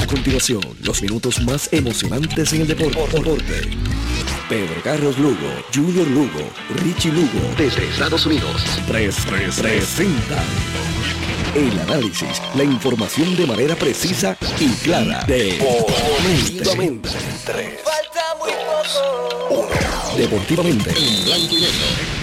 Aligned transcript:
A 0.00 0.06
continuación, 0.06 0.62
los 0.82 1.02
minutos 1.02 1.42
más 1.42 1.68
emocionantes 1.72 2.52
en 2.54 2.62
el 2.62 2.68
deporte. 2.68 3.70
Pedro 4.48 4.82
Carlos 4.82 5.18
Lugo, 5.18 5.36
Junior 5.74 6.08
Lugo, 6.08 6.40
Richie 6.82 7.12
Lugo, 7.12 7.54
desde 7.56 7.86
Estados 7.86 8.24
Unidos. 8.24 8.62
3-3-3-60. 8.88 10.14
El 11.54 11.78
análisis, 11.80 12.40
la 12.54 12.64
información 12.64 13.36
de 13.36 13.46
manera 13.46 13.76
precisa 13.76 14.36
y 14.58 14.68
clara. 14.82 15.22
Deportivamente. 15.26 17.10
Falta 17.84 18.34
muy 18.38 18.52
poco. 19.48 19.68
Deportivamente. 20.16 20.90
En 20.90 21.24
blanco 21.24 21.54
y 21.54 21.60
negro. 21.60 22.19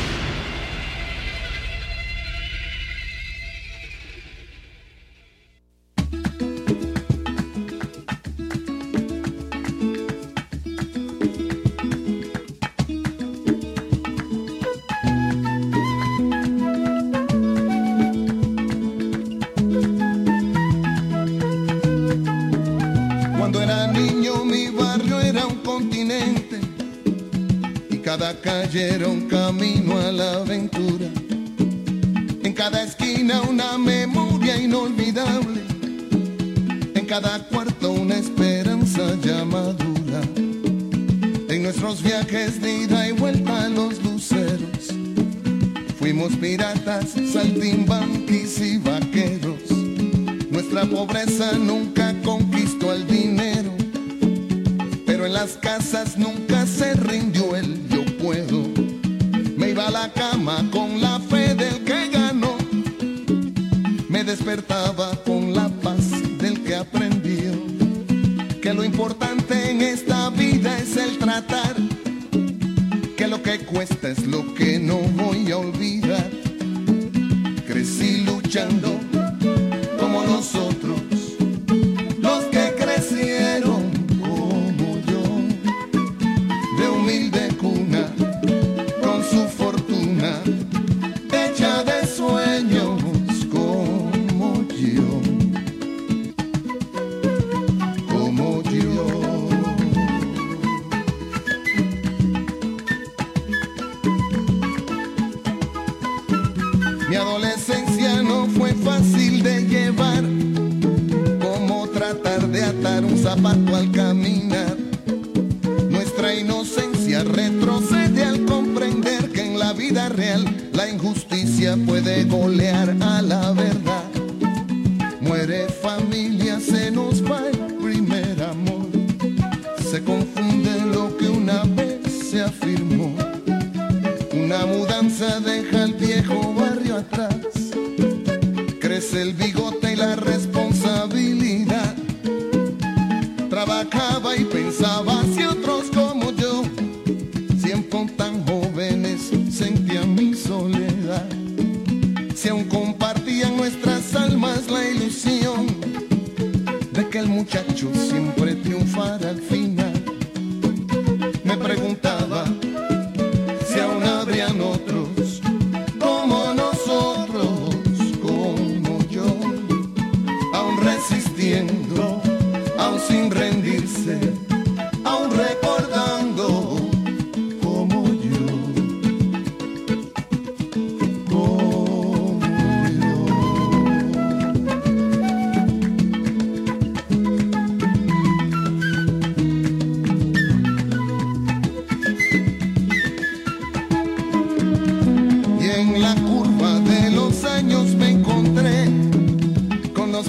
humilde. 87.08 87.47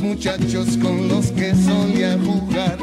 muchachos 0.08 0.78
con 0.80 1.06
los 1.06 1.26
que 1.32 1.54
solía 1.54 2.18
jugar, 2.18 2.78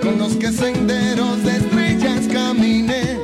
con 0.00 0.18
los 0.18 0.34
que 0.36 0.52
senderos 0.52 1.42
de 1.42 1.56
estrellas 1.56 2.28
caminé, 2.32 3.18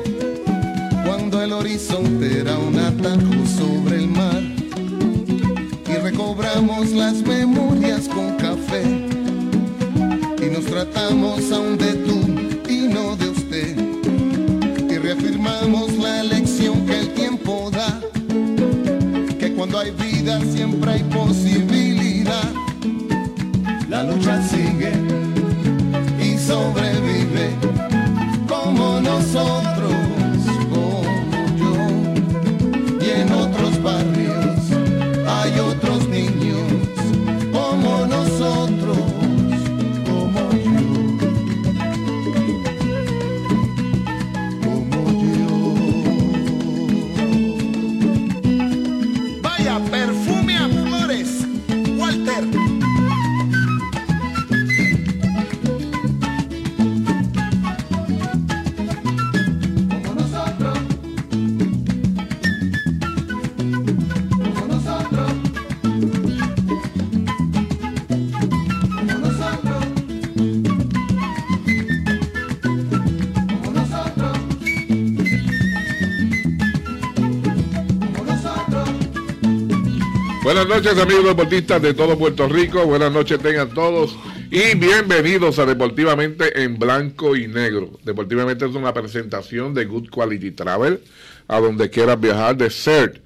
cuando 1.05 1.43
el 1.43 1.53
horizonte 1.53 2.41
era 2.41 2.59
un 2.59 2.77
atajo 2.77 3.47
sobre 3.57 3.99
el 3.99 4.09
mar, 4.09 4.43
y 5.89 5.95
recobramos 6.03 6.91
las 6.91 7.23
memorias 7.23 8.09
con 8.09 8.35
café, 8.35 8.83
y 10.43 10.51
nos 10.51 10.65
tratamos 10.65 11.53
a 11.53 11.61
un 11.61 11.66
Buenas 80.67 80.85
noches 80.85 81.01
amigos 81.01 81.25
deportistas 81.27 81.81
de 81.81 81.95
todo 81.95 82.19
Puerto 82.19 82.49
Rico, 82.49 82.85
buenas 82.87 83.13
noches 83.13 83.39
tengan 83.39 83.73
todos. 83.73 84.19
Y 84.51 84.77
bienvenidos 84.77 85.61
a 85.61 85.65
Deportivamente 85.65 86.61
en 86.61 86.77
Blanco 86.77 87.37
y 87.37 87.47
Negro. 87.47 88.01
Deportivamente 88.03 88.67
es 88.67 88.75
una 88.75 88.93
presentación 88.93 89.75
de 89.75 89.85
Good 89.85 90.11
Quality 90.11 90.51
Travel, 90.51 91.01
a 91.47 91.61
donde 91.61 91.89
quieras 91.89 92.21
viajar, 92.21 92.57
de 92.57 92.71
CERT, 92.71 93.19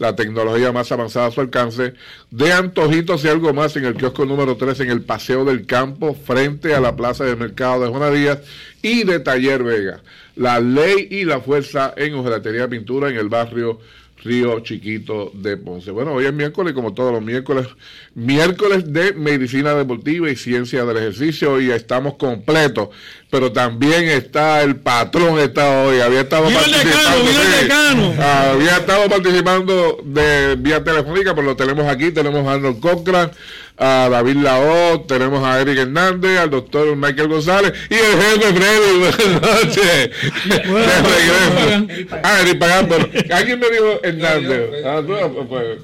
la 0.00 0.16
tecnología 0.16 0.72
más 0.72 0.90
avanzada 0.90 1.26
a 1.26 1.30
su 1.30 1.40
alcance, 1.40 1.94
de 2.32 2.52
antojitos 2.52 3.24
y 3.24 3.28
algo 3.28 3.54
más 3.54 3.76
en 3.76 3.84
el 3.84 3.94
kiosco 3.94 4.24
número 4.24 4.56
3 4.56 4.80
en 4.80 4.90
el 4.90 5.02
Paseo 5.02 5.44
del 5.44 5.66
Campo, 5.66 6.16
frente 6.16 6.74
a 6.74 6.80
la 6.80 6.96
Plaza 6.96 7.24
del 7.24 7.36
Mercado 7.36 7.84
de 7.84 7.90
Juana 7.90 8.10
Díaz, 8.10 8.40
y 8.82 9.04
de 9.04 9.20
Taller 9.20 9.62
Vega, 9.62 10.02
la 10.34 10.58
ley 10.58 11.06
y 11.12 11.24
la 11.24 11.38
fuerza 11.38 11.94
en 11.96 12.14
hojelatería 12.14 12.66
pintura 12.66 13.08
en 13.08 13.16
el 13.18 13.28
barrio 13.28 13.78
Río 14.24 14.60
Chiquito 14.60 15.30
de 15.34 15.56
Ponce. 15.56 15.90
Bueno, 15.90 16.12
hoy 16.12 16.26
es 16.26 16.32
miércoles, 16.32 16.72
como 16.72 16.92
todos 16.94 17.12
los 17.12 17.22
miércoles, 17.22 17.66
miércoles 18.14 18.92
de 18.92 19.12
medicina 19.12 19.74
deportiva 19.74 20.28
y 20.30 20.36
ciencia 20.36 20.84
del 20.84 20.96
ejercicio, 20.96 21.60
y 21.60 21.70
estamos 21.70 22.14
completos. 22.14 22.88
Pero 23.30 23.52
también 23.52 24.08
está 24.08 24.62
el 24.62 24.76
patrón, 24.76 25.38
está 25.38 25.82
hoy, 25.82 26.00
había 26.00 26.22
estado 26.22 26.48
participando. 26.50 28.22
había 28.22 28.76
estado 28.78 29.08
participando 29.08 30.00
de 30.04 30.56
vía 30.56 30.82
telefónica, 30.82 31.34
pero 31.34 31.48
lo 31.48 31.56
tenemos 31.56 31.86
aquí, 31.86 32.10
tenemos 32.10 32.46
a 32.46 32.54
Arnold 32.54 32.80
Cochran 32.80 33.30
a 33.78 34.08
David 34.10 34.36
Lao, 34.36 35.00
tenemos 35.02 35.44
a 35.44 35.60
Eric 35.60 35.78
Hernández, 35.78 36.38
al 36.38 36.50
doctor 36.50 36.96
Michael 36.96 37.28
González 37.28 37.72
y 37.88 37.94
el 37.94 38.20
jefe 38.20 38.54
Freddy. 38.54 38.98
Buenas 40.70 41.02
noches. 41.02 42.10
Ah, 42.22 42.40
Eric 42.42 42.58
Pagán, 42.58 42.88
pero 42.88 43.08
alguien 43.34 43.60
me 43.60 43.70
dijo 43.70 44.00
Hernández. 44.02 44.84
Ah, 44.84 45.02
pues, 45.06 45.46
pues, 45.48 45.78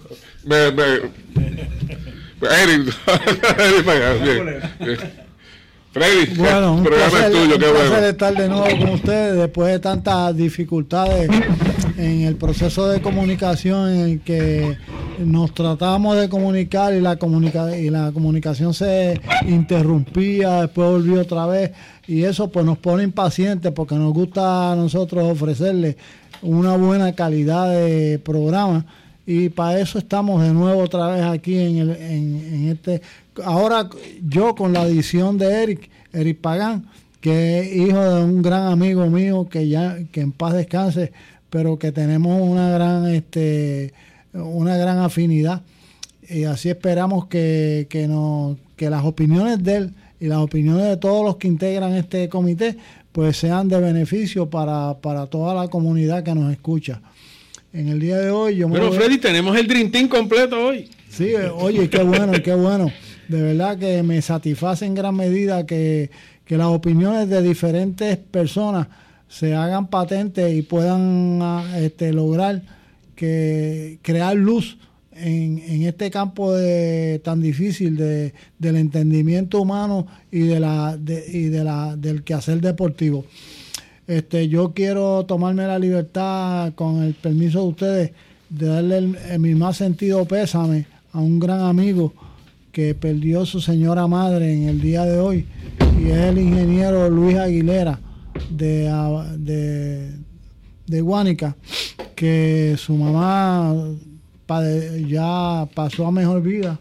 me, 0.45 0.73
me, 0.73 0.85
Eric, 2.63 2.95
Eric 3.59 3.85
Pagán, 3.85 4.25
bien. 4.25 5.24
Freddy, 5.95 6.35
bueno, 6.35 6.75
un 6.79 6.83
programa 6.83 7.31
tuyo, 7.31 7.57
qué 7.57 7.71
bueno. 7.71 7.97
estar 7.99 8.35
de 8.35 8.49
nuevo 8.49 8.67
con 8.81 8.95
ustedes 8.95 9.37
después 9.37 9.73
de 9.73 9.79
tantas 9.79 10.37
dificultades 10.37 11.31
en 11.97 12.23
el 12.23 12.35
proceso 12.35 12.89
de 12.89 13.01
comunicación 13.01 13.91
en 13.91 14.01
el 14.01 14.21
que 14.21 14.77
nos 15.21 15.55
tratamos 15.55 16.17
de 16.17 16.29
comunicar 16.29 16.93
y 16.95 17.01
la, 17.01 17.15
comunica 17.15 17.79
y 17.79 17.91
la 17.91 18.11
comunicación 18.11 18.75
se 18.75 19.21
interrumpía, 19.47 20.63
después 20.63 20.91
volvió 20.91 21.21
otra 21.21 21.47
vez 21.47 21.71
y 22.09 22.25
eso 22.25 22.49
pues 22.51 22.67
nos 22.67 22.79
pone 22.79 23.05
impacientes 23.05 23.71
porque 23.71 23.95
nos 23.95 24.13
gusta 24.13 24.73
a 24.73 24.75
nosotros 24.75 25.31
ofrecerle 25.31 25.97
una 26.43 26.77
buena 26.77 27.13
calidad 27.13 27.71
de 27.71 28.19
programa 28.19 28.85
y 29.27 29.49
para 29.49 29.81
eso 29.81 29.99
estamos 29.99 30.43
de 30.43 30.53
nuevo 30.53 30.83
otra 30.83 31.09
vez 31.09 31.25
aquí 31.25 31.57
en, 31.57 31.79
el, 31.79 31.91
en, 31.91 32.69
este. 32.69 33.01
Ahora 33.43 33.89
yo 34.23 34.55
con 34.55 34.73
la 34.73 34.87
edición 34.87 35.39
de 35.39 35.63
Eric, 35.63 35.91
Eric 36.13 36.39
Pagán, 36.39 36.87
que 37.21 37.61
es 37.61 37.77
hijo 37.77 37.99
de 37.99 38.23
un 38.23 38.43
gran 38.43 38.67
amigo 38.67 39.07
mío 39.07 39.49
que 39.49 39.69
ya 39.69 39.99
que 40.13 40.21
en 40.21 40.33
paz 40.33 40.55
descanse, 40.55 41.13
pero 41.51 41.79
que 41.79 41.91
tenemos 41.91 42.41
una 42.41 42.71
gran 42.71 43.07
este 43.07 43.93
una 44.33 44.77
gran 44.77 44.99
afinidad 44.99 45.63
y 46.29 46.45
así 46.45 46.71
esperamos 46.71 47.27
que, 47.27 47.87
que, 47.91 48.09
nos, 48.09 48.57
que 48.77 48.91
las 48.91 49.05
opiniones 49.05 49.63
de 49.63 49.77
él 49.77 49.95
y 50.21 50.27
las 50.27 50.39
opiniones 50.39 50.87
de 50.87 50.97
todos 50.97 51.25
los 51.25 51.37
que 51.37 51.49
integran 51.49 51.95
este 51.95 52.29
comité 52.29 52.77
pues 53.13 53.37
sean 53.37 53.69
de 53.69 53.79
beneficio 53.79 54.51
para, 54.51 54.95
para 55.01 55.27
toda 55.27 55.55
la 55.55 55.69
comunidad 55.69 56.25
que 56.25 56.35
nos 56.35 56.51
escucha 56.53 57.01
en 57.73 57.89
el 57.89 58.01
día 58.01 58.19
de 58.19 58.31
hoy. 58.31 58.57
Yo 58.57 58.69
Pero 58.69 58.93
Freddy, 58.93 59.19
tenemos 59.19 59.57
el 59.57 59.69
Dream 59.69 59.91
Team 59.91 60.09
completo 60.09 60.67
hoy. 60.67 60.89
Sí, 61.11 61.29
eh, 61.29 61.49
oye, 61.49 61.89
qué 61.89 62.03
bueno, 62.03 62.33
qué 62.43 62.55
bueno. 62.55 62.91
De 63.29 63.41
verdad 63.43 63.79
que 63.79 64.03
me 64.03 64.21
satisface 64.23 64.85
en 64.85 64.95
gran 64.95 65.17
medida 65.17 65.67
que, 65.67 66.11
las 66.49 66.67
opiniones 66.69 67.29
de 67.29 67.43
diferentes 67.43 68.17
personas 68.17 68.87
se 69.29 69.55
hagan 69.55 69.89
patentes 69.89 70.55
y 70.55 70.63
puedan 70.63 71.41
ah, 71.43 71.79
este, 71.79 72.13
lograr 72.13 72.63
que 73.17 73.99
crear 74.03 74.37
luz 74.37 74.77
en, 75.13 75.59
en, 75.59 75.83
este 75.83 76.11
campo 76.11 76.53
de, 76.53 77.21
tan 77.25 77.41
difícil 77.41 77.97
de, 77.97 78.35
del 78.59 78.77
entendimiento 78.77 79.61
humano 79.61 80.07
y 80.31 80.41
de 80.41 80.61
la 80.61 80.99
y 81.29 81.45
de 81.45 81.65
la 81.65 81.97
del 81.97 82.23
quehacer 82.23 82.61
deportivo. 82.61 83.25
Este, 84.07 84.49
yo 84.49 84.73
quiero 84.75 85.25
tomarme 85.25 85.67
la 85.67 85.79
libertad, 85.79 86.75
con 86.75 87.03
el 87.03 87.15
permiso 87.15 87.63
de 87.63 87.69
ustedes, 87.69 88.11
de 88.51 88.67
darle 88.67 88.99
el, 88.99 89.39
mi 89.39 89.55
más 89.55 89.79
sentido 89.79 90.25
pésame 90.27 90.87
a 91.13 91.21
un 91.21 91.41
gran 91.41 91.61
amigo 91.61 92.13
que 92.75 92.93
perdió 92.97 93.47
su 93.47 93.61
señora 93.61 94.09
madre 94.09 94.53
en 94.53 94.69
el 94.69 94.81
día 94.81 95.05
de 95.05 95.21
hoy, 95.21 95.47
y 95.97 96.11
es 96.11 96.17
el 96.17 96.39
ingeniero 96.39 97.09
Luis 97.09 97.37
Aguilera 97.39 98.01
de, 98.51 100.11
de, 100.85 101.01
Guánica, 101.01 101.57
que 102.17 102.75
su 102.77 102.97
mamá 102.97 103.73
ya 105.07 105.69
pasó 105.73 106.09
a 106.09 106.11
mejor 106.11 106.43
vida 106.43 106.81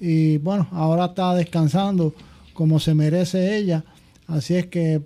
y 0.00 0.38
bueno, 0.38 0.66
ahora 0.72 1.06
está 1.06 1.32
descansando 1.34 2.12
como 2.52 2.80
se 2.80 2.92
merece 2.94 3.56
ella. 3.56 3.84
Así 4.26 4.56
es 4.56 4.66
que 4.66 5.00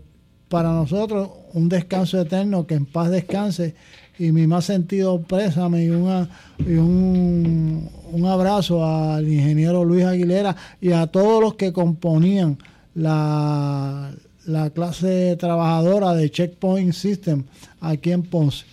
para 0.49 0.73
nosotros 0.73 1.29
un 1.53 1.69
descanso 1.69 2.19
eterno, 2.19 2.67
que 2.67 2.77
en 2.77 2.87
paz 2.87 3.11
descanse 3.11 3.75
y 4.19 4.33
mi 4.33 4.47
más 4.47 4.65
sentido 4.65 5.21
présame 5.23 5.85
y, 5.85 5.91
una, 5.91 6.29
y 6.59 6.75
un, 6.75 7.89
un, 8.11 8.27
abrazo 8.27 8.85
al 8.85 9.29
ingeniero 9.29 9.85
Luis 9.85 10.05
Aguilera 10.05 10.57
y 10.81 10.93
a 10.93 11.07
todos 11.07 11.41
los 11.41 11.55
que 11.55 11.73
componían 11.73 12.59
la, 12.95 14.11
la 14.47 14.71
clase 14.71 15.37
trabajadora 15.37 16.15
de 16.15 16.31
Checkpoint 16.31 16.93
System 16.93 17.45
aquí 17.81 18.11
en 18.11 18.23
Ponce. 18.23 18.65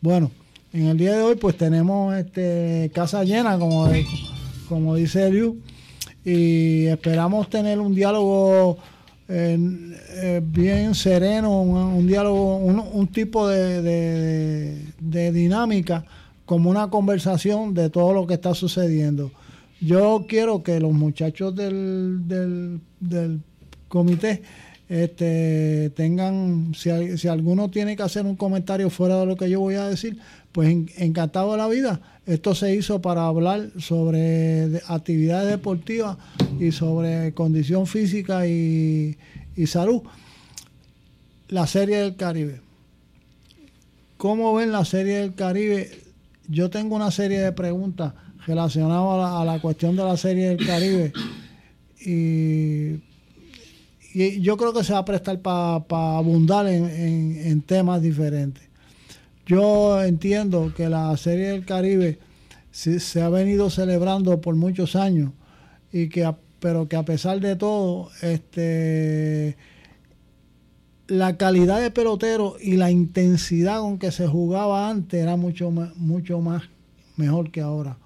Bueno, 0.00 0.30
en 0.72 0.86
el 0.86 0.98
día 0.98 1.16
de 1.16 1.22
hoy 1.22 1.36
pues 1.36 1.56
tenemos 1.56 2.14
este 2.14 2.90
casa 2.94 3.24
llena, 3.24 3.58
como, 3.58 3.88
como 4.68 4.94
dice 4.96 5.28
Eliu, 5.28 5.56
y 6.24 6.86
esperamos 6.86 7.48
tener 7.48 7.80
un 7.80 7.94
diálogo 7.94 8.78
eh, 9.32 10.40
bien 10.44 10.94
sereno, 10.94 11.62
un, 11.62 12.06
diálogo, 12.06 12.56
un, 12.56 13.06
tipo 13.08 13.46
de, 13.46 14.76
dinámica, 14.98 16.04
como 16.44 16.68
una 16.68 16.90
conversación 16.90 17.72
de 17.72 17.90
todo 17.90 18.12
lo 18.12 18.26
que 18.26 18.34
está 18.34 18.54
sucediendo. 18.54 19.30
Yo 19.80 20.26
quiero 20.28 20.64
que 20.64 20.80
los 20.80 20.92
muchachos 20.92 21.54
del, 21.54 22.26
del, 22.26 23.40
comité 23.86 24.42
este, 24.88 25.90
tengan, 25.90 26.72
si, 26.74 27.28
alguno 27.28 27.70
tiene 27.70 27.94
que 27.94 28.02
hacer 28.02 28.26
un 28.26 28.34
comentario 28.34 28.90
fuera 28.90 29.20
de 29.20 29.26
lo 29.26 29.36
que 29.36 29.48
yo 29.48 29.60
voy 29.60 29.76
a 29.76 29.86
decir, 29.86 30.18
pues 30.52 30.68
encantado 30.96 31.52
de 31.52 31.58
la 31.58 31.68
vida. 31.68 32.00
Esto 32.26 32.54
se 32.54 32.74
hizo 32.74 33.00
para 33.00 33.26
hablar 33.26 33.70
sobre 33.78 34.82
actividades 34.86 35.48
deportivas 35.48 36.16
y 36.58 36.72
sobre 36.72 37.32
condición 37.34 37.86
física 37.86 38.46
y, 38.46 39.16
salud. 39.66 40.02
La 41.48 41.66
Serie 41.66 41.98
del 41.98 42.16
Caribe. 42.16 42.60
¿Cómo 44.16 44.54
ven 44.54 44.72
la 44.72 44.84
Serie 44.84 45.18
del 45.18 45.34
Caribe? 45.34 45.90
Yo 46.48 46.70
tengo 46.70 46.96
una 46.96 47.10
serie 47.10 47.40
de 47.40 47.52
preguntas 47.52 48.12
relacionadas 48.46 49.40
a 49.40 49.44
la, 49.44 49.60
cuestión 49.60 49.96
de 49.96 50.04
la 50.04 50.16
Serie 50.16 50.48
del 50.48 50.66
Caribe 50.66 51.12
y, 52.00 53.00
yo 54.40 54.56
creo 54.56 54.72
que 54.72 54.82
se 54.82 54.92
va 54.92 55.00
a 55.00 55.04
prestar 55.04 55.40
para 55.40 56.18
abundar 56.18 56.66
en 56.66 57.62
temas 57.62 58.02
diferentes. 58.02 58.69
Yo 59.50 60.00
entiendo 60.04 60.72
que 60.76 60.88
la 60.88 61.16
Serie 61.16 61.48
del 61.48 61.64
Caribe 61.66 62.20
se, 62.70 63.20
ha 63.20 63.28
venido 63.30 63.68
celebrando 63.68 64.40
por 64.40 64.54
muchos 64.54 64.94
años 64.94 65.32
y 65.92 66.08
que 66.08 66.32
pero 66.60 66.86
que 66.86 66.94
a 66.94 67.04
pesar 67.04 67.40
de 67.40 67.56
todo 67.56 68.10
este 68.22 69.56
la 71.08 71.36
calidad 71.36 71.80
de 71.80 71.90
pelotero 71.90 72.58
y 72.60 72.76
la 72.76 72.92
intensidad 72.92 73.80
con 73.80 73.98
que 73.98 74.12
se 74.12 74.28
jugaba 74.28 74.88
antes 74.88 75.20
era 75.20 75.34
mucho 75.34 75.72
mucho 75.96 76.40
más 76.40 76.62
mejor 77.16 77.50
que 77.50 77.60
ahora. 77.60 77.98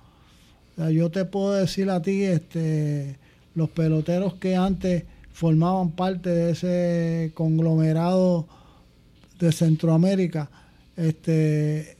yo 0.94 1.10
te 1.10 1.26
puedo 1.26 1.52
decir 1.52 1.90
a 1.90 2.00
ti, 2.00 2.22
este, 2.22 3.18
los 3.54 3.68
peloteros 3.68 4.32
que 4.36 4.56
antes 4.56 5.04
formaban 5.34 5.90
parte 5.90 6.30
de 6.30 6.52
ese 6.52 7.32
conglomerado 7.34 8.48
de 9.38 9.52
Centroamérica, 9.52 10.48
este, 10.96 11.96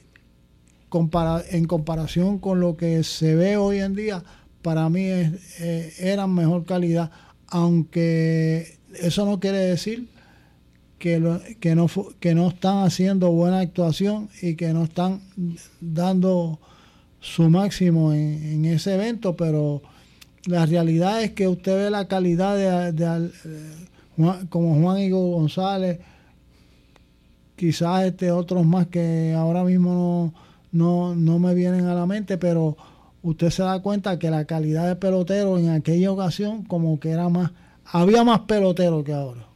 en 1.51 1.65
comparación 1.67 2.39
con 2.39 2.61
lo 2.61 2.77
que 2.77 3.03
se 3.03 3.35
ve 3.35 3.57
hoy 3.57 3.79
en 3.79 3.95
día, 3.95 4.23
para 4.63 4.89
mí 4.89 5.03
eh, 5.05 5.93
eran 5.99 6.35
mejor 6.35 6.65
calidad, 6.65 7.11
aunque 7.49 8.79
eso 9.01 9.27
no 9.27 9.41
quiere 9.41 9.59
decir 9.59 10.09
que, 10.99 11.57
que, 11.61 11.75
no, 11.75 11.87
que 12.21 12.35
no 12.35 12.49
están 12.49 12.85
haciendo 12.85 13.31
buena 13.31 13.61
actuación 13.61 14.29
y 14.41 14.55
que 14.55 14.73
no 14.73 14.85
están 14.85 15.21
dando 15.81 16.59
su 17.21 17.51
máximo 17.51 18.13
en, 18.13 18.65
ese 18.65 18.95
evento, 18.95 19.35
pero 19.37 19.83
la 20.47 20.67
realidad 20.67 21.23
es 21.23 21.33
que 21.33 21.49
usted 21.49 21.77
ve 21.77 21.91
la 21.91 22.07
calidad 22.07 22.93
de, 22.93 23.31
como 24.49 24.81
Juan 24.81 24.99
Igor 24.99 25.35
González, 25.35 25.99
quizás 27.57 28.05
este 28.05 28.31
otros 28.31 28.65
más 28.65 28.87
que 28.89 29.35
ahora 29.37 29.65
mismo 29.65 30.35
no, 30.73 31.15
no, 31.15 31.39
me 31.39 31.55
vienen 31.55 31.87
a 31.87 31.95
la 31.95 32.07
mente, 32.07 32.37
pero 32.37 32.77
usted 33.23 33.51
se 33.51 33.63
da 33.63 33.81
cuenta 33.81 34.19
que 34.19 34.31
la 34.31 34.45
calidad 34.45 34.89
de 34.89 34.97
pelotero 34.97 35.59
en 35.59 35.71
aquella 35.71 36.11
ocasión 36.11 36.65
como 36.65 36.99
que 36.99 37.11
era 37.11 37.29
más, 37.29 37.53
había 37.85 38.25
más 38.25 38.41
pelotero 38.41 39.05
que 39.05 39.13
ahora. 39.13 39.47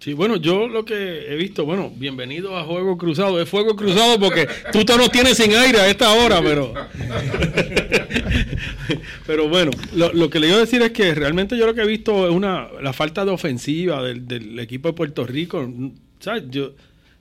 Sí, 0.00 0.12
bueno, 0.12 0.36
yo 0.36 0.68
lo 0.68 0.84
que 0.84 1.26
he 1.28 1.34
visto, 1.34 1.64
bueno, 1.64 1.90
bienvenido 1.96 2.56
a 2.56 2.62
Juego 2.62 2.96
Cruzado. 2.96 3.40
Es 3.40 3.48
Fuego 3.48 3.74
Cruzado 3.74 4.20
porque 4.20 4.46
tú 4.72 4.84
te 4.84 4.96
nos 4.96 5.10
tienes 5.10 5.36
sin 5.36 5.52
aire 5.52 5.80
a 5.80 5.88
esta 5.88 6.12
hora, 6.12 6.40
pero. 6.40 6.72
pero 9.26 9.48
bueno, 9.48 9.72
lo, 9.94 10.30
que 10.30 10.38
le 10.38 10.46
iba 10.46 10.56
a 10.56 10.60
decir 10.60 10.80
es 10.82 10.92
que 10.92 11.16
realmente 11.16 11.58
yo 11.58 11.66
lo 11.66 11.74
que 11.74 11.82
he 11.82 11.86
visto 11.86 12.28
es 12.28 12.32
una 12.32 12.68
la 12.80 12.92
falta 12.92 13.24
de 13.24 13.32
ofensiva 13.32 14.00
del, 14.04 14.56
equipo 14.60 14.86
de 14.86 14.94
Puerto 14.94 15.26
Rico. 15.26 15.68
¿Sabes? 16.20 16.44
Yo. 16.48 16.74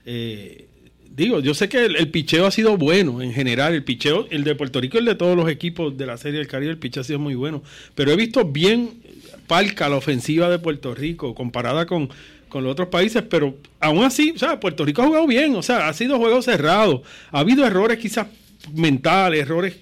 Eh, 0.08 0.68
digo, 1.12 1.42
yo 1.42 1.54
sé 1.54 1.70
que 1.70 1.86
el, 1.86 2.10
picheo 2.10 2.48
ha 2.48 2.52
sido 2.52 2.78
bueno 2.78 3.22
en 3.22 3.34
general. 3.34 3.76
El 3.76 3.84
picheo, 3.84 4.26
el 4.32 4.44
de 4.44 4.56
Puerto 4.56 4.82
Rico, 4.82 4.98
el 4.98 5.06
de 5.06 5.16
todos 5.16 5.36
los 5.36 5.50
equipos 5.50 5.98
de 5.98 6.06
la 6.06 6.18
Serie 6.18 6.40
del 6.40 6.48
Caribe, 6.48 6.72
el 6.72 6.80
picheo 6.80 7.02
ha 7.02 7.04
sido 7.04 7.20
muy 7.20 7.36
bueno. 7.36 7.62
Pero 7.94 8.12
he 8.12 8.16
visto 8.16 8.46
bien 8.46 9.02
palca 9.46 9.90
la 9.90 9.98
ofensiva 9.98 10.50
de 10.50 10.60
Puerto 10.60 10.96
Rico 10.96 11.36
comparada 11.36 11.86
con 11.86 12.10
con 12.50 12.64
los 12.64 12.72
otros 12.72 12.88
países, 12.88 13.24
pero 13.30 13.58
aún 13.80 14.04
así, 14.04 14.32
o 14.36 14.40
sea, 14.40 14.60
Puerto 14.60 14.86
Rico 14.86 15.02
ha 15.02 15.08
jugado 15.08 15.28
bien, 15.28 15.56
o 15.56 15.62
sea, 15.62 15.88
ha 15.88 15.94
sido 15.94 16.18
juego 16.18 16.42
cerrado. 16.42 17.04
Ha 17.32 17.40
habido 17.40 17.66
errores 17.66 17.98
quizás 17.98 18.28
mentales, 18.74 19.42
errores 19.42 19.78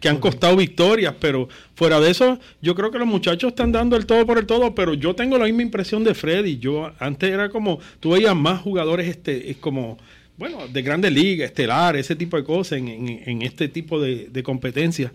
que 0.00 0.08
han 0.08 0.18
costado 0.18 0.56
victorias, 0.56 1.14
pero 1.20 1.48
fuera 1.74 2.00
de 2.00 2.10
eso, 2.10 2.38
yo 2.60 2.74
creo 2.74 2.90
que 2.90 2.98
los 2.98 3.08
muchachos 3.08 3.48
están 3.48 3.72
dando 3.72 3.96
el 3.96 4.06
todo 4.06 4.26
por 4.26 4.38
el 4.38 4.46
todo, 4.46 4.74
pero 4.74 4.94
yo 4.94 5.14
tengo 5.14 5.38
la 5.38 5.44
misma 5.44 5.62
impresión 5.62 6.04
de 6.04 6.14
Freddy. 6.14 6.58
Yo 6.58 6.92
antes 6.98 7.30
era 7.30 7.48
como, 7.48 7.78
tú 8.00 8.10
veías 8.10 8.34
más 8.34 8.60
jugadores 8.60 9.08
este, 9.08 9.50
es 9.50 9.56
como 9.58 9.98
bueno, 10.36 10.66
de 10.66 10.82
grandes 10.82 11.12
ligas, 11.12 11.46
estelar, 11.46 11.94
ese 11.94 12.16
tipo 12.16 12.36
de 12.36 12.42
cosas 12.42 12.78
en, 12.78 13.42
este 13.42 13.68
tipo 13.68 14.00
de, 14.00 14.28
de 14.30 14.42
competencias. 14.42 15.12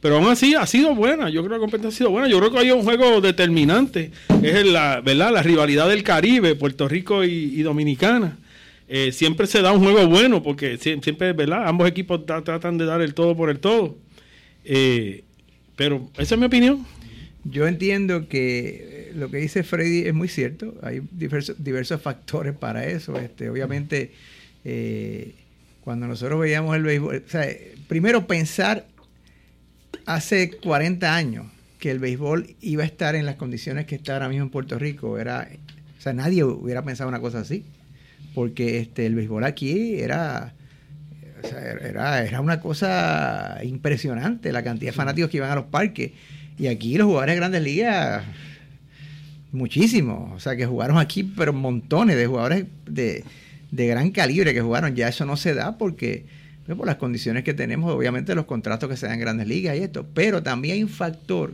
Pero 0.00 0.16
aún 0.16 0.26
así 0.26 0.56
ha 0.56 0.66
sido 0.66 0.94
buena, 0.94 1.30
yo 1.30 1.42
creo 1.42 1.52
que 1.52 1.56
la 1.56 1.60
competencia 1.60 1.88
ha 1.88 1.98
sido 1.98 2.10
buena. 2.10 2.28
Yo 2.28 2.38
creo 2.38 2.50
que 2.50 2.58
hay 2.58 2.70
un 2.72 2.82
juego 2.82 3.20
determinante, 3.20 4.10
es 4.42 4.66
la, 4.66 5.00
¿verdad? 5.00 5.32
la 5.32 5.42
rivalidad 5.42 5.88
del 5.88 6.02
Caribe, 6.02 6.56
Puerto 6.56 6.88
Rico 6.88 7.22
y, 7.22 7.62
Dominicana. 7.62 8.38
Eh, 8.88 9.10
siempre 9.12 9.46
se 9.46 9.62
da 9.62 9.72
un 9.72 9.82
juego 9.82 10.06
bueno 10.06 10.42
porque 10.42 10.78
siempre, 10.78 11.32
¿verdad? 11.32 11.66
Ambos 11.66 11.88
equipos 11.88 12.24
tratan 12.26 12.78
de 12.78 12.84
dar 12.84 13.00
el 13.00 13.14
todo 13.14 13.36
por 13.36 13.50
el 13.50 13.58
todo. 13.58 13.96
Eh, 14.64 15.24
pero 15.76 16.10
esa 16.16 16.34
es 16.34 16.40
mi 16.40 16.46
opinión. 16.46 16.86
Yo 17.44 17.66
entiendo 17.66 18.28
que 18.28 19.12
lo 19.14 19.30
que 19.30 19.38
dice 19.38 19.62
Freddy 19.62 20.06
es 20.06 20.14
muy 20.14 20.28
cierto. 20.28 20.74
Hay 20.82 21.02
diversos, 21.10 21.62
diversos 21.62 22.00
factores 22.00 22.54
para 22.54 22.86
eso. 22.86 23.16
Este, 23.18 23.48
obviamente 23.50 24.12
eh, 24.64 25.34
cuando 25.82 26.08
nosotros 26.08 26.40
veíamos 26.40 26.74
el 26.74 26.82
béisbol, 26.82 27.22
o 27.24 27.30
sea, 27.30 27.46
primero 27.86 28.26
pensar 28.26 28.86
hace 30.04 30.50
40 30.50 31.14
años 31.14 31.46
que 31.78 31.90
el 31.90 31.98
béisbol 31.98 32.56
iba 32.60 32.82
a 32.82 32.86
estar 32.86 33.14
en 33.14 33.26
las 33.26 33.36
condiciones 33.36 33.86
que 33.86 33.94
está 33.94 34.14
ahora 34.14 34.28
mismo 34.28 34.44
en 34.44 34.50
Puerto 34.50 34.78
Rico, 34.78 35.18
era, 35.18 35.48
o 35.96 36.00
sea, 36.00 36.12
nadie 36.12 36.42
hubiera 36.42 36.82
pensado 36.82 37.08
una 37.08 37.20
cosa 37.20 37.40
así, 37.40 37.64
porque 38.36 38.78
este, 38.78 39.06
el 39.06 39.16
béisbol 39.16 39.42
aquí 39.42 39.98
era, 39.98 40.54
era, 41.82 42.24
era 42.24 42.40
una 42.40 42.60
cosa 42.60 43.58
impresionante, 43.64 44.52
la 44.52 44.62
cantidad 44.62 44.92
de 44.92 44.96
fanáticos 44.96 45.30
que 45.30 45.38
iban 45.38 45.50
a 45.50 45.56
los 45.56 45.64
parques, 45.64 46.12
y 46.56 46.68
aquí 46.68 46.96
los 46.96 47.08
jugadores 47.08 47.34
de 47.34 47.40
grandes 47.40 47.62
ligas, 47.62 48.22
muchísimos, 49.50 50.32
o 50.32 50.38
sea, 50.38 50.54
que 50.54 50.66
jugaron 50.66 50.98
aquí, 50.98 51.24
pero 51.24 51.52
montones 51.52 52.16
de 52.16 52.26
jugadores 52.28 52.66
de 52.88 53.24
de 53.70 53.86
gran 53.86 54.10
calibre 54.10 54.54
que 54.54 54.60
jugaron, 54.60 54.94
ya 54.94 55.08
eso 55.08 55.24
no 55.24 55.36
se 55.36 55.54
da 55.54 55.78
porque 55.78 56.24
pues, 56.64 56.76
por 56.76 56.86
las 56.86 56.96
condiciones 56.96 57.44
que 57.44 57.54
tenemos, 57.54 57.92
obviamente 57.92 58.34
los 58.34 58.46
contratos 58.46 58.88
que 58.88 58.96
se 58.96 59.06
dan 59.06 59.16
en 59.16 59.20
grandes 59.20 59.48
ligas 59.48 59.76
y 59.76 59.82
esto, 59.82 60.06
pero 60.14 60.42
también 60.42 60.74
hay 60.74 60.82
un 60.82 60.88
factor 60.88 61.52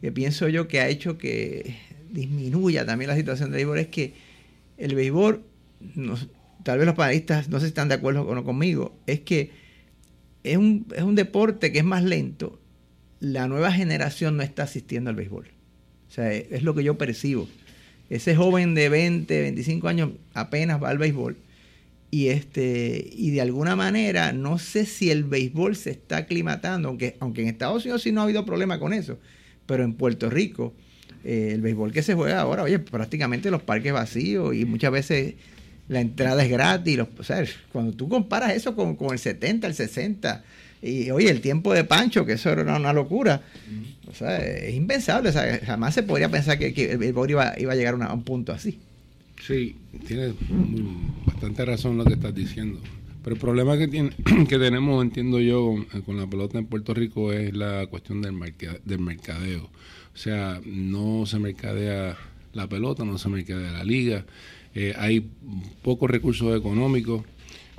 que 0.00 0.12
pienso 0.12 0.48
yo 0.48 0.68
que 0.68 0.80
ha 0.80 0.88
hecho 0.88 1.18
que 1.18 1.76
disminuya 2.10 2.86
también 2.86 3.10
la 3.10 3.16
situación 3.16 3.50
del 3.50 3.58
béisbol, 3.58 3.78
es 3.78 3.88
que 3.88 4.14
el 4.78 4.94
béisbol, 4.94 5.42
tal 6.62 6.78
vez 6.78 6.86
los 6.86 6.94
panelistas 6.94 7.48
no 7.48 7.60
se 7.60 7.66
están 7.66 7.88
de 7.88 7.94
acuerdo 7.94 8.26
con, 8.26 8.42
conmigo, 8.44 8.98
es 9.06 9.20
que 9.20 9.50
es 10.42 10.56
un, 10.56 10.86
es 10.94 11.02
un 11.02 11.14
deporte 11.14 11.72
que 11.72 11.78
es 11.78 11.84
más 11.84 12.02
lento, 12.02 12.60
la 13.20 13.48
nueva 13.48 13.72
generación 13.72 14.36
no 14.36 14.42
está 14.42 14.64
asistiendo 14.64 15.10
al 15.10 15.16
béisbol. 15.16 15.46
O 16.08 16.10
sea, 16.10 16.32
es 16.32 16.62
lo 16.62 16.74
que 16.74 16.84
yo 16.84 16.98
percibo 16.98 17.48
ese 18.10 18.36
joven 18.36 18.74
de 18.74 18.88
20, 18.88 19.42
25 19.42 19.88
años 19.88 20.10
apenas 20.34 20.82
va 20.82 20.90
al 20.90 20.98
béisbol. 20.98 21.36
Y, 22.10 22.28
este, 22.28 23.10
y 23.12 23.30
de 23.30 23.40
alguna 23.40 23.74
manera, 23.74 24.32
no 24.32 24.58
sé 24.58 24.86
si 24.86 25.10
el 25.10 25.24
béisbol 25.24 25.74
se 25.74 25.90
está 25.90 26.18
aclimatando, 26.18 26.88
aunque, 26.88 27.16
aunque 27.18 27.42
en 27.42 27.48
Estados 27.48 27.84
Unidos 27.84 28.02
sí 28.02 28.12
no 28.12 28.20
ha 28.20 28.24
habido 28.24 28.44
problema 28.44 28.78
con 28.78 28.92
eso, 28.92 29.18
pero 29.66 29.82
en 29.82 29.94
Puerto 29.94 30.30
Rico, 30.30 30.74
eh, 31.24 31.50
el 31.52 31.60
béisbol 31.60 31.90
que 31.90 32.02
se 32.02 32.14
juega 32.14 32.40
ahora, 32.40 32.62
oye, 32.62 32.78
prácticamente 32.78 33.50
los 33.50 33.62
parques 33.62 33.92
vacíos 33.92 34.54
y 34.54 34.64
muchas 34.64 34.92
veces 34.92 35.34
la 35.88 36.00
entrada 36.00 36.44
es 36.44 36.50
gratis. 36.50 36.96
Los, 36.96 37.08
o 37.18 37.24
sea, 37.24 37.44
cuando 37.72 37.92
tú 37.92 38.08
comparas 38.08 38.52
eso 38.52 38.74
con, 38.74 38.96
con 38.96 39.12
el 39.12 39.18
70, 39.18 39.66
el 39.66 39.74
60, 39.74 40.44
y 40.84 41.10
oye, 41.10 41.30
el 41.30 41.40
tiempo 41.40 41.72
de 41.72 41.84
Pancho, 41.84 42.26
que 42.26 42.34
eso 42.34 42.50
era 42.50 42.76
una, 42.76 42.92
locura. 42.92 43.40
O 44.06 44.14
sea, 44.14 44.36
es 44.36 44.74
impensable. 44.74 45.32
jamás 45.32 45.94
se 45.94 46.02
podría 46.02 46.28
pensar 46.28 46.58
que, 46.58 46.92
el 46.92 46.98
béisbol 46.98 47.30
iba, 47.30 47.48
a 47.48 47.74
llegar 47.74 48.00
a, 48.02 48.12
un 48.12 48.22
punto 48.22 48.52
así. 48.52 48.78
Sí, 49.46 49.76
tienes 50.06 50.34
bastante 51.24 51.64
razón 51.64 51.96
lo 51.96 52.04
que 52.04 52.12
estás 52.12 52.34
diciendo. 52.34 52.80
Pero 53.22 53.34
el 53.34 53.40
problema 53.40 53.78
que, 53.78 53.88
tiene, 53.88 54.10
que 54.48 54.58
tenemos, 54.58 55.02
entiendo 55.02 55.40
yo, 55.40 55.74
eh, 55.94 56.02
con 56.04 56.18
la 56.18 56.26
pelota 56.26 56.58
en 56.58 56.66
Puerto 56.66 56.92
Rico 56.92 57.32
es 57.32 57.56
la 57.56 57.86
cuestión 57.86 58.20
del, 58.20 58.34
del 58.84 58.98
mercadeo. 58.98 59.64
O 59.64 60.16
sea, 60.16 60.60
no 60.66 61.24
se 61.24 61.38
mercadea 61.38 62.18
la 62.52 62.68
pelota, 62.68 63.06
no 63.06 63.16
se 63.16 63.30
mercadea 63.30 63.72
la 63.72 63.84
liga. 63.84 64.26
Eh, 64.74 64.92
hay 64.96 65.28
pocos 65.82 66.10
recursos 66.10 66.56
económicos 66.56 67.22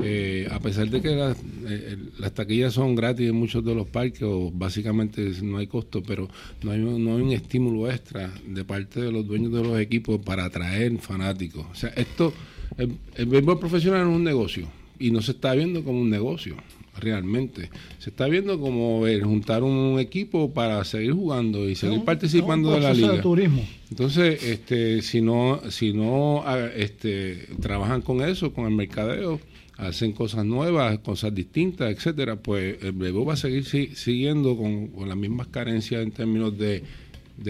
eh, 0.03 0.47
a 0.51 0.59
pesar 0.59 0.89
de 0.89 1.01
que 1.01 1.09
eh, 1.09 1.97
las 2.19 2.33
taquillas 2.33 2.73
son 2.73 2.95
gratis 2.95 3.29
en 3.29 3.35
muchos 3.35 3.63
de 3.63 3.73
los 3.73 3.87
parques 3.87 4.23
o 4.23 4.51
básicamente 4.51 5.31
no 5.41 5.57
hay 5.57 5.67
costo, 5.67 6.03
pero 6.03 6.27
no 6.63 6.71
hay, 6.71 6.79
no 6.79 7.15
hay 7.15 7.21
un 7.21 7.31
estímulo 7.31 7.89
extra 7.89 8.29
de 8.45 8.63
parte 8.65 9.01
de 9.01 9.11
los 9.11 9.25
dueños 9.25 9.53
de 9.53 9.63
los 9.63 9.79
equipos 9.79 10.19
para 10.19 10.45
atraer 10.45 10.97
fanáticos. 10.97 11.65
O 11.71 11.75
sea, 11.75 11.89
esto, 11.91 12.33
el, 12.77 12.97
el 13.15 13.25
béisbol 13.25 13.57
profesional 13.57 14.01
es 14.01 14.15
un 14.15 14.23
negocio 14.23 14.67
y 14.99 15.11
no 15.11 15.21
se 15.21 15.31
está 15.31 15.53
viendo 15.53 15.83
como 15.83 16.01
un 16.01 16.09
negocio 16.09 16.57
realmente. 16.99 17.69
Se 17.99 18.09
está 18.09 18.27
viendo 18.27 18.59
como 18.59 19.07
el 19.07 19.23
juntar 19.23 19.63
un 19.63 19.99
equipo 19.99 20.53
para 20.53 20.83
seguir 20.83 21.13
jugando 21.13 21.69
y 21.69 21.75
seguir 21.75 22.03
participando 22.03 22.71
de 22.71 22.79
la 22.79 22.93
liga. 22.93 23.21
turismo. 23.21 23.63
Entonces, 23.89 24.43
este, 24.43 25.01
si 25.01 25.21
no, 25.21 25.61
si 25.69 25.93
no 25.93 26.43
ah, 26.45 26.69
este, 26.75 27.47
trabajan 27.61 28.01
con 28.01 28.21
eso, 28.21 28.53
con 28.53 28.65
el 28.65 28.71
mercadeo, 28.75 29.39
hacen 29.77 30.13
cosas 30.13 30.45
nuevas, 30.45 30.99
cosas 30.99 31.33
distintas, 31.35 31.91
etcétera, 31.91 32.37
pues 32.37 32.81
el 32.81 32.93
béisbol 32.93 33.29
va 33.29 33.33
a 33.33 33.37
seguir 33.37 33.65
siguiendo 33.65 34.55
con, 34.55 34.91
las 35.07 35.17
mismas 35.17 35.47
carencias 35.47 36.01
en 36.01 36.11
términos 36.11 36.57
de, 36.57 36.83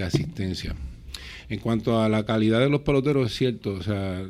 asistencia. 0.04 0.76
En 1.48 1.60
cuanto 1.60 2.02
a 2.02 2.10
la 2.10 2.26
calidad 2.26 2.60
de 2.60 2.70
los 2.70 2.82
peloteros, 2.82 3.32
es 3.32 3.38
cierto, 3.38 3.74
o 3.74 3.84
sea, 3.84 4.26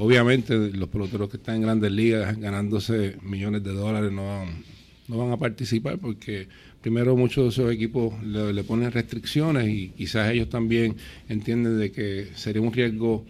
obviamente 0.00 0.56
los 0.72 0.88
peloteros 0.88 1.28
que 1.28 1.36
están 1.36 1.56
en 1.56 1.62
grandes 1.62 1.92
ligas 1.92 2.38
ganándose 2.38 3.16
millones 3.22 3.62
de 3.62 3.72
dólares 3.72 4.10
no 4.10 4.26
van, 4.26 4.64
no 5.08 5.18
van 5.18 5.30
a 5.30 5.36
participar 5.36 5.98
porque 5.98 6.48
primero 6.80 7.16
muchos 7.16 7.44
de 7.44 7.50
esos 7.50 7.72
equipos 7.72 8.14
le, 8.24 8.64
ponen 8.64 8.90
restricciones 8.90 9.68
y 9.68 9.90
quizás 9.90 10.32
ellos 10.32 10.48
también 10.48 10.96
entienden 11.28 11.78
de 11.78 11.92
que 11.92 12.28
sería 12.34 12.62
un 12.62 12.72
riesgo 12.72 13.26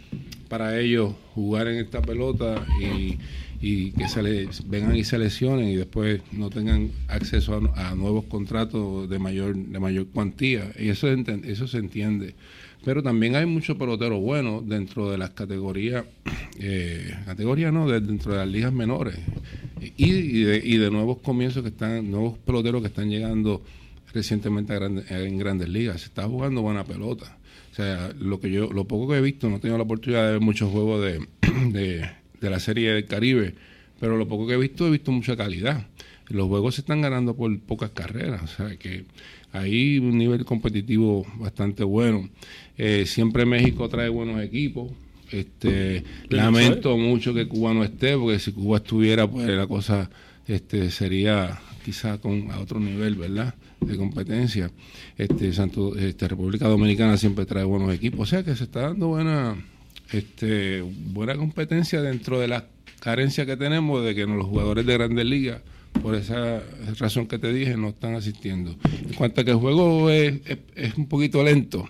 para 0.49 0.79
ellos 0.79 1.13
jugar 1.35 1.67
en 1.67 1.79
esta 1.79 2.01
pelota 2.01 2.65
y 2.81 3.19
y 3.63 3.93
que 3.93 4.09
se 4.09 4.23
les 4.23 4.67
vengan 4.69 4.97
y 4.97 5.05
se 5.05 5.19
lesionen 5.19 5.69
y 5.69 5.77
después 5.77 6.23
no 6.33 6.49
tengan 6.49 6.91
acceso 7.09 7.61
a, 7.75 7.95
nuevos 7.95 8.25
contratos 8.25 9.09
de 9.09 9.19
mayor 9.19 9.55
de 9.55 9.79
mayor 9.79 10.07
cuantía. 10.07 10.73
Y 10.79 10.89
eso 10.89 11.09
eso 11.09 11.69
se 11.69 11.79
entiende 11.79 12.35
pero 12.85 13.03
también 13.03 13.37
hay 13.37 13.47
muchos 13.47 13.77
peloteros 13.77 14.21
buenos 14.21 14.67
dentro 14.69 15.11
de 15.11 15.19
las 15.19 15.31
categorías 15.31 16.05
eh, 16.59 17.15
categorías 17.27 17.73
no 17.73 17.89
dentro 17.89 18.33
de 18.33 18.39
las 18.39 18.49
ligas 18.49 18.73
menores. 18.73 19.17
Y, 19.97 20.43
de, 20.43 20.91
nuevos 20.91 21.19
comienzos 21.19 21.63
que 21.63 21.71
están 21.71 22.11
nuevos 22.11 22.37
peloteros 22.39 22.83
que 22.83 22.89
están 22.89 23.09
llegando 23.09 23.63
recientemente 24.13 24.75
en 24.75 25.39
grandes 25.39 25.69
ligas. 25.69 26.03
Se 26.03 26.07
está 26.09 26.25
jugando 26.25 26.61
buena 26.63 26.85
pelota. 26.85 27.39
O 27.73 27.75
sea 27.75 28.13
lo 28.19 28.41
que 28.41 28.51
yo 28.51 28.71
lo 28.73 28.85
poco 28.87 29.13
que 29.13 29.19
he 29.19 29.21
visto 29.23 29.49
no 29.49 29.57
he 29.57 29.59
tenido 29.61 29.79
la 29.79 29.85
oportunidad 29.85 30.27
de 30.27 30.33
ver 30.33 30.41
muchos 30.41 30.71
juegos 30.71 31.03
de 31.03 31.27
de 32.41 32.51
la 32.51 32.59
serie 32.59 32.93
del 32.93 33.07
Caribe, 33.07 33.55
pero 33.99 34.17
lo 34.17 34.27
poco 34.27 34.47
que 34.47 34.55
he 34.55 34.59
visto, 34.59 34.87
he 34.87 34.91
visto 34.91 35.13
mucha 35.13 35.37
calidad. 35.37 35.87
los 36.29 36.49
juegos 36.49 36.77
se 36.77 36.81
están 36.81 37.01
ganando 37.01 37.35
por 37.35 37.59
pocas 37.61 37.91
carreras, 37.91 38.43
o 38.43 38.47
sea 38.47 38.77
que 38.77 39.05
hay 39.53 39.99
un 39.99 40.17
nivel 40.17 40.45
competitivo 40.45 41.27
bastante 41.37 41.85
bueno. 41.85 42.29
Eh, 42.79 43.05
siempre 43.07 43.45
México 43.45 43.89
trae 43.89 44.09
buenos 44.09 44.41
equipos. 44.43 44.91
Este, 45.31 46.03
lamento 46.29 46.97
mucho 46.97 47.33
que 47.33 47.47
Cuba 47.47 47.73
no 47.73 47.85
esté, 47.85 48.17
porque 48.17 48.39
si 48.39 48.53
Cuba 48.53 48.79
estuviera, 48.79 49.29
pues 49.29 49.49
la 49.49 49.67
cosa 49.67 50.11
este, 50.47 50.91
sería 50.91 51.61
quizá 51.85 52.19
con 52.19 52.51
a 52.51 52.59
otro 52.59 52.81
nivel, 52.81 53.15
¿verdad? 53.15 53.55
De 53.81 53.97
competencia. 53.97 54.71
Este, 55.17 55.53
Santo, 55.53 55.97
este, 55.97 56.29
República 56.29 56.69
Dominicana 56.69 57.17
siempre 57.17 57.47
trae 57.47 57.65
buenos 57.65 57.93
equipos, 57.95 58.21
o 58.21 58.27
sea 58.27 58.43
que 58.43 58.55
se 58.57 58.65
está 58.65 58.83
dando 58.83 59.09
buena, 59.09 59.57
este, 60.13 60.83
buena 60.83 61.37
competencia 61.37 62.03
dentro 62.03 62.41
de 62.41 62.49
las 62.49 62.65
carencias 63.01 63.47
que 63.47 63.57
tenemos 63.57 64.05
de 64.05 64.15
que 64.15 64.27
los 64.27 64.47
jugadores 64.47 64.85
de 64.85 64.93
Grandes 64.95 65.27
Ligas 65.27 65.63
por 66.01 66.15
esa 66.15 66.63
razón 66.99 67.27
que 67.27 67.39
te 67.39 67.53
dije, 67.53 67.77
no 67.77 67.89
están 67.89 68.15
asistiendo. 68.15 68.77
En 69.07 69.15
cuanto 69.15 69.41
a 69.41 69.45
que 69.45 69.51
el 69.51 69.57
juego 69.57 70.11
es, 70.11 70.41
es, 70.75 70.95
un 70.95 71.07
poquito 71.07 71.43
lento, 71.43 71.89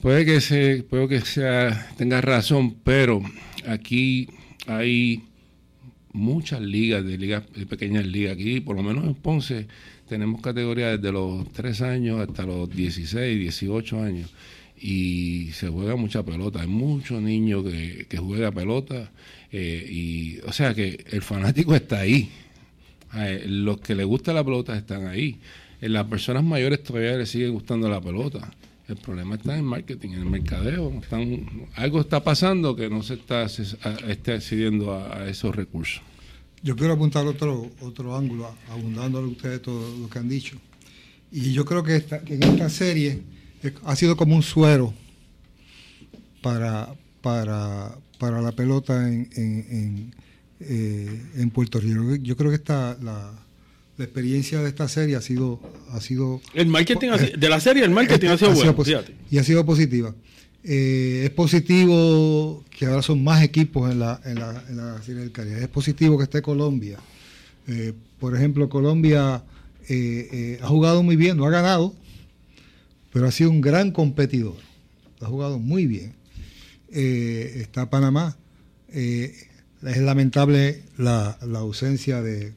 puede 0.00 0.24
que 0.24 0.40
se, 0.40 0.84
puede 0.88 1.08
que 1.08 1.20
sea, 1.20 1.90
tenga 1.96 2.20
razón, 2.20 2.76
pero 2.84 3.22
aquí 3.66 4.28
hay 4.66 5.24
muchas 6.12 6.60
ligas, 6.60 7.04
de 7.04 7.18
ligas, 7.18 7.44
de 7.54 7.66
pequeñas 7.66 8.06
ligas. 8.06 8.34
Aquí, 8.34 8.60
por 8.60 8.76
lo 8.76 8.82
menos 8.82 9.04
en 9.04 9.14
Ponce, 9.14 9.66
tenemos 10.08 10.40
categorías 10.40 11.00
desde 11.00 11.12
los 11.12 11.50
3 11.52 11.82
años 11.82 12.20
hasta 12.20 12.44
los 12.44 12.70
16, 12.70 13.38
18 13.38 14.02
años. 14.02 14.34
Y 14.82 15.50
se 15.52 15.68
juega 15.68 15.94
mucha 15.96 16.24
pelota. 16.24 16.62
Hay 16.62 16.66
muchos 16.66 17.20
niños 17.20 17.64
que, 17.64 18.06
que 18.08 18.16
juegan 18.16 18.54
pelota. 18.54 19.10
Eh, 19.52 19.86
y, 19.90 20.38
o 20.46 20.52
sea 20.52 20.74
que 20.74 21.04
el 21.10 21.22
fanático 21.22 21.74
está 21.74 22.00
ahí 22.00 22.30
los 23.12 23.80
que 23.80 23.94
les 23.94 24.06
gusta 24.06 24.32
la 24.32 24.44
pelota 24.44 24.76
están 24.76 25.06
ahí. 25.06 25.40
En 25.80 25.92
las 25.92 26.06
personas 26.06 26.44
mayores 26.44 26.82
todavía 26.82 27.16
les 27.16 27.30
sigue 27.30 27.48
gustando 27.48 27.88
la 27.88 28.00
pelota. 28.00 28.50
El 28.88 28.96
problema 28.96 29.36
está 29.36 29.52
en 29.52 29.58
el 29.58 29.64
marketing, 29.64 30.10
en 30.10 30.18
el 30.18 30.26
mercadeo. 30.26 30.92
Algo 31.76 32.00
está 32.00 32.22
pasando 32.22 32.74
que 32.74 32.90
no 32.90 33.02
se 33.02 33.14
está, 33.14 33.42
accediendo 33.44 34.92
a, 34.94 35.28
esos 35.28 35.54
recursos. 35.54 36.02
Yo 36.62 36.76
quiero 36.76 36.92
apuntar 36.92 37.26
otro, 37.26 37.70
otro 37.80 38.16
ángulo, 38.16 38.54
abundándole 38.68 39.28
a 39.28 39.30
ustedes 39.30 39.62
todo 39.62 39.96
lo 39.96 40.10
que 40.10 40.18
han 40.18 40.28
dicho. 40.28 40.56
Y 41.32 41.52
yo 41.52 41.64
creo 41.64 41.82
que, 41.82 42.04
en 42.26 42.42
esta 42.42 42.68
serie 42.68 43.22
ha 43.84 43.96
sido 43.96 44.16
como 44.16 44.34
un 44.34 44.42
suero 44.42 44.92
para, 46.42 46.94
para, 47.22 47.96
para 48.18 48.42
la 48.42 48.52
pelota 48.52 49.08
en 49.08 50.12
eh, 50.62 51.22
en 51.36 51.50
Puerto 51.50 51.80
Rico. 51.80 52.16
Yo 52.16 52.36
creo 52.36 52.50
que 52.50 52.56
esta, 52.56 52.96
la, 53.02 53.32
experiencia 53.98 54.62
de 54.62 54.68
esta 54.68 54.88
serie 54.88 55.16
ha 55.16 55.20
sido... 55.20 55.60
Ha 55.90 56.00
sido 56.00 56.40
el 56.54 56.68
marketing, 56.68 57.10
de 57.36 57.48
la 57.50 57.60
serie 57.60 57.84
el 57.84 57.90
marketing 57.90 58.28
ha 58.28 58.38
sido 58.38 58.52
bueno, 58.52 58.74
y 59.30 59.38
ha 59.38 59.44
sido 59.44 59.66
positiva. 59.66 60.14
Eh, 60.64 61.22
es 61.24 61.30
positivo 61.30 62.64
que 62.70 62.86
ahora 62.86 63.02
son 63.02 63.22
más 63.22 63.42
equipos 63.42 63.90
en 63.90 64.00
la, 64.00 64.20
en 64.24 64.38
la, 64.38 64.64
en 64.68 64.76
la 64.76 65.02
serie 65.02 65.20
del 65.20 65.32
Caribe. 65.32 65.60
Es 65.60 65.68
positivo 65.68 66.16
que 66.16 66.24
esté 66.24 66.40
Colombia. 66.40 66.98
Eh, 67.66 67.92
por 68.18 68.34
ejemplo, 68.34 68.68
Colombia 68.68 69.42
ha 70.62 70.66
jugado 70.66 71.02
muy 71.02 71.16
bien, 71.16 71.36
no 71.36 71.44
ha 71.46 71.50
ganado, 71.50 71.94
pero 73.12 73.26
ha 73.26 73.32
sido 73.32 73.50
un 73.50 73.60
gran 73.60 73.90
competidor. 73.90 74.56
Ha 75.20 75.26
jugado 75.26 75.58
muy 75.58 75.86
bien. 75.86 76.14
está 76.90 77.90
Panamá 77.90 78.36
es 79.82 79.98
lamentable 79.98 80.82
la, 80.96 81.38
ausencia 81.54 82.22
de, 82.22 82.52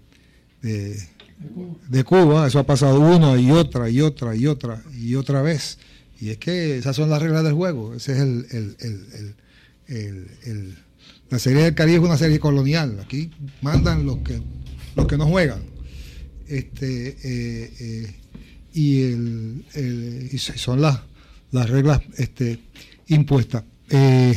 de, 0.62 2.04
Cuba. 2.04 2.48
Eso 2.48 2.60
ha 2.60 2.66
pasado 2.66 3.00
una 3.00 3.40
y 3.40 3.52
otra 3.52 3.90
y 3.90 4.02
otra 4.02 4.36
y 4.36 4.48
otra 4.48 4.82
y 4.94 5.16
otra 5.16 5.42
vez. 5.42 5.78
Y 6.20 6.30
es 6.30 6.38
que 6.38 6.78
esas 6.78 6.96
son 6.96 7.10
las 7.10 7.22
reglas 7.22 7.44
del 7.44 7.54
juego. 7.54 7.94
Ese 7.96 8.14
es 8.14 8.20
el, 8.20 9.36
la 11.30 11.40
serie 11.40 11.64
del 11.64 11.76
Caribe 11.76 11.98
es 11.98 12.04
una 12.04 12.18
serie 12.18 12.40
colonial. 12.40 13.00
Aquí 13.02 13.32
mandan 13.62 14.06
los 14.06 14.20
que 14.20 14.42
los 14.96 15.08
que 15.08 15.18
no 15.18 15.26
juegan. 15.26 15.64
Este 16.48 17.18
eh, 17.24 17.74
eh, 17.80 18.16
y, 18.74 19.02
el, 19.02 20.32
son 20.38 20.82
las, 20.82 21.02
las 21.52 21.70
reglas 21.70 22.02
este, 22.18 22.60
impuestas. 23.08 23.64
Eh, 23.90 24.36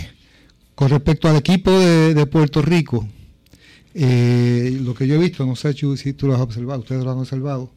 con 0.76 0.90
respecto 0.90 1.26
al 1.26 1.36
equipo 1.36 1.72
de, 1.72 2.26
Puerto 2.26 2.60
Rico, 2.60 3.08
eh, 3.94 4.78
lo 4.82 4.94
que 4.94 5.08
yo 5.08 5.14
he 5.14 5.18
visto, 5.18 5.44
no 5.46 5.56
sé 5.56 5.72
si 5.72 6.12
tú 6.12 6.26
lo 6.26 6.34
has 6.34 6.40
observado, 6.40 6.80
ustedes 6.80 7.02
lo 7.02 7.10
han 7.10 7.18
observado, 7.18 7.72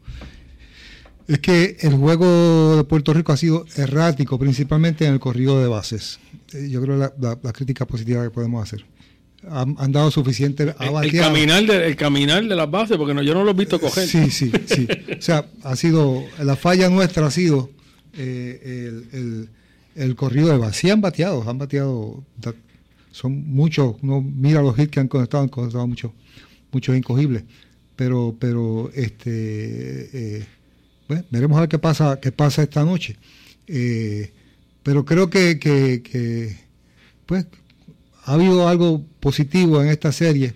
es 1.25 1.39
que 1.39 1.77
el 1.79 1.93
juego 1.93 2.75
de 2.75 2.83
Puerto 2.83 3.13
Rico 3.13 3.31
ha 3.31 3.37
sido 3.37 3.65
errático, 3.77 4.37
principalmente 4.37 5.05
en 5.05 5.13
el 5.13 5.19
corrido 5.19 5.61
de 5.61 5.67
bases. 5.69 6.19
Eh, 6.53 6.67
yo 6.69 6.81
creo 6.81 6.97
la, 6.97 7.13
la, 7.19 7.53
crítica 7.53 7.87
positiva 7.87 8.21
que 8.21 8.31
podemos 8.31 8.61
hacer. 8.61 8.85
Han, 9.49 9.93
dado 9.93 10.11
suficiente 10.11 10.63
el, 10.63 11.11
caminar 11.13 11.63
de, 11.65 11.87
el 11.87 11.95
caminar 11.95 12.43
de 12.43 12.55
las 12.55 12.69
bases, 12.69 12.97
porque 12.97 13.13
no, 13.13 13.21
yo 13.21 13.33
no 13.33 13.45
lo 13.45 13.51
he 13.51 13.53
visto 13.53 13.79
coger. 13.79 14.05
Sí, 14.05 14.29
sí, 14.29 14.51
sí. 14.65 14.87
o 15.17 15.21
sea, 15.21 15.45
ha 15.63 15.77
sido, 15.77 16.21
la 16.43 16.57
falla 16.57 16.89
nuestra 16.89 17.27
ha 17.27 17.31
sido 17.31 17.69
eh, 18.17 18.91
el, 19.13 19.49
el, 19.95 20.15
corrido 20.15 20.49
de 20.49 20.57
bases. 20.57 20.75
Sí 20.75 20.89
han 20.89 20.99
bateado, 20.99 21.49
han 21.49 21.57
bateado 21.57 22.25
son 23.11 23.49
muchos, 23.49 24.01
no 24.03 24.21
mira 24.21 24.61
los 24.61 24.77
hits 24.77 24.91
que 24.91 24.99
han 24.99 25.07
conectado, 25.07 25.43
han 25.43 25.49
conectado 25.49 25.87
muchos, 25.87 26.11
muchos 26.71 26.95
incogibles. 26.95 27.43
Pero, 27.95 28.35
pero 28.39 28.91
este 28.93 30.37
eh, 30.37 30.45
bueno, 31.09 31.25
veremos 31.31 31.57
a 31.57 31.61
ver 31.61 31.69
qué 31.69 31.79
pasa, 31.79 32.19
qué 32.21 32.31
pasa 32.31 32.61
esta 32.61 32.85
noche. 32.85 33.17
Eh, 33.67 34.31
pero 34.83 35.05
creo 35.05 35.29
que, 35.29 35.59
que, 35.59 36.55
pues 37.25 37.47
ha 38.23 38.33
habido 38.33 38.67
algo 38.67 39.03
positivo 39.19 39.81
en 39.81 39.89
esta 39.89 40.11
serie. 40.11 40.53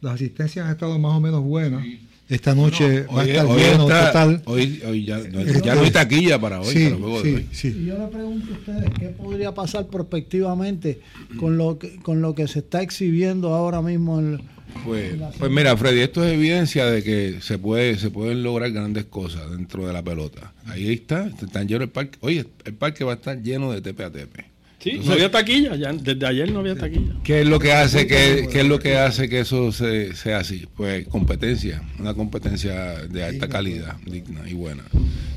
Las 0.00 0.14
asistencias 0.14 0.66
han 0.66 0.72
estado 0.72 0.98
más 0.98 1.12
o 1.12 1.20
menos 1.20 1.42
buenas. 1.42 1.84
Esta 2.28 2.54
noche 2.54 3.02
va 3.04 3.22
a 3.22 3.24
estar 3.24 3.46
lleno 3.46 3.86
total. 3.86 4.42
Hoy, 4.44 4.82
hoy 4.86 5.04
ya, 5.04 5.18
no, 5.18 5.42
ya 5.42 5.74
no 5.74 5.82
hay 5.82 5.90
taquilla 5.90 6.38
para 6.38 6.60
hoy. 6.60 6.74
Sí, 6.74 6.94
sí, 7.22 7.46
sí. 7.52 7.68
Y 7.68 7.86
yo 7.86 7.98
le 7.98 8.06
pregunto 8.08 8.52
a 8.52 8.58
ustedes, 8.58 8.90
¿qué 8.98 9.08
podría 9.08 9.54
pasar 9.54 9.86
prospectivamente 9.86 11.00
con 11.38 11.56
lo 11.56 11.78
que, 11.78 11.96
con 11.96 12.20
lo 12.20 12.34
que 12.34 12.46
se 12.46 12.58
está 12.58 12.82
exhibiendo 12.82 13.54
ahora 13.54 13.80
mismo 13.80 14.18
en, 14.18 14.42
pues, 14.84 15.14
pues 15.38 15.50
mira, 15.50 15.76
Freddy, 15.76 16.00
esto 16.00 16.24
es 16.24 16.34
evidencia 16.34 16.86
de 16.86 17.02
que 17.02 17.38
se 17.40 17.58
puede 17.58 17.98
se 17.98 18.10
pueden 18.10 18.42
lograr 18.42 18.70
grandes 18.70 19.06
cosas 19.06 19.50
dentro 19.50 19.86
de 19.86 19.92
la 19.92 20.02
pelota. 20.02 20.52
Ahí 20.66 20.92
está, 20.92 21.26
están 21.26 21.66
lleno 21.66 21.84
el 21.84 21.90
parque. 21.90 22.18
Oye, 22.20 22.46
el 22.64 22.74
parque 22.74 23.04
va 23.04 23.12
a 23.12 23.14
estar 23.16 23.42
lleno 23.42 23.72
de 23.72 23.80
TP 23.80 24.00
a 24.00 24.10
TP. 24.10 24.44
Sí, 24.78 25.00
no 25.04 25.12
había 25.12 25.30
taquilla, 25.30 25.74
ya, 25.74 25.92
desde 25.92 26.24
ayer 26.24 26.52
no 26.52 26.60
había 26.60 26.76
taquilla. 26.76 27.14
¿Qué 27.24 27.40
es 27.40 27.46
lo 27.48 27.58
que 27.58 27.72
hace 27.72 28.06
que, 28.06 28.48
qué 28.50 28.60
es 28.60 28.66
lo 28.66 28.78
que, 28.78 28.96
hace 28.96 29.28
que 29.28 29.40
eso 29.40 29.72
se, 29.72 30.14
sea 30.14 30.38
así? 30.38 30.66
Pues 30.76 31.08
competencia, 31.08 31.82
una 31.98 32.14
competencia 32.14 33.06
de 33.08 33.24
alta 33.24 33.48
calidad, 33.48 33.96
digna 34.06 34.48
y 34.48 34.54
buena. 34.54 34.84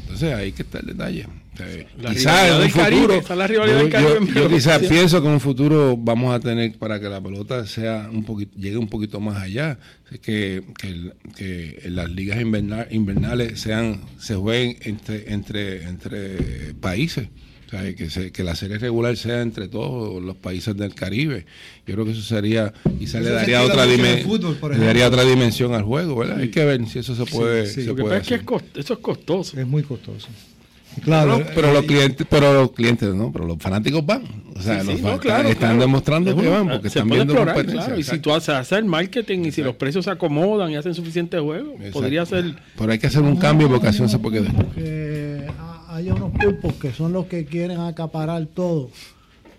Entonces 0.02 0.34
ahí 0.36 0.52
que 0.52 0.62
está 0.62 0.80
el 0.80 0.88
detalle. 0.88 1.26
quizás 2.10 2.50
en 2.50 2.62
un 2.62 2.70
futuro, 2.70 3.22
yo, 4.36 4.50
quizás 4.50 4.80
pienso 4.84 5.22
que 5.22 5.28
en 5.28 5.34
un 5.34 5.40
futuro 5.40 5.98
vamos 5.98 6.36
a 6.36 6.40
tener 6.40 6.78
para 6.78 7.00
que 7.00 7.10
la 7.10 7.20
pelota 7.20 7.66
sea 7.66 8.10
un 8.12 8.24
poquito, 8.24 8.56
llegue 8.60 8.78
un 8.78 8.90
poquito 8.90 9.20
más 9.20 9.42
allá, 9.42 9.80
que, 10.22 10.64
que, 10.78 11.14
que 11.36 11.82
las 11.86 12.12
ligas 12.12 12.40
invernales 12.40 13.60
sean, 13.60 14.02
se 14.20 14.36
jueguen 14.36 14.78
entre, 14.82 15.34
entre, 15.34 15.84
entre 15.86 16.74
países 16.76 17.30
que, 17.72 18.32
que 18.32 18.44
la 18.44 18.56
serie 18.56 18.78
regular 18.78 19.16
sea 19.16 19.42
entre 19.42 19.70
todos 19.70 20.22
los 20.22 20.36
países 20.36 20.76
del 20.76 20.94
Caribe. 20.94 21.46
Yo 21.88 21.94
creo 21.94 22.06
que 22.06 22.12
eso 22.12 22.22
sería, 22.22 22.74
y 23.00 23.08
se 23.08 23.22
le 23.22 23.30
daría 23.32 23.64
otra, 23.64 23.86
daría 24.78 25.08
otra 25.08 25.24
dimensión 25.24 25.74
al 25.74 25.84
juego, 25.84 26.18
¿verdad? 26.18 26.40
Hay 26.40 26.50
que 26.50 26.66
ver 26.66 26.86
si 26.88 27.00
eso 27.00 27.16
se 27.16 27.26
puede. 27.26 27.86
Lo 27.86 27.96
que 27.96 28.04
pasa 28.04 28.18
es 28.18 28.28
que 28.28 28.42
eso 28.80 28.94
es 28.94 29.00
costoso. 29.00 29.60
Es 29.60 29.66
muy 29.66 29.84
costoso. 29.84 30.28
Claro, 31.02 31.42
pero, 31.56 31.72
los 31.72 31.86
clientes, 31.86 32.28
pero 32.30 32.54
los 32.54 32.72
clientes 32.74 33.14
no, 33.14 33.32
pero 33.32 33.46
los 33.46 33.58
fanáticos 33.58 34.06
van. 34.06 34.24
O 34.54 34.62
sea, 34.62 34.84
los 34.84 35.00
están 35.46 35.80
demostrando 35.80 36.36
que 36.36 36.48
van 36.50 36.68
porque 36.68 36.90
están 36.90 37.08
viendo 37.10 37.34
explorar, 37.34 37.66
claro, 37.66 37.98
y 37.98 38.04
si 38.04 38.20
tú 38.20 38.34
haces 38.34 38.56
hacer 38.56 38.84
marketing 38.84 39.46
y 39.46 39.52
si 39.54 39.64
los 39.64 39.76
precios 39.76 40.04
se 40.04 40.12
acomodan 40.12 40.70
y 40.70 40.76
hacen 40.76 40.94
suficiente 40.94 41.40
juego, 41.40 41.78
podría 41.94 42.26
ser. 42.26 42.56
Pero 42.78 42.92
hay 42.92 43.00
que 43.00 43.08
hacer 43.08 43.22
un 43.22 43.38
cambio 43.38 43.70
porque 43.70 43.88
así 43.88 44.02
no 44.02 44.10
se 44.10 44.20
puede 44.20 44.42
quedar 44.42 45.71
hay 45.92 46.10
unos 46.10 46.32
pulpos 46.32 46.74
que 46.76 46.94
son 46.94 47.12
los 47.12 47.26
que 47.26 47.46
quieren 47.46 47.80
acaparar 47.80 48.46
todo. 48.46 48.90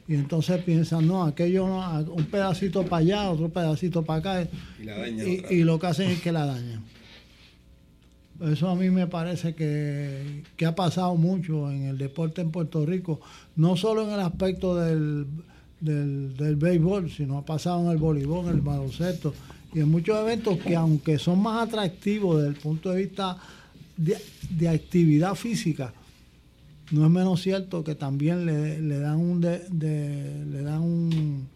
Y 0.08 0.14
entonces 0.14 0.62
piensan, 0.62 1.06
no, 1.06 1.24
aquello 1.24 1.68
no, 1.68 2.12
un 2.12 2.24
pedacito 2.24 2.84
para 2.84 3.00
allá, 3.00 3.30
otro 3.30 3.50
pedacito 3.50 4.02
para 4.02 4.40
acá. 4.40 4.48
Y, 5.50 5.62
lo 5.62 5.78
que 5.78 5.86
hacen 5.86 6.10
es 6.10 6.20
que 6.22 6.32
la 6.32 6.46
dañan. 6.46 6.82
Eso 8.40 8.68
a 8.68 8.74
mí 8.74 8.90
me 8.90 9.06
parece 9.06 9.54
que, 9.54 10.42
ha 10.66 10.74
pasado 10.74 11.14
mucho 11.16 11.70
en 11.70 11.84
el 11.84 11.98
deporte 11.98 12.40
en 12.40 12.50
Puerto 12.50 12.84
Rico, 12.86 13.20
no 13.54 13.76
solo 13.76 14.02
en 14.02 14.14
el 14.14 14.20
aspecto 14.20 14.74
del, 14.76 15.26
del, 15.80 16.56
béisbol, 16.56 17.10
sino 17.10 17.38
ha 17.38 17.44
pasado 17.44 17.84
en 17.84 17.92
el 17.92 17.98
voleibol, 17.98 18.46
en 18.46 18.54
el 18.54 18.60
baloncesto 18.60 19.34
y 19.74 19.80
en 19.80 19.90
muchos 19.90 20.18
eventos 20.18 20.58
que 20.58 20.74
aunque 20.74 21.18
son 21.18 21.40
más 21.40 21.68
atractivos 21.68 22.38
desde 22.38 22.48
el 22.48 22.56
punto 22.56 22.90
de 22.90 23.04
vista 23.04 23.36
de, 23.96 24.16
de 24.50 24.68
actividad 24.68 25.34
física, 25.34 25.92
no 26.92 27.04
es 27.04 27.10
menos 27.10 27.40
cierto 27.42 27.82
que 27.84 27.94
también 27.94 28.46
le, 28.46 28.80
le 28.80 28.98
dan 28.98 29.18
un 29.18 29.40
de- 29.40 29.66
le 29.70 30.62
dan 30.62 30.82
un, 30.82 31.48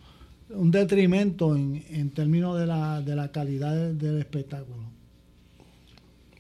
un 0.51 0.71
detrimento 0.71 1.55
en, 1.55 1.85
en 1.91 2.11
términos 2.11 2.59
de 2.59 2.67
la, 2.67 3.01
de 3.03 3.15
la 3.15 3.31
calidad 3.31 3.91
del 3.93 4.19
espectáculo. 4.19 4.96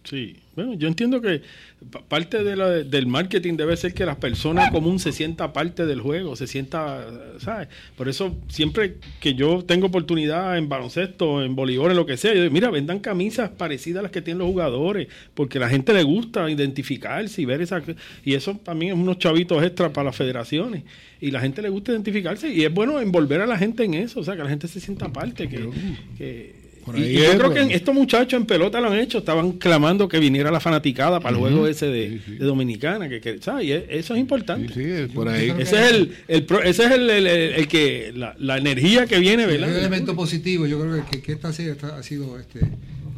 Sí, 0.09 0.37
bueno, 0.55 0.75
yo 0.75 0.87
entiendo 0.87 1.21
que 1.21 1.43
pa- 1.91 2.01
parte 2.01 2.45
de 2.45 2.55
la- 2.55 2.71
del 2.71 3.09
marketing 3.09 3.55
debe 3.57 3.77
ser 3.77 3.93
que 3.93 4.07
la 4.07 4.17
persona 4.21 4.71
común 4.71 5.01
se 5.01 5.11
sienta 5.11 5.53
parte 5.53 5.85
del 5.85 6.01
juego, 6.01 6.37
se 6.37 6.47
sienta, 6.47 7.05
¿sabes? 7.41 7.67
Por 7.97 8.09
eso 8.09 8.37
siempre 8.49 8.99
que 9.21 9.35
yo 9.35 9.65
tengo 9.65 9.89
oportunidad 9.89 10.57
en 10.59 10.69
baloncesto, 10.69 11.43
en 11.43 11.57
voleibol, 11.57 11.91
en 11.91 11.97
lo 11.97 12.07
que 12.07 12.17
sea, 12.17 12.33
yo 12.35 12.43
digo, 12.43 12.55
mira, 12.55 12.71
vendan 12.71 13.01
camisas 13.01 13.51
parecidas 13.51 13.99
a 13.99 14.03
las 14.05 14.13
que 14.13 14.23
tienen 14.23 14.39
los 14.39 14.47
jugadores, 14.49 15.09
porque 15.35 15.59
a 15.59 15.63
la 15.63 15.69
gente 15.69 15.93
le 15.93 16.05
gusta 16.05 16.49
identificarse 16.49 17.43
y 17.43 17.45
ver 17.45 17.61
esa... 17.63 17.83
Y 18.25 18.35
eso 18.35 18.55
también 18.63 18.93
es 18.95 18.99
unos 18.99 19.19
chavitos 19.19 19.61
extra 19.65 19.93
para 19.93 20.05
las 20.07 20.17
federaciones. 20.17 20.85
Y 21.21 21.33
la 21.33 21.41
gente 21.41 21.63
le 21.63 21.69
gusta 21.69 21.91
identificarse 21.91 22.49
y 22.49 22.63
es 22.65 22.73
bueno 22.73 23.01
envolver 23.01 23.41
a 23.41 23.47
la 23.47 23.59
gente 23.59 23.83
en 23.83 23.95
eso, 23.95 24.21
o 24.21 24.23
sea, 24.25 24.37
que 24.37 24.45
la 24.45 24.49
gente 24.51 24.69
se 24.69 24.79
sienta 24.79 25.13
parte, 25.13 25.49
que... 25.49 25.69
que- 26.17 26.66
Por 26.87 26.97
y- 26.99 27.03
ahí 27.03 27.11
y 27.11 27.15
yo 27.19 27.25
es, 27.25 27.35
creo 27.37 27.53
que 27.53 27.75
estos 27.75 27.95
muchachos 27.95 28.41
en 28.41 28.47
pelota 28.47 28.81
lo 28.81 28.89
han 28.91 28.99
hecho, 28.99 29.19
estaban 29.19 29.53
clamando 29.53 30.09
que 30.09 30.19
viniera 30.21 30.51
la 30.53 30.61
fanaticada 30.61 31.19
para 31.21 31.35
el 31.37 31.41
juego 31.41 31.67
ese 31.67 31.87
de, 31.87 32.11
Sí, 32.11 32.21
sí. 32.25 32.33
de 32.37 32.45
Dominicana, 32.47 33.09
que, 33.09 33.21
que, 33.21 33.39
¿sabes? 33.43 33.67
Y 33.67 33.73
e- 33.73 33.87
eso 33.91 34.15
es 34.15 34.21
importante. 34.21 34.73
Sí, 34.73 34.85
sí, 35.09 35.13
por 35.13 35.29
ahí. 35.29 35.51
Ese 35.59 35.85
es 35.85 35.91
el, 35.93 36.17
el 36.29 36.45
pro- 36.45 36.63
ese 36.63 36.85
es 36.85 36.91
el, 36.93 37.11
el- 37.11 37.27
el- 37.27 37.53
el 37.55 37.69
que 37.69 38.13
la, 38.15 38.37
la 38.39 38.57
energía 38.57 39.07
que 39.07 39.19
viene, 39.19 39.43
Es 39.43 39.49
un 39.53 39.61
¿verdad? 39.61 39.79
elemento 39.79 40.15
positivo. 40.15 40.67
Yo 40.67 40.81
creo 40.81 41.05
que, 41.11 41.21
que 41.21 41.33
esta 41.33 41.53
serie 41.53 41.73
está- 41.73 41.97
ha 41.99 42.03
sido 42.05 42.39
este, 42.39 42.61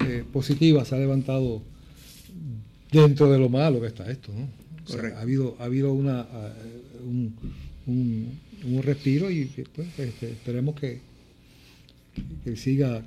eh, 0.07 0.25
positiva, 0.33 0.85
se 0.87 0.95
ha 0.95 0.99
levantado 0.99 1.63
dentro 2.91 3.31
de 3.31 3.39
lo 3.39 3.49
malo 3.51 3.81
que 3.81 3.87
está 3.89 4.11
esto. 4.11 4.33
¿no? 4.35 4.49
O 4.87 4.89
sea, 4.91 5.19
ha 5.19 5.21
habido, 5.21 5.57
ha 5.61 5.65
habido 5.65 5.93
una, 5.93 6.21
ah, 6.21 6.53
un, 7.05 7.35
un, 7.87 8.39
un 8.65 8.83
respiro 8.83 9.31
y 9.31 9.45
pues, 9.75 9.87
este, 9.99 10.31
esperemos 10.31 10.75
que, 10.75 11.01
que 12.45 12.57
siga 12.57 13.03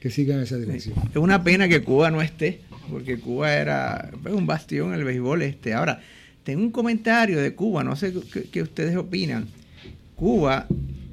que 0.00 0.10
siga 0.10 0.34
en 0.34 0.40
esa 0.40 0.56
dirección. 0.58 0.96
Es 1.10 1.16
una 1.16 1.44
pena 1.44 1.68
que 1.68 1.82
Cuba 1.82 2.10
no 2.10 2.22
esté, 2.22 2.60
porque 2.90 3.18
Cuba 3.18 3.52
era 3.54 4.10
un 4.32 4.46
bastión 4.46 4.88
en 4.94 4.98
el 4.98 5.04
béisbol. 5.04 5.42
Este. 5.42 5.74
Ahora, 5.74 6.00
tengo 6.42 6.62
un 6.62 6.70
comentario 6.72 7.38
de 7.40 7.54
Cuba, 7.54 7.84
no 7.84 7.94
sé 7.96 8.12
qué, 8.32 8.44
qué 8.44 8.62
ustedes 8.62 8.96
opinan. 8.96 9.46
Cuba, 10.16 10.66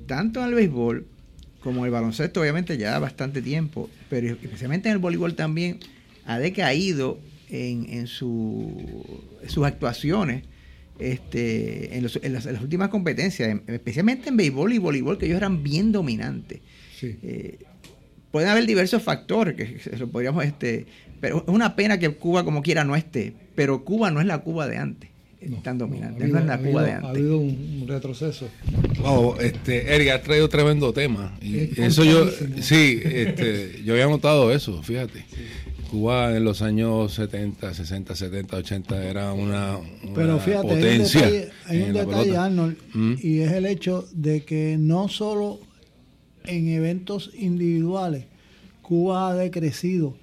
tanto 0.07 0.41
en 0.41 0.47
el 0.49 0.55
béisbol 0.55 1.05
como 1.59 1.79
en 1.81 1.85
el 1.85 1.91
baloncesto, 1.91 2.39
obviamente 2.41 2.77
ya 2.77 2.97
bastante 2.99 3.41
tiempo, 3.41 3.89
pero 4.09 4.27
especialmente 4.41 4.87
en 4.89 4.93
el 4.93 4.99
voleibol 4.99 5.35
también, 5.35 5.79
ha 6.25 6.39
decaído 6.39 7.19
en, 7.49 7.87
en, 7.89 8.07
su, 8.07 9.21
en 9.43 9.49
sus 9.49 9.65
actuaciones 9.65 10.43
este, 10.99 11.95
en, 11.97 12.03
los- 12.03 12.19
en 12.23 12.33
las, 12.33 12.45
en 12.45 12.53
las 12.53 12.61
últimas 12.61 12.89
competencias, 12.89 13.49
en- 13.49 13.63
especialmente 13.67 14.29
en 14.29 14.37
béisbol 14.37 14.73
y 14.73 14.77
voleibol, 14.77 15.17
que 15.17 15.25
ellos 15.25 15.37
eran 15.37 15.61
bien 15.63 15.91
dominantes. 15.91 16.59
Sí. 16.99 17.15
Eh, 17.21 17.59
pueden 18.31 18.49
haber 18.49 18.65
diversos 18.65 19.01
factores 19.03 19.55
que 19.55 19.79
se 19.79 19.97
lo 19.97 20.07
podríamos 20.07 20.43
este 20.45 20.85
pero 21.19 21.37
es 21.37 21.43
una 21.47 21.75
pena 21.75 21.97
que 21.97 22.09
Cuba 22.11 22.43
como 22.43 22.61
quiera 22.61 22.83
no 22.83 22.95
esté 22.95 23.33
pero 23.55 23.83
Cuba 23.83 24.11
no 24.11 24.19
es 24.21 24.27
la 24.27 24.39
Cuba 24.39 24.67
de 24.67 24.77
antes 24.77 25.09
No, 25.41 25.57
tan 25.61 25.77
no, 25.77 25.85
dominante 25.85 26.23
ha 26.23 26.27
no, 26.27 26.37
habido- 26.37 26.39
es 26.39 26.45
la 26.47 26.53
ha 26.53 26.57
Cuba 26.57 26.83
de 26.83 26.91
habido- 26.91 27.07
Ha 27.07 27.09
antes 27.09 27.21
habido 27.21 27.37
un, 27.39 27.85
retroceso. 27.87 28.49
Wow, 29.01 29.35
este, 29.39 29.95
Eric, 29.95 30.09
has 30.09 30.23
traído 30.23 30.49
tremendo 30.49 30.91
tema. 30.93 31.37
Y 31.41 31.57
Es 31.59 31.77
eso 31.79 32.03
yo, 32.03 32.27
sí, 32.59 32.99
este, 33.03 33.81
yo 33.85 33.93
había 33.93 34.07
notado 34.07 34.51
eso, 34.51 34.81
fíjate. 34.83 35.23
Cuba 35.91 36.35
en 36.35 36.43
los 36.43 36.61
años 36.61 37.13
70, 37.13 37.73
60, 37.73 38.15
70, 38.15 38.57
80 38.57 39.05
era 39.05 39.31
una, 39.31 39.77
una 39.77 40.13
Pero 40.15 40.39
fíjate, 40.39 40.67
hay 40.67 40.73
un 40.73 40.79
potencia. 40.79 41.21
detalle, 41.21 41.49
hay 41.67 41.81
un 41.83 41.93
detalle. 41.93 42.37
Arnold, 42.37 42.77
Mm. 42.93 43.13
y 43.21 43.39
es 43.39 43.51
el 43.53 43.65
hecho 43.67 44.05
de 44.13 44.41
que 44.43 44.75
no 44.79 45.07
solo 45.07 45.59
en 46.47 46.67
eventos 46.69 47.31
individuales 47.37 48.25
Cuba 48.81 49.29
ha 49.29 49.35
decrecido 49.35 50.15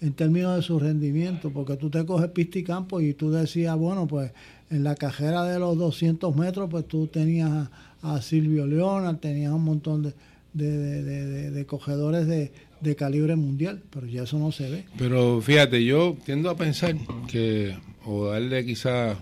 en 0.00 0.12
términos 0.14 0.56
de 0.56 0.62
su 0.62 0.78
rendimiento, 0.78 1.50
porque 1.50 1.76
tú 1.76 1.90
te 1.90 2.04
coges 2.04 2.28
pista 2.30 2.58
y 2.58 2.64
campo 2.64 3.00
y 3.00 3.14
tú 3.14 3.30
decías, 3.30 3.76
bueno, 3.76 4.06
pues 4.06 4.32
en 4.70 4.84
la 4.84 4.94
cajera 4.96 5.44
de 5.44 5.58
los 5.58 5.76
200 5.78 6.34
metros, 6.36 6.68
pues 6.70 6.86
tú 6.88 7.06
tenías 7.06 7.68
a, 8.02 8.20
Silvio 8.22 8.66
Leona, 8.66 9.18
tenías 9.18 9.52
un 9.52 9.62
montón 9.64 10.02
de, 10.02 10.12
de, 10.54 11.02
de- 11.02 11.50
de- 11.52 11.66
cogedores 11.66 12.26
de, 12.26 12.50
de 12.80 12.96
calibre 12.96 13.36
mundial, 13.36 13.80
pero 13.90 14.06
ya 14.06 14.22
eso 14.24 14.38
no 14.38 14.50
se 14.50 14.70
ve. 14.70 14.84
Pero 14.98 15.40
fíjate, 15.40 15.84
yo 15.84 16.16
tiendo 16.24 16.50
a 16.50 16.56
pensar 16.56 16.96
que, 17.28 17.76
o 18.04 18.26
darle 18.28 18.64
quizá 18.66 19.16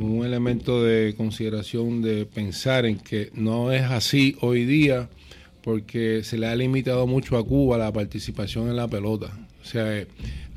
un 0.00 0.24
elemento 0.24 0.82
de 0.82 1.14
consideración 1.16 2.00
de 2.02 2.24
pensar 2.24 2.86
en 2.86 2.98
que 2.98 3.30
no 3.34 3.72
es 3.72 3.82
así 3.82 4.36
hoy 4.40 4.64
día, 4.64 5.08
porque 5.62 6.22
se 6.24 6.38
le 6.38 6.46
ha 6.46 6.54
limitado 6.56 7.06
mucho 7.06 7.36
a 7.36 7.44
Cuba 7.44 7.78
la 7.78 7.92
participación 7.92 8.68
en 8.68 8.76
la 8.76 8.88
pelota. 8.88 9.26
O 9.62 9.66
sea, 9.66 9.96
eh, 9.98 10.06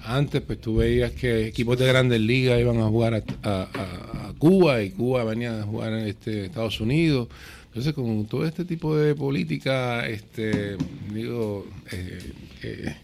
antes 0.04 0.42
pues 0.42 0.60
tú 0.62 0.78
veías 0.78 1.12
que 1.12 1.48
equipos 1.48 1.78
de 1.78 1.86
grandes 1.88 2.22
ligas 2.22 2.60
iban 2.60 2.80
a 2.80 2.88
jugar 2.88 3.14
a, 3.16 3.24
a- 3.50 3.64
a- 3.74 4.34
Cuba 4.38 4.82
y 4.82 4.90
Cuba 4.92 5.24
venía 5.24 5.60
a 5.60 5.64
jugar 5.64 5.94
en 5.94 6.08
este, 6.08 6.46
Estados 6.46 6.80
Unidos. 6.82 7.28
Entonces, 7.68 7.94
con 7.94 8.26
todo 8.26 8.46
este 8.46 8.66
tipo 8.66 8.98
de 8.98 9.14
política, 9.16 10.08
este, 10.08 10.76
digo, 11.14 11.66
eh, 11.92 12.20
eh, 12.64 12.96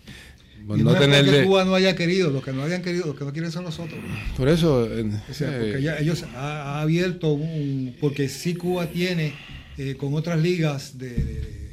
Y 0.64 0.82
no 0.84 0.92
no 0.92 0.94
de- 0.94 1.46
Cuba 1.46 1.64
no 1.64 1.76
haya 1.76 1.96
querido, 1.96 2.32
los 2.32 2.44
que 2.44 2.52
no 2.52 2.64
hayan 2.64 2.82
querido, 2.82 3.06
los 3.08 3.16
que 3.16 3.24
no 3.24 3.32
quieren 3.32 3.52
son 3.52 3.64
nosotros. 3.66 4.00
por 4.36 4.50
eso 4.50 4.86
eh, 4.94 5.06
O 5.30 5.34
sea, 5.34 5.56
eh, 5.56 5.60
porque 5.62 5.82
ya 5.84 5.98
ellos 6.00 6.24
ha, 6.36 6.80
ha 6.80 6.82
abierto 6.82 7.32
un, 7.34 7.96
porque 8.02 8.28
sí 8.28 8.56
Cuba 8.56 8.88
tiene 8.88 9.34
eh, 9.78 9.96
con 9.96 10.14
otras 10.16 10.42
ligas 10.42 10.98
de, 10.98 11.10
de- 11.12 11.67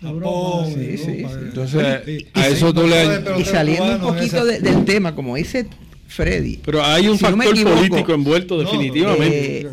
de 0.00 0.08
Europa, 0.08 0.30
Japón, 0.30 0.72
sí, 0.74 0.78
de 0.80 0.96
sí, 0.98 1.04
Europa, 1.10 1.28
sí. 1.34 1.40
de- 1.40 1.46
Entonces, 1.48 2.00
sí. 2.06 2.26
a 2.34 2.48
Y 2.48 2.52
eso 2.52 2.74
tú 2.74 2.86
le- 2.86 3.44
saliendo 3.44 3.94
un 3.94 4.00
poquito 4.00 4.24
esa- 4.36 4.44
de- 4.44 4.60
del 4.60 4.84
tema 4.84 5.14
como 5.14 5.36
dice 5.36 5.66
Freddy 6.06 6.60
Pero 6.64 6.82
hay 6.84 7.08
un 7.08 7.18
Si 7.18 7.24
no 7.24 7.36
me 7.36 7.44
factor 7.44 7.54
equivoco, 7.54 7.76
político 7.76 8.12
envuelto 8.14 8.54
no, 8.56 8.60
definitivamente. 8.62 9.60
Eh, 9.60 9.68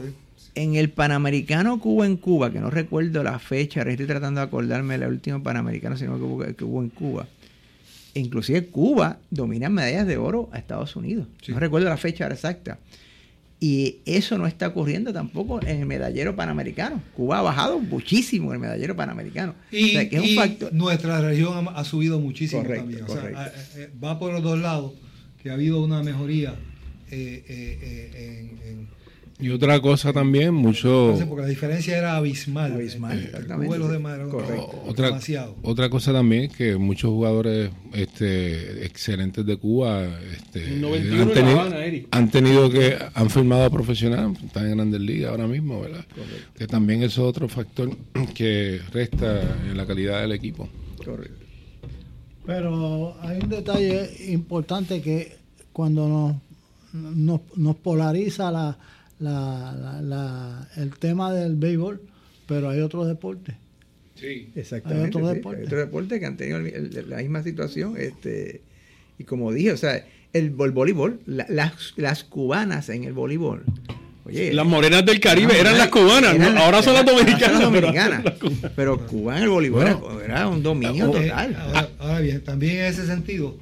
en 0.56 0.76
el 0.76 0.90
Panamericano 0.90 1.80
Cuba 1.80 2.06
en 2.06 2.16
Cuba, 2.18 2.52
que 2.52 2.60
no 2.60 2.70
recuerdo 2.70 3.24
la 3.24 3.40
fecha, 3.40 3.82
ahora 3.82 3.92
estoy 3.92 4.06
tratando 4.08 4.40
de 4.42 4.48
acordarme 4.48 4.98
del 4.98 5.10
último 5.10 5.44
Panamericano, 5.44 5.98
sino 5.98 6.16
que 6.18 6.24
hubo, 6.24 6.44
que 6.56 6.64
hubo 6.64 6.82
en 6.82 6.90
Cuba. 6.90 7.28
Inclusive 8.14 8.66
Cuba 8.68 9.18
domina 9.30 9.68
medallas 9.70 10.08
de 10.08 10.16
oro 10.18 10.50
a 10.54 10.58
Estados 10.58 10.96
Unidos. 10.96 11.28
Sí. 11.46 11.52
No 11.52 11.60
recuerdo 11.60 11.90
la 11.90 11.98
fecha 11.98 12.28
exacta. 12.28 12.80
Y 13.68 13.98
eso 14.06 14.38
no 14.38 14.46
está 14.46 14.68
ocurriendo 14.68 15.12
tampoco 15.12 15.60
en 15.64 15.80
el 15.80 15.86
medallero 15.88 16.36
panamericano. 16.36 17.02
Cuba 17.16 17.40
ha 17.40 17.42
bajado 17.42 17.80
muchísimo 17.80 18.50
en 18.50 18.56
el 18.58 18.60
medallero 18.60 18.96
panamericano. 18.96 19.56
Y, 19.72 19.86
o 19.86 19.88
sea, 19.94 20.08
que 20.10 20.18
es 20.18 20.24
y 20.24 20.38
un 20.38 20.44
factor. 20.44 20.72
nuestra 20.74 21.20
región 21.20 21.68
ha, 21.74 21.84
subido 21.84 22.20
muchísimo 22.20 22.62
Correcto, 22.62 22.84
también. 22.84 23.04
O 23.06 23.08
sea, 23.08 23.16
correcto. 23.22 23.40
a- 23.40 23.48
eh, 23.80 23.90
va 24.04 24.20
por 24.20 24.32
los 24.34 24.44
dos 24.44 24.60
lados, 24.60 24.94
que 25.42 25.50
ha 25.50 25.54
habido 25.54 25.84
una 25.84 26.04
mejoría 26.04 26.54
eh, 27.10 27.44
eh, 27.48 27.80
eh, 27.82 28.60
en, 28.62 28.70
en- 28.70 28.88
y 29.38 29.50
otra 29.50 29.82
cosa 29.82 30.14
también, 30.14 30.54
mucho 30.54 31.14
porque 31.28 31.42
la 31.42 31.50
diferencia 31.50 31.98
era 31.98 32.16
abismal. 32.16 32.72
Abismal, 32.72 33.18
entre 33.18 33.32
exactamente. 33.32 33.78
Los 33.78 33.92
demás 33.92 34.16
era 34.16 34.30
Correcto. 34.30 34.84
otra 34.88 35.08
demasiado. 35.08 35.56
otra 35.62 35.90
cosa 35.90 36.14
también 36.14 36.50
que 36.50 36.78
muchos 36.78 37.10
jugadores 37.10 37.70
este 37.92 38.86
excelentes 38.86 39.46
de 39.46 39.58
Cuba 39.58 40.06
este, 40.34 40.64
El 40.76 40.82
91 40.82 41.22
han, 41.22 41.22
en 41.22 41.28
La 41.28 41.34
tenido, 41.34 41.60
Habana, 41.60 42.08
han 42.12 42.32
tenido 42.32 42.70
que 42.70 42.98
han 43.14 43.30
firmado 43.30 43.70
profesional 43.70 44.38
están 44.42 44.68
en 44.68 44.78
Grandes 44.78 45.02
Ligas 45.02 45.32
ahora 45.32 45.48
mismo 45.48 45.82
verdad 45.82 46.06
que 46.58 46.66
también 46.66 47.04
eso 47.04 47.24
es 47.24 47.30
otro 47.30 47.50
factor 47.50 47.90
que 48.34 48.80
resta 48.94 49.42
en 49.70 49.76
la 49.76 49.86
calidad 49.86 50.22
del 50.22 50.32
equipo 50.32 50.70
Correcto. 51.04 51.46
Pero 52.46 53.18
hay 53.22 53.40
un 53.42 53.50
detalle 53.50 54.32
importante 54.32 55.02
que 55.02 55.36
cuando 55.74 56.08
nos, 56.08 57.16
nos, 57.16 57.42
nos 57.56 57.76
polariza 57.76 58.52
la, 58.52 58.78
la- 59.20 59.74
la- 59.80 60.02
la- 60.02 60.68
el 60.78 60.92
tema 60.98 61.34
del 61.34 61.56
béisbol, 61.56 62.02
pero 62.48 62.70
hay 62.70 62.82
otros 62.82 63.08
deportes. 63.08 63.56
sí 64.16 64.50
Exactamente. 64.56 65.04
Hay 65.04 65.10
otro 65.10 65.30
sí. 65.30 65.36
deporte. 65.36 65.60
Hay 65.62 65.66
otro 65.68 65.78
deporte 65.80 66.20
que 66.20 66.26
han 66.26 66.38
tenido 66.38 66.58
el- 66.60 66.68
el- 66.68 67.10
la 67.10 67.18
misma 67.18 67.44
situación. 67.44 67.96
Este, 67.98 68.62
y 69.20 69.24
como 69.24 69.52
dije, 69.52 69.72
o 69.72 69.78
sea, 69.78 70.06
el, 70.34 70.56
vol- 70.56 70.74
voleibol, 70.74 71.20
la- 71.26 71.46
las, 71.50 71.94
las 71.98 72.24
cubanas 72.24 72.90
en 72.90 73.04
el 73.06 73.14
voleibol. 73.14 73.64
Oye, 74.28 74.54
Las 74.54 74.66
morenas 74.66 75.06
del 75.06 75.20
Caribe 75.20 75.54
no, 75.54 75.60
eran 75.60 75.78
las 75.78 75.90
cubanas, 75.90 76.34
eran 76.34 76.56
¿no? 76.56 76.62
ahora 76.62 76.82
son 76.82 76.96
las 76.96 77.06
dominicanas. 77.06 77.62
son 77.62 77.72
pero- 77.74 77.92
las 77.94 78.10
dominicanas. 78.10 78.72
Pero 78.76 79.06
Cuba 79.06 79.38
en 79.38 79.44
el 79.44 79.50
voleibol 79.50 79.84
era- 79.84 80.00
era, 80.26 80.48
un 80.50 80.64
dominio 80.64 81.12
total. 81.12 81.56
ahora, 81.56 81.90
ahora 82.00 82.20
bien, 82.22 82.42
también 82.44 82.78
en 82.78 82.86
ese 82.86 83.06
sentido, 83.06 83.56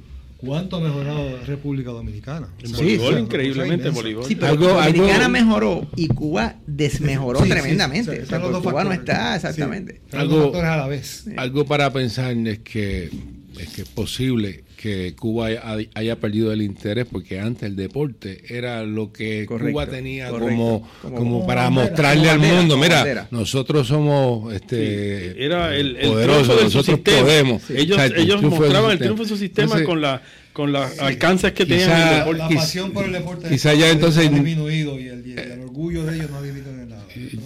¿cuánto 0.44 0.76
ha 0.76 0.80
mejorado 0.80 1.38
República 1.46 1.90
Dominicana? 1.90 2.48
En 2.60 2.66
O 2.66 2.68
sea, 2.68 2.78
voleibol, 2.78 3.06
o 3.06 3.10
sea, 3.10 3.18
cosa 3.64 3.74
inmensa. 3.74 4.00
voleibol. 4.00 4.24
Sí, 4.26 4.34
pero 4.36 4.46
Algo- 4.48 4.66
Dominicana 4.68 5.14
algo- 5.16 5.28
mejoró 5.30 5.86
y 5.96 6.08
Cuba 6.08 6.54
desmejoró 6.66 7.38
Sí, 7.40 7.44
sí, 7.46 7.50
tremendamente. 7.50 8.16
sí, 8.16 8.22
O 8.22 8.26
sea, 8.26 8.38
Cuba 8.60 8.84
no 8.84 8.90
factores. 8.90 8.98
está 9.00 9.30
Sí, 9.40 9.46
exactamente. 9.46 10.00
Algo- 10.12 10.42
factores 10.44 10.70
a 10.70 10.76
la 10.76 10.86
vez. 10.88 11.24
algo 11.36 11.64
para 11.66 11.92
pensar 11.92 12.36
es 12.36 12.58
que 12.60 13.10
es 13.58 13.68
que 13.68 13.82
es 13.82 13.88
posible 13.88 14.64
que 14.84 15.14
Cuba 15.18 15.46
haya, 15.94 16.16
perdido 16.20 16.52
el 16.52 16.60
interés 16.60 17.06
porque 17.10 17.40
antes 17.40 17.62
el 17.62 17.74
deporte 17.74 18.42
era 18.54 18.82
lo 18.84 19.14
que 19.14 19.46
Correcto, 19.46 19.72
Cuba 19.72 19.86
tenía 19.86 20.28
correcto. 20.28 20.54
como, 20.54 21.16
Como- 21.16 21.46
para 21.46 21.62
bandera, 21.70 21.86
mostrarle 21.88 22.28
como 22.28 22.32
al 22.32 22.38
mundo, 22.58 22.76
mira, 22.76 22.96
bandera. 22.96 23.28
nosotros 23.30 23.86
somos 23.88 24.52
este 24.52 25.32
Sí, 25.32 25.36
era 25.38 25.74
el, 25.74 25.96
el 25.96 26.08
poderosos, 26.10 26.62
nosotros 26.64 26.96
sistema. 26.96 27.20
podemos. 27.22 27.70
Ellos, 27.70 27.96
O 27.96 28.00
sea, 28.00 28.04
el 28.08 28.18
ellos 28.18 28.42
mostraban 28.42 28.90
el 28.90 28.98
triunfo 28.98 29.22
de 29.22 29.28
su 29.30 29.36
sistema 29.38 29.64
Entonces, 29.64 29.86
con 29.86 30.02
la 30.02 30.20
con 30.52 30.70
los 30.70 30.98
alcances 31.00 31.52
que 31.52 31.64
tenían 31.64 31.88
quizá- 31.88 32.10
el 32.12 32.18
deporte. 32.18 32.38
La 32.54 32.60
pasión 32.60 32.92
por 32.92 33.04
el 33.06 33.12
deporte 33.12 33.48
quizá 33.48 33.72
ya 33.72 33.86
ha 33.86 33.90
entonces- 33.90 34.30
disminuido 34.30 35.00
y 35.00 35.06
el, 35.08 35.26
y 35.26 35.32
el 35.32 35.60
orgullo 35.62 36.04
de 36.04 36.14
ellos 36.16 36.30
no 36.30 36.36
ha 36.36 36.42
disminuido 36.42 36.82
en 36.82 36.88
nada. 36.90 37.04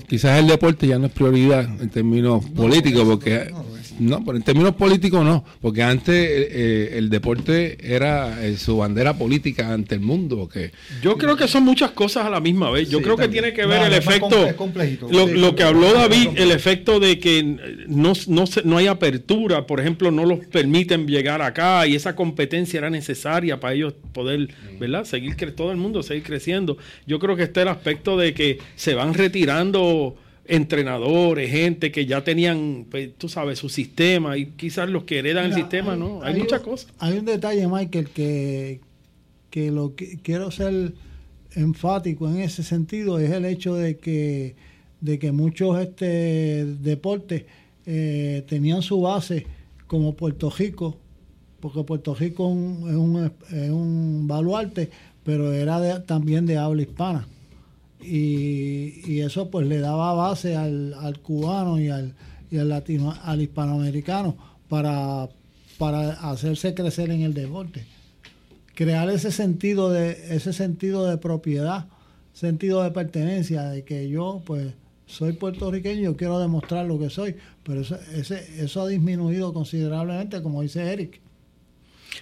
quizás 0.08 0.40
el 0.40 0.48
deporte 0.48 0.88
ya 0.88 0.98
no 0.98 1.06
es 1.06 1.12
prioridad 1.12 1.68
en 1.80 1.88
términos 1.88 2.44
políticos, 2.50 3.04
porque 3.06 3.46
no. 3.52 3.77
No, 3.98 4.24
pero 4.24 4.36
en 4.36 4.42
términos 4.42 4.74
políticos 4.74 5.24
no, 5.24 5.44
porque 5.60 5.82
antes 5.82 6.14
eh, 6.14 6.48
eh, 6.50 6.94
el 6.98 7.08
deporte 7.10 7.76
era 7.80 8.44
eh, 8.46 8.56
su 8.56 8.76
bandera 8.78 9.16
política 9.16 9.72
ante 9.72 9.94
el 9.94 10.00
mundo, 10.00 10.36
porque 10.36 10.72
Yo 11.02 11.16
creo 11.18 11.36
que 11.36 11.48
son 11.48 11.64
muchas 11.64 11.90
cosas 11.92 12.26
a 12.26 12.30
la 12.30 12.40
misma 12.40 12.70
vez. 12.70 12.88
Yo 12.88 12.98
Sí, 12.98 13.04
creo 13.04 13.16
que 13.16 13.28
tiene 13.28 13.52
que 13.52 13.66
ver 13.66 13.82
el 13.82 13.94
efecto, 13.94 14.28
comple- 14.28 14.48
es 14.48 14.54
complejito. 14.54 15.08
lo, 15.10 15.26
Sí, 15.26 15.34
lo 15.34 15.54
que 15.54 15.62
habló. 15.62 15.92
David, 15.92 16.28
el 16.36 16.50
efecto 16.50 17.00
de 17.00 17.18
que 17.18 17.42
no, 17.88 18.12
no, 18.28 18.46
se- 18.46 18.62
no 18.64 18.76
hay 18.76 18.86
apertura, 18.86 19.66
por 19.66 19.80
ejemplo, 19.80 20.10
no 20.10 20.24
los 20.24 20.40
permiten 20.46 21.06
llegar 21.06 21.42
acá 21.42 21.86
y 21.86 21.94
esa 21.94 22.14
competencia 22.14 22.78
era 22.78 22.90
necesaria 22.90 23.58
para 23.60 23.74
ellos 23.74 23.94
poder, 24.12 24.48
¿verdad? 24.78 25.04
Seguir 25.04 25.36
cre- 25.36 25.54
todo 25.54 25.70
el 25.72 25.76
mundo 25.76 26.02
seguir 26.02 26.22
creciendo. 26.22 26.78
Yo 27.06 27.18
creo 27.18 27.36
que 27.36 27.42
está 27.44 27.62
el 27.62 27.68
aspecto 27.68 28.16
de 28.16 28.34
que 28.34 28.58
se 28.76 28.94
van 28.94 29.14
retirando 29.14 30.16
entrenadores, 30.48 31.50
gente 31.50 31.92
que 31.92 32.06
ya 32.06 32.24
tenían, 32.24 32.86
pues, 32.90 33.10
tú 33.16 33.28
sabes, 33.28 33.58
su 33.58 33.68
sistema 33.68 34.36
y 34.36 34.46
quizás 34.46 34.88
los 34.88 35.04
que 35.04 35.18
heredan 35.18 35.46
el 35.46 35.54
sistema, 35.54 35.94
¿no? 35.94 36.22
Hay, 36.22 36.38
muchas 36.38 36.62
cosas. 36.62 36.90
Hay 36.98 37.18
un 37.18 37.24
detalle, 37.26 37.68
Michael, 37.68 38.08
que, 38.08 38.80
que 39.50 39.70
lo 39.70 39.94
que 39.94 40.18
quiero 40.22 40.50
ser 40.50 40.92
enfático 41.54 42.28
en 42.28 42.38
ese 42.40 42.62
sentido 42.62 43.18
es 43.18 43.30
el 43.30 43.44
hecho 43.44 43.74
de 43.74 43.96
que 43.98 44.54
de 45.00 45.18
que 45.20 45.30
muchos 45.30 45.78
este 45.80 46.64
deportes 46.64 47.44
eh, 47.86 48.42
tenían 48.48 48.82
su 48.82 49.00
base 49.00 49.46
como 49.86 50.14
Puerto 50.16 50.50
Rico, 50.50 50.96
porque 51.60 51.84
Puerto 51.84 52.14
Rico 52.16 52.48
es 52.48 52.52
un, 52.56 52.88
es 52.90 52.96
un, 52.96 53.32
es 53.64 53.70
un 53.70 54.26
baluarte, 54.26 54.90
pero 55.24 55.52
era 55.52 55.80
de- 55.80 56.00
también 56.00 56.46
de 56.46 56.56
habla 56.58 56.82
hispana. 56.82 57.28
Y, 58.00 59.20
eso 59.20 59.50
pues 59.50 59.66
le 59.66 59.80
daba 59.80 60.14
base 60.14 60.56
al, 60.56 60.94
al 60.94 61.18
cubano 61.18 61.80
y 61.80 61.88
al, 61.88 62.14
y 62.50 62.58
al 62.58 62.68
latino, 62.68 63.14
al 63.24 63.42
hispanoamericano 63.42 64.36
para, 64.68 65.28
para 65.76 66.30
hacerse 66.30 66.74
crecer 66.74 67.10
en 67.10 67.22
el 67.22 67.34
deporte. 67.34 67.84
Crear 68.74 69.10
ese 69.10 69.32
sentido 69.32 69.90
de, 69.90 70.34
ese 70.36 70.52
sentido 70.52 71.06
de 71.06 71.18
propiedad, 71.18 71.86
sentido 72.32 72.82
de 72.82 72.90
pertenencia, 72.90 73.64
de 73.64 73.82
que 73.82 74.08
yo 74.08 74.42
pues 74.46 74.72
soy 75.06 75.32
puertorriqueño, 75.32 76.02
yo 76.02 76.16
quiero 76.16 76.38
demostrar 76.38 76.86
lo 76.86 76.98
que 76.98 77.10
soy, 77.10 77.34
pero 77.64 77.80
eso, 77.80 77.98
ese, 78.14 78.62
eso 78.62 78.82
ha 78.82 78.88
disminuido 78.88 79.52
considerablemente, 79.52 80.42
como 80.42 80.62
dice 80.62 80.92
Eric. 80.92 81.20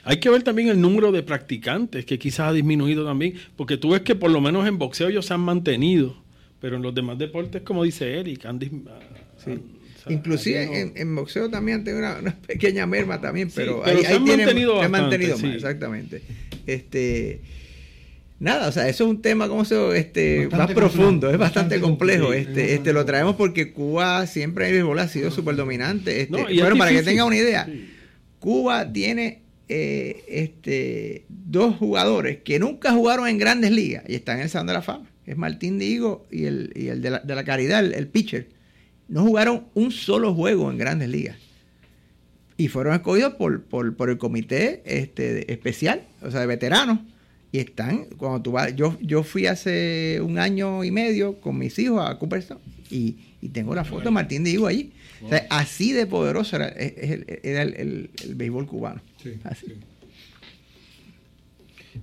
Hay 0.09 0.19
que 0.19 0.31
ver 0.31 0.43
también 0.43 0.69
el 0.69 0.81
número 0.81 1.11
de 1.13 1.23
practicantes, 1.23 2.05
que 2.07 2.19
quizás 2.19 2.49
ha 2.49 2.53
disminuido 2.53 3.05
también, 3.05 3.35
porque 3.57 3.77
tú 3.77 3.91
ves 3.91 4.03
que 4.03 4.15
por 4.15 4.31
lo 4.31 4.41
menos 4.41 4.67
en 4.69 4.79
boxeo 4.79 5.09
ellos 5.09 5.27
se 5.27 5.35
han 5.35 5.41
mantenido, 5.41 6.17
pero 6.61 6.77
en 6.77 6.83
los 6.83 6.95
demás 6.95 7.19
deportes, 7.19 7.63
como 7.63 7.83
dice 7.85 8.19
Eric, 8.21 8.47
han 8.47 8.59
dis- 8.61 8.71
Sí. 9.45 9.51
han- 9.51 9.59
o 9.59 10.09
sea, 10.09 10.13
Inclusive 10.13 10.81
en, 10.81 10.93
en 10.95 11.15
boxeo 11.17 11.51
también 11.51 11.83
tiene 11.83 11.99
una, 11.99 12.19
una 12.21 12.37
pequeña 12.47 12.87
merma 12.87 13.21
también, 13.21 13.51
pero, 13.55 13.83
pero 13.85 13.99
ahí, 13.99 14.05
se 14.05 14.09
ahí 14.11 14.17
han 14.17 14.25
tienen- 14.25 14.47
mantenido 14.47 14.79
se 14.79 14.85
han 14.85 14.93
bastante, 14.93 15.17
mantenido 15.17 15.37
sí. 15.39 15.47
más, 15.47 15.55
exactamente. 15.57 16.23
Este 16.67 17.41
nada, 18.39 18.69
o 18.69 18.73
sea, 18.73 18.89
eso 18.89 19.05
es 19.05 19.11
un 19.11 19.23
tema 19.23 19.49
como 19.49 19.65
se 19.65 19.99
este 19.99 20.47
Bastante 20.47 20.57
más 20.59 20.73
profundo, 20.75 21.09
complejo, 21.29 21.33
es 21.33 21.39
bastante 21.39 21.81
complejo. 21.81 22.25
complejo, 22.27 22.49
Este, 22.51 22.69
sí, 22.69 22.75
este 22.75 22.93
lo 22.93 23.05
traemos 23.05 23.35
porque 23.37 23.73
Cuba 23.73 24.27
siempre 24.27 24.67
en 24.67 24.71
el 24.71 24.77
béisbol 24.77 24.99
ha 25.01 25.09
sido 25.09 25.31
súper 25.31 25.57
dominante. 25.57 26.21
Este, 26.21 26.33
No, 26.33 26.49
y 26.51 26.57
es 26.59 26.61
bueno, 26.61 26.77
para 26.77 26.91
que 26.93 27.03
tenga 27.03 27.25
una 27.25 27.37
idea, 27.37 27.65
Sí. 27.67 27.89
Cuba 28.39 28.93
tiene 28.93 29.41
eh, 29.69 30.25
este, 30.29 31.25
dos 31.29 31.77
jugadores 31.77 32.39
que 32.43 32.59
nunca 32.59 32.93
jugaron 32.93 33.29
en 33.29 33.39
grandes 33.39 33.71
ligas 33.71 34.05
y 34.09 34.15
están 34.15 34.37
en 34.39 34.45
el 34.45 34.49
Salón 34.49 34.69
de 34.69 34.73
la 34.75 34.83
Fama. 34.83 35.11
Es 35.27 35.37
Martín 35.37 35.79
Digo 35.79 36.27
y 36.31 36.45
el, 36.45 36.73
y 36.77 36.87
el 36.89 37.03
de, 37.03 37.11
la, 37.11 37.19
de 37.21 37.35
la 37.35 37.45
Caridad, 37.45 37.85
el, 37.85 37.95
el 37.95 38.07
pitcher. 38.09 38.49
No 39.09 39.23
jugaron 39.25 39.67
un 39.75 39.91
solo 39.91 40.35
juego 40.35 40.71
en 40.71 40.79
grandes 40.79 41.09
ligas. 41.09 41.37
Y 42.57 42.69
fueron 42.69 42.95
escogidos 42.95 43.35
por, 43.35 43.63
por, 43.65 43.95
por 43.97 44.09
el 44.09 44.19
comité 44.19 44.83
este, 44.87 45.53
especial, 45.53 46.03
o 46.23 46.31
sea, 46.31 46.41
de 46.41 46.47
veteranos. 46.47 47.01
Y 47.53 47.59
están, 47.59 48.07
cuando 48.17 48.43
tú 48.43 48.53
vas, 48.53 48.75
yo, 48.77 48.97
yo 49.01 49.23
fui 49.23 49.47
hace 49.47 50.21
un 50.23 50.39
año 50.39 50.83
y 50.85 50.91
medio 50.91 51.41
con 51.41 51.59
mis 51.59 51.79
hijos 51.79 52.01
a 52.09 52.19
Cooperstown 52.19 52.59
y, 52.91 53.17
y 53.41 53.49
tengo 53.51 53.75
la 53.75 53.85
foto 53.85 54.05
de 54.05 54.11
Martín 54.11 54.43
Digo 54.45 54.67
allí. 54.67 54.93
O 55.23 55.29
sea, 55.29 55.47
así 55.51 55.93
de 55.93 56.07
poderoso 56.07 56.57
era, 56.57 56.69
es- 56.69 56.95
es 56.97 57.11
el, 57.11 57.41
era 57.43 57.63
el, 57.63 57.75
el- 57.75 58.11
el 58.25 58.35
béisbol 58.35 58.67
cubano. 58.67 59.01
Así. 59.45 59.67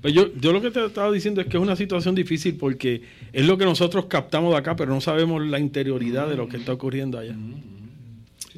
Pues 0.01 0.13
yo, 0.13 0.33
yo 0.35 0.51
lo 0.51 0.61
que 0.61 0.71
te 0.71 0.85
estaba 0.85 1.11
diciendo 1.11 1.41
es 1.41 1.47
que 1.47 1.57
es 1.57 1.63
una 1.63 1.75
situación 1.75 2.15
difícil 2.15 2.55
porque 2.55 3.03
es 3.31 3.45
lo 3.45 3.57
que 3.57 3.65
nosotros 3.65 4.05
captamos 4.05 4.51
de 4.51 4.57
acá, 4.57 4.75
pero 4.75 4.93
no 4.93 5.01
sabemos 5.01 5.45
la 5.45 5.59
interioridad 5.59 6.27
de 6.27 6.35
lo 6.35 6.47
que 6.47 6.57
está 6.57 6.73
ocurriendo 6.73 7.17
allá. 7.19 7.35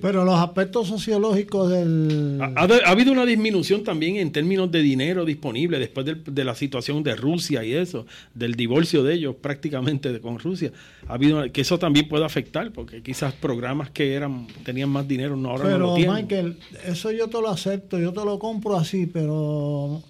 Pero 0.01 0.25
los 0.25 0.36
aspectos 0.36 0.88
sociológicos 0.89 1.69
del... 1.71 2.38
Ha, 2.41 2.63
ha 2.63 2.67
de- 2.67 2.81
ha 2.86 2.89
habido 2.89 3.13
una 3.13 3.25
disminución 3.25 3.84
también 3.84 4.17
en 4.17 4.31
términos 4.31 4.69
de 4.69 4.81
dinero 4.81 5.23
disponible 5.23 5.79
después 5.79 6.05
del- 6.05 6.21
de, 6.25 6.43
la 6.43 6.53
situación 6.53 7.01
de 7.01 7.15
Rusia 7.15 7.63
y 7.63 7.73
eso, 7.73 8.05
del 8.34 8.55
divorcio 8.55 9.03
de 9.03 9.13
ellos 9.13 9.36
prácticamente 9.39 10.12
de- 10.12 10.19
con 10.19 10.38
Rusia. 10.38 10.73
Ha 11.08 11.13
habido 11.13 11.49
que 11.51 11.62
eso 11.62 11.79
también 11.79 12.10
puede 12.10 12.25
afectar 12.25 12.71
porque 12.73 13.01
quizás 13.01 13.34
programas 13.34 13.89
que 13.89 14.13
eran 14.13 14.47
tenían 14.65 14.89
más 14.89 15.08
dinero 15.08 15.38
no 15.38 15.51
ahora 15.51 15.63
no 15.63 15.69
Pero 15.69 15.86
lo 15.88 15.95
tienen. 15.95 16.15
Michael, 16.15 16.58
eso 16.86 17.12
yo 17.12 17.27
te 17.27 17.39
lo 17.41 17.49
acepto, 17.49 17.97
yo 17.97 18.12
te 18.12 18.25
lo 18.25 18.38
compro 18.38 18.75
así, 18.75 19.05
pero 19.05 20.03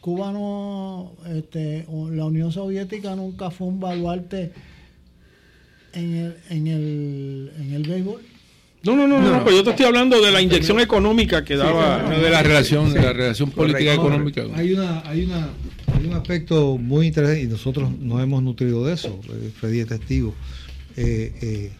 Cuba 0.00 0.30
no, 0.32 1.12
este, 1.34 1.84
la 2.12 2.24
Unión 2.26 2.52
Soviética 2.52 3.16
nunca 3.16 3.50
fue 3.50 3.66
un 3.66 3.80
baluarte 3.80 4.52
en 5.94 6.14
el, 6.14 6.36
en 6.50 6.66
el, 6.68 7.52
en 7.58 7.72
el 7.74 7.82
béisbol. 7.82 8.20
No, 8.84 8.96
no, 8.96 9.06
no, 9.06 9.20
no, 9.20 9.30
no, 9.38 9.44
pues 9.44 9.54
yo 9.54 9.62
te 9.62 9.70
estoy 9.70 9.86
hablando 9.86 10.20
de 10.20 10.32
la 10.32 10.42
inyección 10.42 10.80
económica 10.80 11.44
que 11.44 11.56
daba. 11.56 12.02
no 12.02 12.18
de 12.20 12.30
la 12.30 12.42
relación, 12.42 12.92
de 12.92 13.00
la 13.00 13.12
relación 13.12 13.50
política 13.50 13.94
Correcto. 13.96 14.06
económica. 14.40 14.58
Hay 14.60 14.72
una, 14.72 15.00
hay 15.08 15.24
una, 15.24 15.50
hay 15.94 16.06
un 16.06 16.12
aspecto 16.14 16.76
muy 16.78 17.06
interesante 17.06 17.42
y 17.42 17.46
nosotros 17.46 17.90
nos 18.00 18.20
hemos 18.22 18.42
nutrido 18.42 18.84
de 18.84 18.94
eso. 18.94 19.20
eh, 19.28 19.50
Freddy 19.58 19.80
es 19.80 19.86
testigo. 19.86 20.34
Eh, 20.96 21.32
eh, 21.42 21.70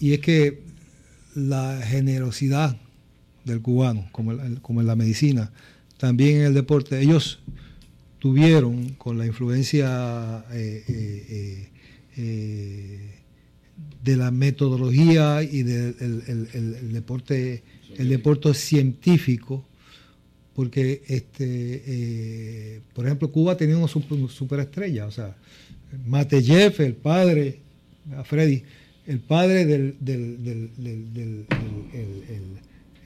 y 0.00 0.14
es 0.14 0.20
que 0.20 0.60
la 1.34 1.80
generosidad 1.84 2.76
del 3.44 3.60
cubano, 3.60 4.08
como, 4.12 4.32
el- 4.32 4.60
como 4.62 4.80
en 4.80 4.86
la 4.86 4.96
medicina, 4.96 5.50
también 5.98 6.38
en 6.38 6.46
el 6.46 6.54
deporte, 6.54 6.98
ellos 7.00 7.40
tuvieron 8.20 8.90
con 8.96 9.18
la 9.18 9.26
influencia 9.26 10.44
eh, 10.52 10.82
eh, 10.88 11.26
eh, 11.28 11.68
eh, 12.16 13.09
de 14.10 14.16
la 14.16 14.30
metodología 14.30 15.42
y 15.42 15.62
del 15.62 15.94
el- 16.00 16.92
deporte, 16.92 17.62
el 17.96 18.08
deporte 18.08 18.52
científico, 18.54 19.64
porque 20.54 21.02
este 21.06 21.82
eh, 21.86 22.80
por 22.92 23.06
ejemplo 23.06 23.30
Cuba 23.30 23.56
tenía 23.56 23.78
una 23.78 23.88
super, 23.88 24.18
superestrella 24.28 25.06
o 25.06 25.10
sea 25.10 25.36
Mateyev 26.06 26.74
el 26.82 26.94
padre 26.94 27.60
Freddy 28.24 28.64
el 29.06 29.20
padre 29.20 29.64
del, 29.64 29.94
del, 30.00 30.42
del- 30.44 31.46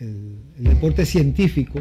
el, 0.01 0.65
deporte 0.65 1.05
científico 1.07 1.81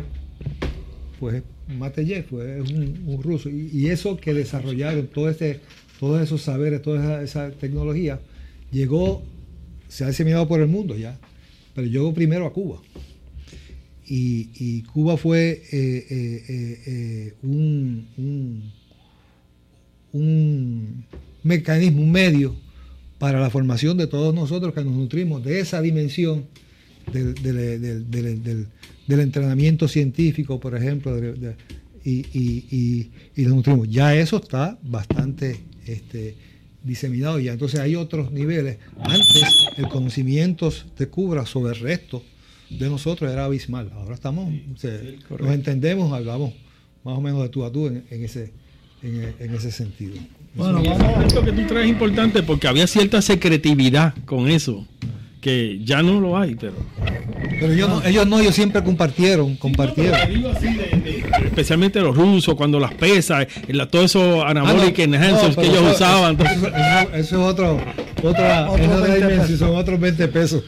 pues 1.20 1.42
Mateyev 1.78 2.26
fue 2.28 2.62
un, 2.62 3.04
un 3.08 3.24
ruso 3.24 3.50
y, 3.50 3.88
eso 3.88 4.18
que 4.18 4.34
desarrollaron 4.34 5.08
todo 5.08 5.30
este 5.30 5.62
todos 6.00 6.22
esos 6.22 6.42
saberes 6.42 6.82
toda 6.82 7.24
esa 7.24 7.50
tecnología 7.52 8.20
llegó 8.74 9.24
se 9.88 10.04
ha 10.04 10.08
diseminado 10.08 10.48
por 10.48 10.60
el 10.60 10.68
mundo 10.68 10.98
ya 10.98 11.18
pero 11.76 11.88
llegó 11.88 12.14
primero 12.14 12.46
a 12.46 12.52
Cuba 12.54 12.82
y, 14.06 14.82
Cuba 14.84 15.18
fue 15.18 15.64
eh, 15.72 16.06
eh, 16.10 16.82
eh, 16.86 17.34
un, 17.42 18.08
un, 20.12 21.06
mecanismo, 21.44 22.02
un 22.02 22.12
medio 22.12 22.56
para 23.18 23.40
la 23.40 23.50
formación 23.50 23.98
de 23.98 24.08
todos 24.08 24.36
nosotros 24.36 24.74
que 24.74 24.84
nos 24.84 24.94
nutrimos 24.94 25.44
de 25.44 25.60
esa 25.62 25.82
dimensión 25.82 26.46
del, 27.12 28.68
entrenamiento 29.08 29.88
científico, 29.88 30.60
por 30.60 30.76
ejemplo, 30.76 31.18
y- 32.04 32.26
y- 32.34 33.12
y 33.36 33.42
nos 33.44 33.56
nutrimos. 33.56 33.90
Ya 33.90 34.16
eso 34.16 34.38
está 34.38 34.78
bastante 34.84 35.60
este, 35.88 36.36
diseminado 36.84 37.40
ya. 37.40 37.54
Entonces 37.54 37.80
hay 37.80 37.96
otros 37.96 38.32
niveles. 38.32 38.78
Antes 39.00 39.70
el 39.78 39.88
conocimiento 39.88 40.72
de 40.98 41.08
Cuba 41.08 41.46
sobre 41.46 41.74
el 41.74 41.80
resto 41.80 42.24
de 42.70 42.90
nosotros 42.90 43.32
era 43.32 43.46
abismal. 43.46 43.92
Ahora 43.94 44.16
estamos, 44.16 44.54
nos 45.30 45.54
entendemos, 45.54 46.12
hablamos 46.12 46.54
más 47.04 47.18
o 47.18 47.22
menos 47.22 47.42
de 47.42 47.50
tú 47.50 47.64
a 47.66 47.72
tú 47.72 47.88
en, 47.88 48.04
en 48.10 48.24
ese, 48.24 48.52
en, 49.02 49.34
en 49.40 49.56
ese 49.56 49.72
sentido. 49.72 50.16
Bueno, 50.56 50.82
vamos. 50.84 51.26
Esto 51.26 51.44
que 51.44 51.52
tú 51.52 51.66
traes 51.68 51.86
es 51.86 51.92
importante 51.92 52.44
porque 52.44 52.68
había 52.68 52.86
cierta 52.88 53.22
secretividad 53.22 54.14
con 54.26 54.48
eso, 54.48 54.88
que 55.44 55.80
ya 55.84 56.02
no 56.02 56.22
lo 56.22 56.38
hay, 56.38 56.56
pero... 56.56 56.74
Pero 57.60 57.74
ellos 57.74 57.90
no, 57.90 58.04
ellos 58.04 58.26
no, 58.28 58.40
ellos 58.40 58.56
siempre 58.56 58.82
compartieron, 58.84 59.56
compartieron. 59.58 60.18
No, 60.18 60.26
digo 60.34 60.50
así 60.50 60.68
de- 60.74 61.00
de- 61.02 61.24
especialmente 61.46 62.00
los 62.00 62.16
rusos, 62.16 62.56
cuando 62.56 62.80
las 62.80 62.94
pesas, 62.94 63.46
la- 63.68 63.88
todo 63.90 64.04
eso 64.04 64.46
anabolic 64.46 64.98
Ah, 65.00 65.08
no, 65.08 65.16
enhancers 65.16 65.56
no, 65.58 65.62
que 65.62 65.68
ellos 65.70 65.82
eso- 65.84 65.92
usaban. 65.96 66.38
Eso, 66.40 66.68
eso- 66.68 66.68
eso 67.14 67.16
es 67.16 67.34
otro, 67.34 67.80
otra, 68.24 68.70
otra 68.72 68.88
20 68.88 69.16
dimensión, 69.16 69.40
pesos. 69.42 69.60
son 69.60 69.76
otros 69.76 70.00
20 70.00 70.28
pesos. 70.30 70.64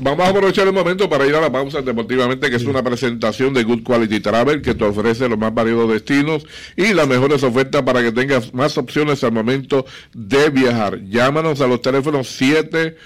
Vamos 0.00 0.24
a 0.26 0.30
aprovechar 0.30 0.66
el 0.68 0.72
momento 0.72 1.08
para 1.10 1.26
ir 1.26 1.34
a 1.34 1.40
la 1.40 1.50
pausa 1.50 1.82
deportivamente, 1.82 2.48
que 2.50 2.56
es 2.56 2.64
una 2.64 2.82
presentación 2.84 3.52
de 3.52 3.64
Good 3.64 3.82
Quality 3.82 4.20
Travel 4.20 4.62
que 4.62 4.74
te 4.74 4.84
ofrece 4.84 5.28
los 5.28 5.38
más 5.38 5.52
variados 5.52 5.90
destinos 5.90 6.46
y 6.76 6.94
las 6.94 7.08
mejores 7.08 7.42
ofertas 7.42 7.82
para 7.82 8.00
que 8.02 8.12
tengas 8.12 8.54
más 8.54 8.78
opciones 8.78 9.22
al 9.24 9.32
momento 9.32 9.84
de 10.14 10.50
viajar. 10.50 11.00
Llámanos 11.04 11.60
a 11.60 11.66
los 11.66 11.82
teléfonos 11.82 12.28
7, 12.28 12.96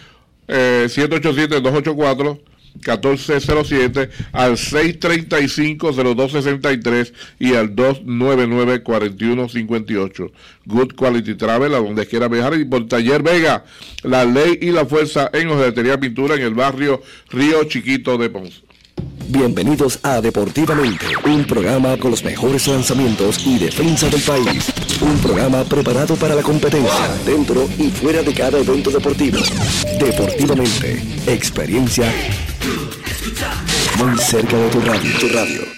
eh, 0.49 0.87
787-284. 0.89 2.41
1407 2.79 4.11
al 4.33 4.53
635-0263 4.53 7.13
y 7.39 7.55
al 7.55 7.75
299-4158. 7.75 10.31
Good 10.67 10.93
Quality 10.95 11.35
Travel, 11.35 11.75
a 11.75 11.79
donde 11.79 12.07
quiera 12.07 12.29
viajar. 12.29 12.57
Y 12.59 12.65
por 12.65 12.87
Taller 12.87 13.23
Vega, 13.23 13.65
la 14.03 14.25
ley 14.25 14.59
y 14.61 14.71
la 14.71 14.87
fuerza 14.87 15.29
en 15.33 15.49
Ojetería 15.49 15.99
Pintura 15.99 16.37
en 16.37 16.43
el 16.43 16.55
barrio 16.55 17.03
Río 17.31 17.65
Chiquito 17.65 18.17
de 18.19 18.31
Ponce. 18.31 18.63
Bienvenidos 19.29 20.01
a 20.03 20.21
Deportivamente, 20.21 21.07
un 21.25 21.45
programa 21.45 21.97
con 21.99 22.11
los 22.11 22.25
mejores 22.25 22.67
lanzamientos 22.67 23.47
y 23.47 23.57
defensa 23.59 24.09
del 24.09 24.23
país. 24.23 24.73
Un 25.01 25.19
programa 25.19 25.65
preparado 25.65 26.17
para 26.17 26.35
la 26.35 26.43
competencia, 26.43 27.15
dentro 27.25 27.69
y 27.79 27.91
fuera 27.91 28.23
de 28.23 28.35
cada 28.35 28.59
evento 28.59 28.91
deportivo. 28.91 29.39
Deportivamente, 29.99 31.03
experiencia 31.27 32.13
muy 33.99 34.19
cerca 34.19 34.57
de 34.57 34.69
tu 34.71 34.81
radio. 34.81 35.19
Tu 35.21 35.29
radio. 35.29 35.78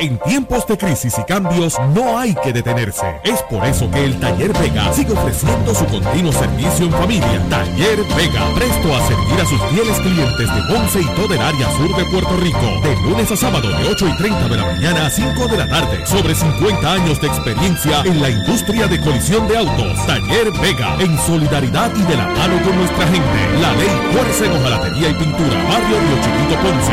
En 0.00 0.18
tiempos 0.18 0.66
de 0.66 0.76
crisis 0.76 1.14
y 1.16 1.22
cambios 1.24 1.78
no 1.94 2.18
hay 2.18 2.34
que 2.34 2.52
detenerse. 2.52 3.20
Es 3.22 3.40
por 3.44 3.64
eso 3.64 3.88
que 3.90 4.04
el 4.04 4.18
Taller 4.18 4.52
Vega 4.52 4.92
sigue 4.92 5.12
ofreciendo 5.12 5.72
su 5.74 5.86
continuo 5.86 6.32
servicio 6.32 6.86
en 6.86 6.92
familia. 6.92 7.40
Taller 7.48 8.02
Vega, 8.16 8.52
presto 8.56 8.94
a 8.94 9.06
servir 9.06 9.40
a 9.40 9.46
sus 9.46 9.62
fieles 9.70 9.98
clientes 10.00 10.54
de 10.54 10.62
Ponce 10.62 11.00
y 11.00 11.06
todo 11.14 11.32
el 11.32 11.40
área 11.40 11.70
sur 11.76 11.96
de 11.96 12.04
Puerto 12.06 12.36
Rico. 12.38 12.80
De 12.82 12.96
lunes 13.08 13.30
a 13.30 13.36
sábado 13.36 13.68
de 13.68 13.88
8 13.88 14.08
y 14.08 14.16
30 14.16 14.48
de 14.48 14.56
la 14.56 14.64
mañana 14.64 15.06
a 15.06 15.10
5 15.10 15.46
de 15.46 15.56
la 15.56 15.68
tarde. 15.68 16.04
Sobre 16.04 16.34
50 16.34 16.92
años 16.92 17.20
de 17.20 17.28
experiencia 17.28 18.02
en 18.04 18.20
la 18.20 18.30
industria 18.30 18.88
de 18.88 19.00
colisión 19.00 19.46
de 19.46 19.56
autos. 19.56 20.04
Taller 20.06 20.50
Vega, 20.60 20.96
en 20.98 21.16
solidaridad 21.20 21.94
y 21.96 22.02
de 22.02 22.16
la 22.16 22.26
mano 22.26 22.60
con 22.64 22.76
nuestra 22.76 23.06
gente. 23.06 23.60
La 23.62 23.72
ley 23.72 23.88
fuerza 24.12 24.46
en 24.46 24.52
hojalatería 24.52 25.10
y 25.10 25.14
pintura. 25.14 25.62
Barrio 25.68 26.00
Río 26.00 26.16
Chiquito 26.20 26.56
Ponce. 26.60 26.92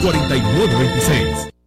787-841-4926. 0.00 1.39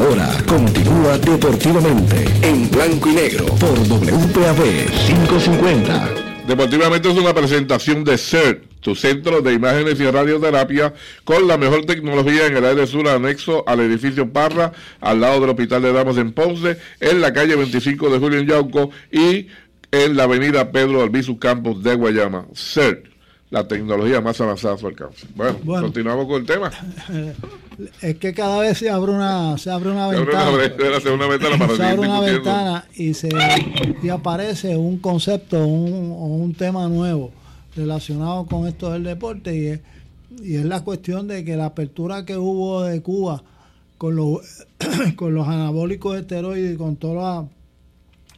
Ahora 0.00 0.28
continúa 0.46 1.18
deportivamente 1.18 2.24
en 2.42 2.70
blanco 2.70 3.10
y 3.10 3.14
negro 3.14 3.44
por 3.56 3.78
WPAB 3.78 4.62
550. 5.06 6.08
Deportivamente 6.48 7.10
es 7.10 7.18
una 7.18 7.34
presentación 7.34 8.02
de 8.02 8.16
CERT, 8.16 8.64
tu 8.80 8.94
centro 8.94 9.42
de 9.42 9.52
imágenes 9.52 10.00
y 10.00 10.10
radioterapia 10.10 10.94
con 11.24 11.46
la 11.46 11.58
mejor 11.58 11.84
tecnología 11.84 12.46
en 12.46 12.56
el 12.56 12.64
área 12.64 12.86
sur 12.86 13.06
anexo 13.08 13.62
al 13.68 13.80
edificio 13.80 14.32
Parra, 14.32 14.72
al 15.00 15.20
lado 15.20 15.40
del 15.40 15.50
Hospital 15.50 15.82
de 15.82 15.92
Damas 15.92 16.16
en 16.16 16.32
Ponce, 16.32 16.78
en 16.98 17.20
la 17.20 17.32
calle 17.34 17.54
25 17.54 18.08
de 18.10 18.18
Julio 18.18 18.38
en 18.40 18.46
Yauco 18.48 18.90
y 19.12 19.48
en 19.92 20.16
la 20.16 20.22
avenida 20.24 20.72
Pedro 20.72 21.02
Albizu 21.02 21.38
Campos 21.38 21.82
de 21.82 21.94
Guayama. 21.94 22.46
CERT, 22.54 23.04
la 23.50 23.68
tecnología 23.68 24.20
más 24.22 24.40
avanzada 24.40 24.74
a 24.74 24.78
su 24.78 24.86
alcance. 24.86 25.26
Bueno, 25.34 25.58
Bueno. 25.62 25.82
continuamos 25.82 26.26
con 26.26 26.36
el 26.40 26.46
tema. 26.46 26.70
Es 28.02 28.16
que 28.16 28.32
cada 28.34 28.58
vez 28.60 28.78
se 28.78 28.90
abre 28.90 29.12
una, 29.12 29.56
se 29.58 29.70
abre 29.70 29.90
una 29.90 30.10
Se 30.10 30.16
abre 30.16 30.26
ventana. 30.26 30.50
una, 30.50 31.00
se 31.00 31.08
abre 31.08 31.12
una 31.14 31.26
ventana 31.28 31.58
para 31.58 31.70
se 31.70 31.76
seguir 31.76 31.84
abre 31.84 31.98
una 32.08 32.20
discutiendo. 32.22 32.42
ventana 32.50 32.84
y 32.96 33.14
se 33.14 33.28
y 34.02 34.08
aparece 34.08 34.76
un 34.76 34.98
concepto 34.98 35.66
un, 35.66 36.12
o 36.12 36.26
un 36.26 36.54
tema 36.54 36.88
nuevo 36.88 37.30
relacionado 37.76 38.46
con 38.46 38.66
esto 38.66 38.90
del 38.90 39.04
deporte 39.04 39.56
y 39.56 39.66
es, 39.66 39.80
y 40.42 40.54
es 40.56 40.64
la 40.64 40.82
cuestión 40.82 41.28
de 41.28 41.44
que 41.44 41.56
la 41.56 41.66
apertura 41.66 42.24
que 42.24 42.36
hubo 42.36 42.82
de 42.82 43.00
Cuba 43.02 43.42
con 43.98 44.16
los 44.16 44.40
con 45.16 45.34
los 45.34 45.46
anabólicos 45.46 46.18
esteroides 46.18 46.74
y 46.74 46.76
con 46.76 46.96
todas 46.96 47.44
las 47.44 47.50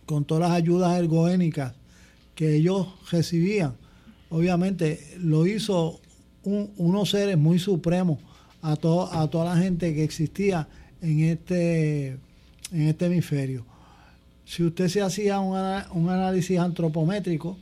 con 0.07 0.25
todas 0.25 0.49
las 0.51 0.53
ayudas 0.59 0.99
ergogénicas 0.99 1.73
que 2.35 2.57
ellos 2.57 2.89
recibían 3.11 3.75
obviamente 4.31 5.01
lo 5.19 5.47
hizo 5.47 6.01
un- 6.45 6.71
unos 6.77 7.11
seres 7.11 7.39
muy 7.39 7.59
supremos 7.59 8.19
a, 8.63 8.77
to- 8.77 9.13
a 9.13 9.29
toda 9.29 9.55
la 9.55 9.61
gente 9.61 9.95
que 9.95 10.05
existía 10.05 10.69
en 11.01 11.21
este, 11.21 12.09
en 12.73 12.89
este 12.89 13.07
hemisferio. 13.07 13.65
Si 14.45 14.63
usted 14.65 14.89
se 14.89 15.03
hacía 15.03 15.41
un, 15.41 15.57
un 15.93 16.09
análisis 16.09 16.59
antropométrico 16.59 17.59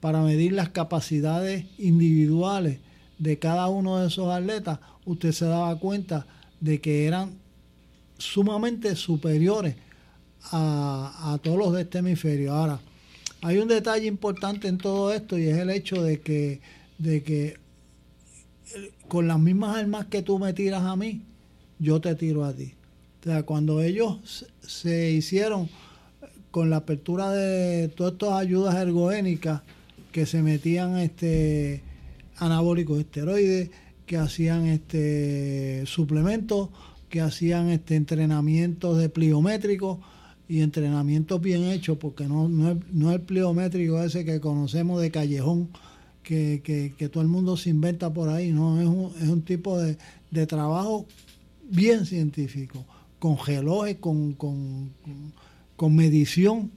para 0.00 0.20
medir 0.22 0.52
las 0.52 0.68
capacidades 0.70 1.64
individuales 1.78 2.78
de 3.18 3.38
cada 3.38 3.68
uno 3.68 3.98
de 3.98 4.08
esos 4.08 4.28
atletas, 4.32 4.78
usted 5.04 5.32
se 5.32 5.46
daba 5.46 5.78
cuenta 5.78 6.26
de 6.60 6.80
que 6.80 7.06
eran 7.06 7.32
sumamente 8.18 8.94
superiores 8.96 9.76
a, 10.52 11.32
a 11.34 11.38
todos 11.38 11.58
los 11.58 11.72
de 11.74 11.82
este 11.82 11.98
hemisferio. 11.98 12.52
Ahora, 12.52 12.80
hay 13.42 13.58
un 13.58 13.68
detalle 13.68 14.06
importante 14.06 14.68
en 14.68 14.78
todo 14.78 15.12
esto 15.12 15.38
y 15.38 15.46
es 15.48 15.58
el 15.58 15.70
hecho 15.70 16.02
de 16.02 16.20
que, 16.20 16.60
de 16.98 17.22
que 17.22 17.56
con 19.08 19.28
las 19.28 19.38
mismas 19.38 19.76
armas 19.76 20.06
que 20.06 20.22
tú 20.22 20.38
me 20.38 20.52
tiras 20.52 20.82
a 20.82 20.96
mí, 20.96 21.22
yo 21.78 22.00
te 22.00 22.14
tiro 22.14 22.44
a 22.44 22.52
ti. 22.52 22.74
O 23.20 23.24
sea, 23.24 23.42
cuando 23.44 23.82
ellos 23.82 24.44
se- 24.60 25.10
hicieron 25.12 25.68
con 26.50 26.70
la 26.70 26.76
apertura 26.78 27.30
de 27.32 27.88
todas 27.88 28.12
estas 28.14 28.32
ayudas 28.32 28.74
ergogénicas 28.76 29.62
que 30.12 30.26
se 30.26 30.42
metían 30.42 30.96
este 30.96 31.82
anabólicos 32.38 32.98
esteroides, 33.00 33.70
que 34.06 34.16
hacían 34.16 34.66
este 34.66 35.84
suplementos, 35.86 36.70
que 37.08 37.20
hacían 37.20 37.68
este 37.70 37.96
entrenamientos 37.96 38.98
de 38.98 39.08
pliométricos 39.08 39.98
y 40.48 40.60
entrenamientos 40.60 41.40
bien 41.40 41.64
hechos, 41.64 41.98
porque 41.98 42.26
no, 42.26 42.48
no, 42.48 42.70
es, 42.70 42.76
no 42.92 43.10
es 43.10 43.16
el 43.16 43.22
pliométrico 43.22 44.00
ese 44.02 44.24
que 44.24 44.40
conocemos 44.40 45.00
de 45.02 45.10
callejón, 45.10 45.68
que, 46.26 46.60
que, 46.64 46.92
que 46.98 47.08
todo 47.08 47.22
el 47.22 47.28
mundo 47.28 47.56
se 47.56 47.70
inventa 47.70 48.12
por 48.12 48.28
ahí, 48.28 48.50
no, 48.50 48.80
es 48.80 48.86
un, 48.88 49.12
es 49.22 49.28
un 49.28 49.42
tipo 49.42 49.78
de, 49.78 49.96
de 50.32 50.46
trabajo 50.46 51.06
bien 51.70 52.04
científico, 52.04 52.84
con 53.20 53.38
relojes, 53.38 53.96
con, 53.98 54.32
con, 54.32 54.90
con 55.76 55.94
medición. 55.94 56.72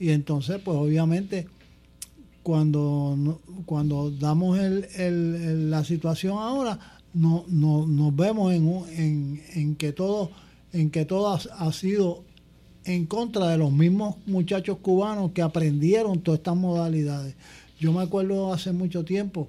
Y 0.00 0.08
entonces, 0.10 0.62
pues 0.64 0.78
obviamente, 0.78 1.46
cuando, 2.42 3.38
cuando 3.66 4.10
damos 4.10 4.58
el, 4.58 4.86
el- 4.96 5.70
la 5.70 5.84
situación 5.84 6.38
ahora, 6.38 6.78
no, 7.12 7.44
no- 7.48 7.86
nos 7.86 8.16
vemos 8.16 8.54
en, 8.54 8.66
un- 8.66 8.88
en, 8.88 9.42
en 9.54 9.76
que 9.76 9.92
todo, 9.92 10.30
en 10.72 10.90
que 10.90 11.04
todo 11.04 11.28
ha 11.34 11.72
sido 11.72 12.24
en 12.86 13.04
contra 13.06 13.48
de 13.48 13.58
los 13.58 13.72
mismos 13.72 14.16
muchachos 14.26 14.78
cubanos 14.78 15.32
que 15.32 15.42
aprendieron 15.42 16.20
todas 16.20 16.38
estas 16.38 16.56
modalidades. 16.56 17.34
Yo 17.84 17.92
me 17.92 18.00
acuerdo 18.00 18.50
hace 18.50 18.72
mucho 18.72 19.04
tiempo, 19.04 19.46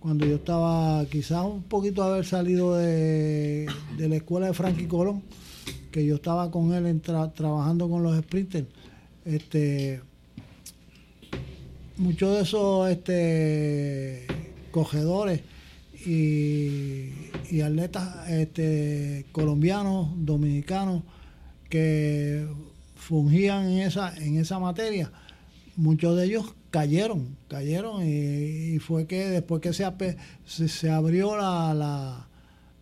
cuando 0.00 0.26
yo 0.26 0.34
estaba 0.34 1.06
quizás 1.06 1.44
un 1.44 1.62
poquito 1.62 2.02
haber 2.02 2.24
salido 2.24 2.74
de, 2.74 3.70
la 3.96 4.16
escuela 4.16 4.48
de 4.48 4.54
Frankie 4.54 4.88
Colón, 4.88 5.22
que 5.92 6.04
yo 6.04 6.16
estaba 6.16 6.50
con 6.50 6.74
él 6.74 6.86
en 6.86 7.00
tra- 7.00 7.32
trabajando 7.32 7.88
con 7.88 8.02
los 8.02 8.18
sprinters, 8.18 8.66
este, 9.24 10.00
muchos 11.96 12.34
de 12.34 12.42
esos 12.42 12.90
este, 12.90 14.26
cogedores 14.72 15.42
y, 16.04 17.10
y 17.52 17.60
atletas 17.60 18.28
este, 18.30 19.26
colombianos, 19.30 20.08
dominicanos, 20.16 21.04
que 21.70 22.48
fungían 22.96 23.68
en 23.70 23.78
esa, 23.78 24.12
en 24.16 24.38
esa 24.38 24.58
materia, 24.58 25.12
muchos 25.76 26.16
de 26.16 26.24
ellos 26.24 26.54
cayeron, 26.70 27.36
cayeron 27.48 28.06
y, 28.06 28.78
fue 28.78 29.06
que 29.06 29.28
después 29.28 29.60
que 29.62 29.72
se, 29.72 29.84
se, 30.68 30.90
abrió 30.90 31.36
la, 31.36 31.74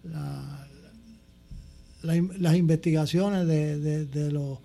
la- 0.02 0.66
las 2.02 2.56
investigaciones 2.56 3.46
de, 3.46 3.78
de, 3.80 4.06
de 4.06 4.30
los- 4.32 4.58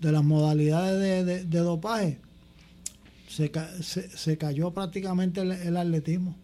de 0.00 0.12
las 0.12 0.24
modalidades 0.24 1.26
de, 1.26 1.44
dopaje, 1.58 2.18
se, 3.28 3.50
se, 3.80 4.08
cayó 4.38 4.70
prácticamente 4.72 5.40
el, 5.40 5.52
el 5.52 5.76
atletismo. 5.76 6.36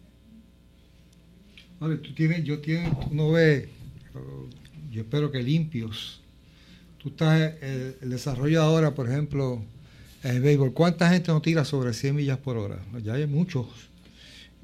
Vale, 1.79 1.97
tú 1.97 2.13
tienes, 2.13 2.43
yo 2.43 2.59
tienes, 2.61 2.91
uno 3.11 3.31
ve, 3.31 3.69
yo 4.91 5.01
espero 5.01 5.31
que 5.31 5.41
limpios. 5.43 6.21
Tú 6.97 7.09
estás, 7.09 7.53
eh, 7.61 7.97
el 8.01 8.09
desarrollo 8.09 8.61
ahora, 8.61 8.95
por 8.95 9.09
ejemplo, 9.09 9.61
el 10.23 10.41
béisbol, 10.41 10.73
¿cuánta 10.73 11.09
gente 11.09 11.31
no 11.31 11.41
tira 11.41 11.65
sobre 11.65 11.93
100 11.93 12.15
millas 12.15 12.37
por 12.39 12.57
hora? 12.57 12.79
Ya 13.03 13.13
hay 13.13 13.27
muchos. 13.27 13.67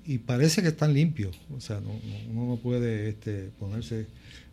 Y 0.06 0.20
parece 0.20 0.62
que 0.62 0.70
están 0.70 0.94
limpios. 0.94 1.38
O 1.56 1.62
sea, 1.62 1.80
no, 1.82 1.90
no- 1.94 2.32
uno 2.42 2.52
no 2.52 2.58
puede 2.58 3.10
este, 3.10 3.50
ponerse... 3.60 4.08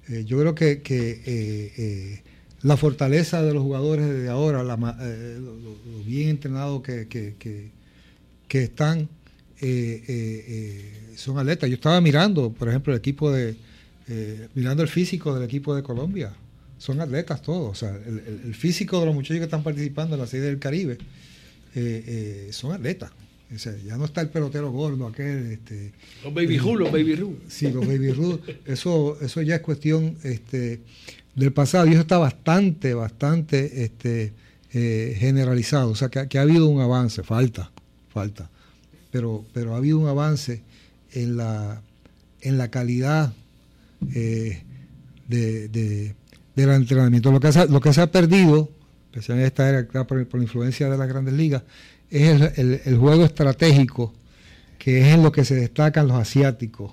eh, 0.08 0.24
yo 0.26 0.38
creo 0.38 0.54
que, 0.54 0.82
eh, 1.24 1.72
eh, 1.76 2.22
la 2.62 2.76
fortaleza 2.76 3.42
de 3.42 3.54
los 3.54 3.62
jugadores 3.62 4.06
de 4.08 4.28
ahora, 4.28 4.62
la 4.62 4.74
eh, 5.00 5.38
lo, 5.40 5.54
lo- 5.56 6.04
bien 6.04 6.28
entrenados 6.28 6.82
que, 6.82 7.06
están, 8.50 9.00
eh, 9.00 9.08
eh, 9.60 10.02
eh, 10.08 10.92
son 11.16 11.38
atletas. 11.38 11.68
Yo 11.70 11.74
estaba 11.76 12.00
mirando, 12.00 12.52
por 12.52 12.68
ejemplo, 12.68 12.92
el 12.92 12.98
equipo 12.98 13.30
de, 13.32 13.56
eh, 14.08 14.48
mirando 14.54 14.82
el 14.82 14.88
físico 14.88 15.34
del 15.34 15.44
equipo 15.44 15.74
de 15.74 15.82
Colombia. 15.82 16.32
Son 16.78 17.00
atletas 17.00 17.40
todos. 17.42 17.70
O 17.70 17.74
sea, 17.74 17.96
el, 18.06 18.40
el- 18.44 18.54
físico 18.54 19.00
de 19.00 19.06
los 19.06 19.14
muchachos 19.14 19.38
que 19.38 19.44
están 19.44 19.62
participando 19.62 20.14
en 20.14 20.20
la 20.20 20.26
Serie 20.26 20.46
del 20.46 20.58
Caribe 20.58 20.98
eh, 21.74 22.04
eh, 22.06 22.48
son 22.52 22.72
atletas. 22.72 23.10
O 23.54 23.58
sea, 23.58 23.74
ya 23.84 23.96
no 23.96 24.04
está 24.06 24.20
el 24.22 24.28
pelotero 24.28 24.70
gordo 24.72 25.06
aquel. 25.06 25.52
Este, 25.52 25.92
Los 26.24 26.34
baby 26.34 26.58
Ru, 26.58 26.76
los 26.76 26.90
baby 26.90 27.14
Ru. 27.14 27.38
Sí, 27.48 27.70
los 27.70 27.86
baby 27.86 28.10
Ruth, 28.10 28.40
eso, 28.66 29.16
eso 29.20 29.40
ya 29.42 29.56
es 29.56 29.60
cuestión 29.60 30.16
este, 30.24 30.80
del 31.36 31.52
pasado 31.52 31.86
y 31.86 31.92
eso 31.92 32.00
está 32.00 32.18
bastante, 32.18 32.92
bastante 32.94 33.84
este, 33.84 34.32
eh, 34.72 35.16
generalizado. 35.18 35.90
O 35.90 35.94
sea, 35.94 36.08
que, 36.08 36.26
que 36.28 36.38
ha 36.38 36.42
habido 36.42 36.66
un 36.66 36.80
avance, 36.80 37.22
falta, 37.22 37.70
falta, 38.12 38.50
pero, 39.12 39.44
pero 39.54 39.74
ha 39.74 39.76
habido 39.78 39.98
un 40.00 40.08
avance 40.08 40.62
en 41.12 41.36
la, 41.36 41.80
en 42.40 42.58
la 42.58 42.68
calidad 42.70 43.32
de, 44.00 44.62
de- 45.28 46.14
del 46.56 46.70
entrenamiento. 46.70 47.30
Lo 47.30 47.38
que, 47.38 47.52
se, 47.52 47.68
lo 47.68 47.80
que 47.80 47.92
se 47.92 48.00
ha 48.00 48.10
perdido, 48.10 48.68
especialmente 49.12 49.62
en 49.62 49.68
esta 49.68 49.68
era 49.68 50.06
por, 50.06 50.26
por 50.26 50.40
la 50.40 50.44
influencia 50.44 50.88
de 50.90 50.98
las 50.98 51.08
grandes 51.08 51.34
ligas, 51.34 51.62
es 52.10 52.40
el, 52.40 52.52
el- 52.56 52.80
el 52.84 52.96
juego 52.98 53.24
estratégico, 53.24 54.12
que 54.78 55.00
es 55.00 55.14
en 55.14 55.22
lo 55.22 55.30
que 55.32 55.44
se 55.44 55.54
destacan 55.54 56.08
los 56.08 56.16
asiáticos. 56.18 56.92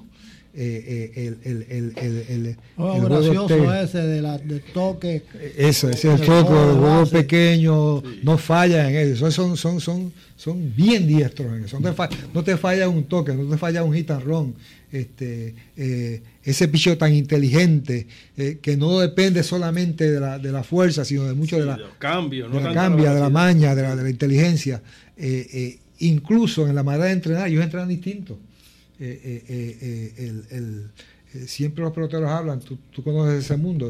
Eh, 0.55 1.11
eh, 1.15 1.35
el, 1.45 1.51
el, 1.51 1.65
el, 1.67 1.93
el, 1.97 2.45
el- 2.45 2.57
Oh, 2.77 3.01
gracioso 3.01 3.73
ese 3.73 3.97
de 3.97 4.21
la, 4.21 4.37
de 4.37 4.59
toque. 4.59 5.23
eso, 5.57 5.89
ese 5.89 6.13
es 6.13 6.19
el 6.21 6.25
choco, 6.27 6.51
el 6.53 6.77
juego 6.77 6.99
base. 6.99 7.11
pequeño, 7.23 8.03
no 8.21 8.37
falla 8.37 8.87
en 8.87 8.95
eso. 9.13 9.31
Son, 9.31 9.57
son, 9.57 9.79
son, 9.81 10.13
son 10.35 10.75
bien 10.75 11.07
diestros 11.07 11.57
en 11.57 11.65
eso. 11.65 11.79
No 11.79 11.89
te, 11.89 11.95
fa- 11.95 12.09
no 12.35 12.43
te 12.43 12.55
falla 12.57 12.87
un 12.87 13.05
toque, 13.05 13.33
no 13.33 13.49
te 13.49 13.57
falla 13.57 13.83
un 13.83 13.95
run. 14.23 14.53
Este, 14.91 15.55
eh, 15.75 16.21
ese 16.43 16.67
picho 16.67 16.95
tan 16.99 17.15
inteligente 17.15 18.05
eh, 18.37 18.59
que 18.61 18.77
no 18.77 18.99
depende 18.99 19.41
solamente 19.41 20.11
de 20.11 20.19
la, 20.19 20.37
de 20.37 20.51
la 20.51 20.63
fuerza, 20.63 21.03
sino 21.03 21.23
de 21.23 21.33
mucho 21.33 21.57
de 21.57 21.65
la, 21.65 21.77
Los 21.77 21.95
cambios, 21.97 22.47
no 22.51 22.57
de 22.59 22.63
la 22.65 22.73
cambia, 22.73 23.11
de 23.11 23.19
la 23.21 23.29
maña, 23.31 23.73
de 23.73 23.81
la, 23.81 23.95
de 23.95 24.03
la 24.03 24.09
inteligencia. 24.11 24.83
Eh, 25.17 25.47
eh, 25.51 25.79
incluso 25.97 26.67
en 26.67 26.75
la 26.75 26.83
manera 26.83 27.05
de 27.05 27.13
entrenar, 27.13 27.47
ellos 27.47 27.63
entrenan 27.63 27.89
distinto. 27.89 28.37
Eh, 28.99 29.21
eh, 29.23 29.43
eh, 29.49 30.13
eh, 30.17 30.25
el- 30.51 30.91
el- 31.41 31.47
siempre 31.47 31.83
los 31.83 31.91
peloteros 31.93 32.29
hablan, 32.29 32.59
tú, 32.59 32.77
tú 32.91 33.03
conoces 33.03 33.43
ese 33.45 33.57
mundo. 33.57 33.89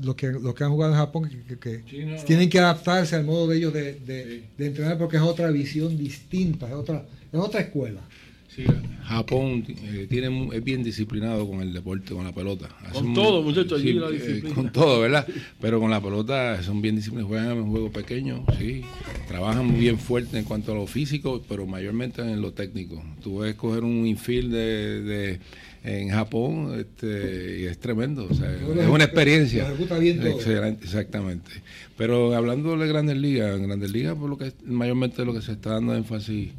los, 0.00 0.14
que, 0.14 0.28
los 0.32 0.54
que 0.54 0.64
han 0.64 0.70
jugado 0.70 0.92
en 0.92 0.98
Japón, 0.98 1.28
que, 1.28 1.56
que- 1.56 1.58
que 1.58 1.82
Sí, 1.90 2.04
no, 2.04 2.16
no. 2.16 2.22
tienen 2.24 2.48
que 2.48 2.58
adaptarse 2.58 3.16
al 3.16 3.24
modo 3.24 3.48
de 3.48 3.56
ellos 3.56 3.72
de, 3.72 3.94
de- 4.00 4.44
de 4.56 4.66
entrenar 4.66 4.96
porque 4.98 5.16
es 5.16 5.22
otra 5.22 5.50
visión 5.50 5.96
distinta, 5.96 6.66
es 6.68 6.74
otra, 6.74 7.04
es 7.32 7.38
otra 7.40 7.60
escuela. 7.60 8.00
Sí, 8.54 8.64
Japón 9.04 9.64
eh, 9.68 10.06
tiene, 10.08 10.48
es 10.52 10.62
bien 10.62 10.82
disciplinado 10.84 11.48
con 11.48 11.60
el 11.60 11.72
deporte, 11.72 12.14
con 12.14 12.24
la 12.24 12.32
pelota. 12.32 12.68
Con 12.92 13.12
todo, 13.12 13.42
muchachos, 13.42 13.80
allí 13.80 13.92
sí, 13.92 13.98
la 13.98 14.08
eh, 14.08 14.12
disciplina. 14.12 14.54
con 14.54 14.70
todo, 14.72 15.00
¿verdad? 15.00 15.26
Pero 15.60 15.80
con 15.80 15.90
la 15.90 16.00
pelota 16.00 16.62
son 16.62 16.80
bien 16.80 16.94
disciplinados, 16.96 17.28
juegan 17.28 17.56
en 17.58 17.70
juegos 17.70 17.90
pequeños, 17.90 18.40
sí. 18.58 18.82
Trabajan 19.26 19.66
muy 19.66 19.80
bien 19.80 19.98
fuerte 19.98 20.38
en 20.38 20.44
cuanto 20.44 20.72
a 20.72 20.74
lo 20.76 20.86
físico, 20.86 21.42
pero 21.48 21.66
mayormente 21.66 22.22
en 22.22 22.40
lo 22.40 22.52
técnico. 22.52 23.02
Tú 23.22 23.38
ves 23.40 23.54
coger 23.56 23.82
un 23.82 24.06
infield 24.06 24.52
de, 24.52 25.02
de- 25.02 25.40
en 25.82 26.08
Japón 26.08 26.74
este, 26.78 27.60
y 27.60 27.64
es 27.66 27.78
tremendo. 27.78 28.26
O 28.30 28.34
sea, 28.34 28.50
es 28.50 28.88
una 28.88 29.04
experiencia. 29.04 29.64
Excelente, 30.30 30.84
exactamente. 30.84 31.50
Pero 31.98 32.34
hablando 32.34 32.74
de 32.76 32.88
Grandes 32.88 33.18
Ligas, 33.18 33.54
en 33.56 33.66
Grandes 33.66 33.90
Ligas, 33.90 34.14
por 34.16 34.30
lo 34.30 34.38
que 34.38 34.52
mayormente 34.64 35.24
lo 35.26 35.34
que 35.34 35.42
se 35.42 35.52
está 35.52 35.70
dando 35.72 35.94
énfasis 35.94 36.52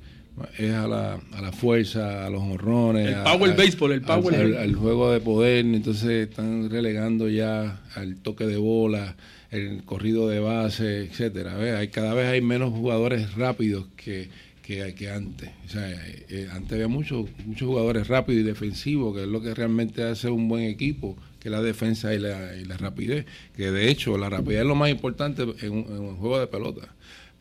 es 0.58 0.74
a 0.74 0.88
la, 0.88 1.20
a 1.34 1.42
la 1.42 1.52
fuerza, 1.52 2.26
a 2.26 2.30
los 2.30 2.42
honrones. 2.42 3.16
El 3.16 3.24
power 3.24 3.56
baseball, 3.56 3.92
el 3.94 4.02
power 4.02 4.36
al, 4.36 4.58
al 4.58 4.76
juego 4.76 5.12
de 5.12 5.20
poder. 5.20 5.66
Entonces 5.66 6.30
están 6.30 6.70
relegando 6.70 7.30
ya 7.30 7.82
al 7.96 8.18
toque 8.18 8.46
de 8.46 8.58
bola, 8.58 9.16
el 9.52 9.84
corrido 9.84 10.28
de 10.28 10.40
base, 10.40 11.04
etcétera. 11.06 11.56
¿ves? 11.56 11.76
Hay, 11.76 11.88
cada 11.88 12.14
vez 12.14 12.28
hay 12.28 12.42
menos 12.42 12.72
jugadores 12.72 13.36
rápidos 13.36 13.86
que, 13.96 14.30
que, 14.62 14.94
que 14.94 15.10
antes. 15.10 15.50
O 15.66 15.70
sea, 15.70 15.90
eh, 15.90 16.26
eh, 16.30 16.48
antes 16.52 16.74
había 16.74 16.88
muchos 16.88 17.28
muchos 17.46 17.68
jugadores 17.68 18.08
rápidos 18.08 18.42
y 18.42 18.44
defensivos, 18.44 19.16
que 19.16 19.24
es 19.24 19.30
lo 19.30 19.42
que 19.42 19.54
realmente 19.54 20.04
hace 20.04 20.30
un 20.30 20.50
buen 20.50 20.64
equipo, 20.64 21.16
que 21.40 21.48
es 21.48 21.52
la 21.52 21.62
defensa 21.62 22.14
y 22.14 22.20
la, 22.20 22.58
y 22.58 22.66
la 22.66 22.76
rapidez. 22.76 23.26
Que 23.56 23.72
de 23.72 23.90
hecho, 23.90 24.18
la 24.18 24.30
rapidez 24.30 24.62
es 24.62 24.68
lo 24.68 24.76
más 24.76 24.90
importante 24.90 25.44
en 25.44 25.72
un, 25.72 25.86
en 25.88 26.00
un 26.00 26.18
juego 26.18 26.40
de 26.40 26.48
pelota. 26.48 26.90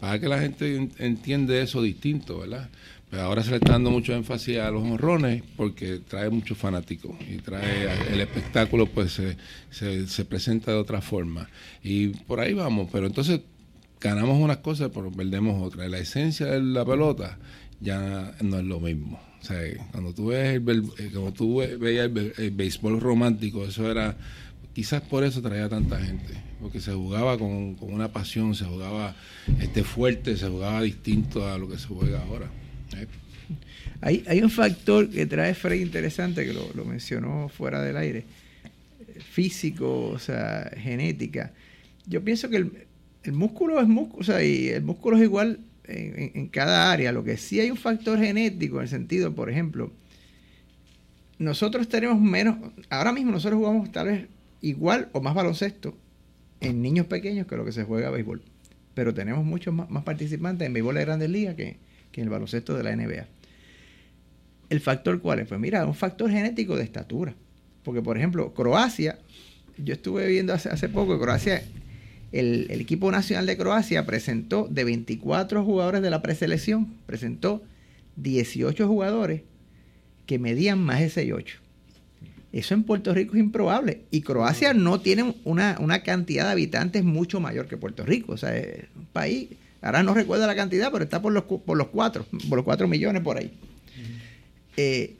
Para 0.04 0.18
que 0.20 0.28
la 0.28 0.38
gente 0.38 0.76
en- 0.76 0.92
entiende 0.98 1.62
eso 1.62 1.80
distinto, 1.82 2.40
¿verdad? 2.40 2.68
Pero 3.10 3.22
ahora 3.22 3.42
se 3.42 3.50
le 3.50 3.56
está 3.56 3.72
dando 3.72 3.90
mucho 3.90 4.12
énfasis 4.12 4.58
a 4.58 4.70
los 4.70 4.82
honrones 4.82 5.42
porque 5.56 6.00
trae 6.06 6.28
muchos 6.30 6.58
fanáticos 6.58 7.12
y 7.30 7.36
trae 7.36 7.88
el 8.12 8.20
espectáculo, 8.20 8.86
pues 8.86 9.12
se, 9.12 9.36
se, 9.70 10.06
se 10.08 10.24
presenta 10.24 10.72
de 10.72 10.76
otra 10.78 11.00
forma. 11.00 11.48
Y 11.82 12.08
por 12.08 12.40
ahí 12.40 12.52
vamos, 12.52 12.88
pero 12.92 13.06
entonces 13.06 13.40
ganamos 14.00 14.38
unas 14.38 14.58
cosas, 14.58 14.90
pero 14.92 15.10
perdemos 15.10 15.62
otras. 15.66 15.88
La 15.90 15.98
esencia 15.98 16.46
de 16.46 16.60
la 16.60 16.84
pelota 16.84 17.38
ya 17.80 18.34
no 18.42 18.58
es 18.58 18.64
lo 18.64 18.80
mismo. 18.80 19.18
O 19.40 19.46
sea, 19.46 19.58
cuando 19.92 20.12
tú 20.12 20.26
ves 20.26 20.56
el, 20.56 20.84
eh, 20.98 21.10
cuando 21.12 21.32
tú 21.32 21.56
ve- 21.58 21.76
veías 21.76 22.10
el 22.38 22.50
béisbol 22.50 23.00
romántico, 23.00 23.64
eso 23.64 23.90
era, 23.90 24.16
quizás 24.74 25.00
por 25.02 25.24
eso 25.24 25.40
traía 25.40 25.68
tanta 25.68 25.98
gente, 26.00 26.34
porque 26.60 26.80
se 26.80 26.92
jugaba 26.92 27.38
con, 27.38 27.74
con 27.76 27.92
una 27.92 28.08
pasión, 28.12 28.54
se 28.54 28.64
jugaba 28.64 29.14
este 29.60 29.84
fuerte, 29.84 30.36
se 30.36 30.48
jugaba 30.48 30.82
distinto 30.82 31.46
a 31.50 31.56
lo 31.58 31.68
que 31.68 31.78
se 31.78 31.86
juega 31.86 32.22
ahora. 32.22 32.46
¿eh? 32.96 33.06
Hay, 34.00 34.24
hay 34.26 34.42
un 34.42 34.50
factor 34.50 35.08
que 35.10 35.26
trae 35.26 35.54
Frey 35.54 35.80
interesante, 35.82 36.44
que 36.44 36.52
lo, 36.52 36.70
lo 36.74 36.84
mencionó 36.84 37.48
fuera 37.48 37.80
del 37.82 37.96
aire, 37.96 38.24
físico, 39.32 40.08
o 40.08 40.18
sea, 40.18 40.70
genética. 40.76 41.52
Yo 42.06 42.22
pienso 42.22 42.48
que 42.50 42.56
el, 42.56 42.72
el 43.22 43.32
músculo 43.32 43.80
es 43.80 43.86
músculo, 43.86 44.20
o 44.20 44.24
sea, 44.24 44.42
y 44.44 44.68
el 44.68 44.82
músculo 44.82 45.16
es 45.16 45.22
igual 45.22 45.60
en- 45.86 46.32
en 46.34 46.48
cada 46.48 46.90
área. 46.92 47.12
Lo 47.12 47.22
que 47.24 47.36
sí 47.36 47.60
hay 47.60 47.70
un 47.70 47.76
factor 47.76 48.18
genético, 48.18 48.76
en 48.76 48.82
el 48.82 48.88
sentido, 48.88 49.34
por 49.34 49.48
ejemplo, 49.50 49.92
nosotros 51.38 51.88
tenemos 51.88 52.20
menos, 52.20 52.56
ahora 52.90 53.12
mismo 53.12 53.32
nosotros 53.32 53.58
jugamos 53.58 53.90
tal 53.92 54.06
vez 54.06 54.26
igual 54.64 55.08
o 55.12 55.20
más 55.20 55.34
baloncesto 55.34 55.94
en 56.60 56.80
niños 56.82 57.06
pequeños 57.06 57.46
que 57.46 57.56
lo 57.56 57.64
que 57.64 57.72
se 57.72 57.84
juega 57.84 58.10
béisbol. 58.10 58.42
Pero 58.94 59.12
tenemos 59.12 59.44
muchos 59.44 59.74
más, 59.74 59.90
más 59.90 60.04
participantes 60.04 60.66
en 60.66 60.72
béisbol 60.72 60.94
de 60.94 61.00
grandes 61.02 61.30
ligas 61.30 61.54
que, 61.54 61.76
que 62.10 62.20
en 62.20 62.26
el 62.26 62.30
baloncesto 62.30 62.74
de 62.76 62.82
la 62.82 62.96
NBA. 62.96 63.26
¿El 64.70 64.80
factor 64.80 65.20
cuál 65.20 65.40
es? 65.40 65.48
Pues 65.48 65.60
mira, 65.60 65.84
un 65.86 65.94
factor 65.94 66.30
genético 66.30 66.76
de 66.76 66.84
estatura. 66.84 67.34
Porque, 67.82 68.00
por 68.00 68.16
ejemplo, 68.16 68.54
Croacia, 68.54 69.18
yo 69.76 69.92
estuve 69.92 70.26
viendo 70.28 70.54
hace, 70.54 70.70
hace 70.70 70.88
poco, 70.88 71.20
Croacia, 71.20 71.62
el, 72.32 72.66
el 72.70 72.80
equipo 72.80 73.10
nacional 73.12 73.44
de 73.44 73.58
Croacia 73.58 74.06
presentó 74.06 74.66
de 74.70 74.84
24 74.84 75.62
jugadores 75.64 76.00
de 76.00 76.10
la 76.10 76.22
preselección, 76.22 76.94
presentó 77.04 77.62
18 78.16 78.88
jugadores 78.88 79.42
que 80.24 80.38
medían 80.38 80.80
más 80.80 81.00
de 81.00 81.08
6'8". 81.08 81.63
Eso 82.54 82.74
en 82.74 82.84
Puerto 82.84 83.12
Rico 83.12 83.34
es 83.34 83.40
improbable. 83.40 84.02
Y 84.12 84.20
Croacia 84.22 84.72
no 84.74 85.00
tiene 85.00 85.34
una, 85.44 85.76
una 85.80 86.04
cantidad 86.04 86.44
de 86.46 86.52
habitantes 86.52 87.02
mucho 87.02 87.40
mayor 87.40 87.66
que 87.66 87.76
Puerto 87.76 88.06
Rico. 88.06 88.32
O 88.32 88.36
sea, 88.36 88.56
es 88.56 88.84
un 88.96 89.06
país, 89.06 89.48
ahora 89.82 90.04
no 90.04 90.14
recuerdo 90.14 90.46
la 90.46 90.54
cantidad, 90.54 90.92
pero 90.92 91.02
está 91.02 91.20
por 91.20 91.32
los, 91.32 91.42
por 91.44 91.76
los 91.76 91.88
cuatro, 91.88 92.24
por 92.48 92.56
los 92.56 92.64
cuatro 92.64 92.86
millones 92.86 93.22
por 93.22 93.38
ahí. 93.38 93.50
Eh, 94.76 95.16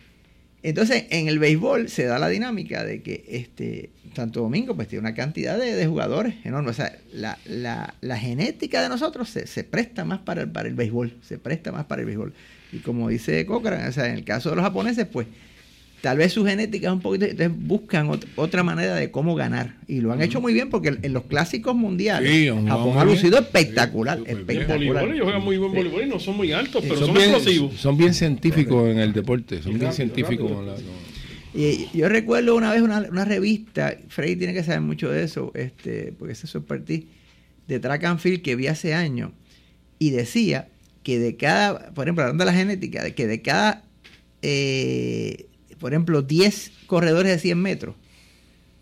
entonces, 0.62 1.06
en 1.10 1.28
el 1.28 1.38
béisbol 1.38 1.88
se 1.88 2.04
da 2.04 2.18
la 2.18 2.28
dinámica 2.28 2.84
de 2.84 3.02
que 3.02 3.24
este 3.28 3.90
Santo 4.16 4.40
Domingo 4.40 4.74
pues 4.74 4.88
tiene 4.88 5.00
una 5.00 5.14
cantidad 5.14 5.58
de, 5.58 5.74
de 5.74 5.86
jugadores 5.86 6.36
enorme. 6.44 6.70
O 6.70 6.74
sea, 6.74 6.96
la, 7.12 7.36
la- 7.46 7.94
la 8.00 8.16
genética 8.16 8.80
de 8.80 8.88
nosotros 8.88 9.28
se, 9.28 9.46
se 9.46 9.64
presta 9.64 10.04
más 10.04 10.20
para 10.20 10.42
el, 10.42 10.50
para 10.50 10.68
el 10.68 10.74
béisbol, 10.74 11.14
se 11.22 11.36
presta 11.38 11.70
más 11.72 11.84
para 11.84 12.00
el 12.02 12.06
béisbol. 12.06 12.32
Y 12.72 12.78
como 12.78 13.08
dice 13.08 13.44
Cochran, 13.44 13.86
o 13.88 13.92
sea, 13.92 14.06
en 14.06 14.14
el 14.14 14.24
caso 14.24 14.50
de 14.50 14.56
los 14.56 14.64
japoneses, 14.64 15.04
pues 15.06 15.26
tal 16.04 16.18
vez 16.18 16.34
su 16.34 16.44
genética 16.44 16.88
es 16.88 16.92
un 16.92 17.00
poquito, 17.00 17.24
entonces 17.24 17.50
buscan 17.66 18.08
ot- 18.08 18.26
otra 18.36 18.62
manera 18.62 18.94
de 18.94 19.10
cómo 19.10 19.34
ganar. 19.34 19.76
Y 19.88 20.02
lo 20.02 20.12
han 20.12 20.20
hecho 20.20 20.38
muy 20.38 20.52
bien 20.52 20.68
porque 20.68 20.98
en 21.00 21.12
los 21.14 21.22
clásicos 21.24 21.74
mundiales, 21.74 22.30
Sí, 22.30 22.48
Japón 22.68 22.98
ha 22.98 23.04
lucido 23.06 23.38
espectacular, 23.38 24.18
Sí, 24.18 24.24
espectacular. 24.28 24.78
voleibol 24.86 25.12
ellos 25.12 25.24
juegan 25.24 25.42
muy 25.42 25.56
buen 25.56 25.72
voleibol 25.72 26.02
y 26.02 26.06
no 26.06 26.20
son 26.20 26.36
muy 26.36 26.52
altos, 26.52 26.82
pero 26.82 26.96
son, 26.96 27.06
son, 27.06 27.14
bien, 27.16 27.30
explosivos. 27.30 27.74
son 27.80 27.96
bien 27.96 28.12
científicos 28.12 28.86
en 28.90 28.98
el 28.98 29.14
deporte, 29.14 29.62
son 29.62 29.78
bien 29.78 29.94
científicos. 29.94 30.52
con 30.52 30.66
la- 30.66 30.74
Y 31.54 31.88
yo 31.96 32.06
recuerdo 32.10 32.54
una 32.54 32.70
vez 32.70 32.82
una, 32.82 32.98
una 33.10 33.24
revista, 33.24 33.96
Freddy 34.08 34.36
tiene 34.36 34.52
que 34.52 34.62
saber 34.62 34.82
mucho 34.82 35.10
de 35.10 35.24
eso, 35.24 35.52
este, 35.54 36.12
porque 36.18 36.34
ese 36.34 36.44
es 36.44 36.50
su 36.52 36.58
expertise, 36.58 37.04
de 37.66 37.78
track 37.80 38.04
and 38.04 38.20
field 38.20 38.42
que 38.42 38.56
vi 38.56 38.66
hace 38.66 38.92
años, 38.92 39.30
y 39.98 40.10
decía 40.10 40.68
que 41.02 41.18
de 41.18 41.36
cada, 41.36 41.94
por 41.94 42.04
ejemplo, 42.06 42.24
hablando 42.24 42.44
de 42.44 42.50
la 42.50 42.56
genética, 42.58 43.02
de 43.02 43.14
que 43.14 43.26
de 43.26 43.40
cada, 43.40 43.84
eh, 44.42 45.46
por 45.84 45.92
ejemplo, 45.92 46.22
10 46.22 46.70
corredores 46.86 47.30
de 47.30 47.38
100 47.38 47.58
metros, 47.60 47.94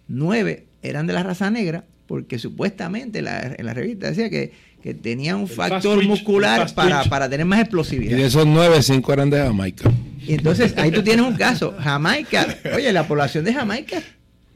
9 0.07 0.67
eran 0.83 1.09
de 1.09 1.13
la 1.13 1.25
raza 1.25 1.51
negra, 1.51 1.85
porque 2.07 2.39
supuestamente 2.39 3.23
la- 3.23 3.57
en 3.59 3.67
la 3.67 3.75
revista 3.75 4.07
decía 4.07 4.31
que, 4.31 4.53
que 4.81 4.95
tenía 4.95 5.35
un 5.37 5.49
factor 5.49 6.05
muscular 6.05 6.73
para, 6.77 7.03
para 7.07 7.29
tener 7.29 7.45
más 7.45 7.59
Y 7.59 7.63
explosividad. 7.63 8.17
de 8.17 8.25
esos 8.27 8.47
nueve, 8.47 8.81
cinco 8.83 9.13
eran 9.13 9.31
de 9.31 9.39
Jamaica. 9.39 9.91
Y 10.25 10.35
entonces 10.35 10.75
ahí 10.77 10.93
tú 10.93 11.03
tienes 11.03 11.27
un 11.27 11.35
caso. 11.35 11.75
Jamaica, 11.77 12.47
oye, 12.73 12.93
la 12.93 13.09
población 13.09 13.45
de 13.45 13.53
Jamaica 13.53 13.99
es 13.99 14.05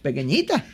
pequeñita. 0.02 0.64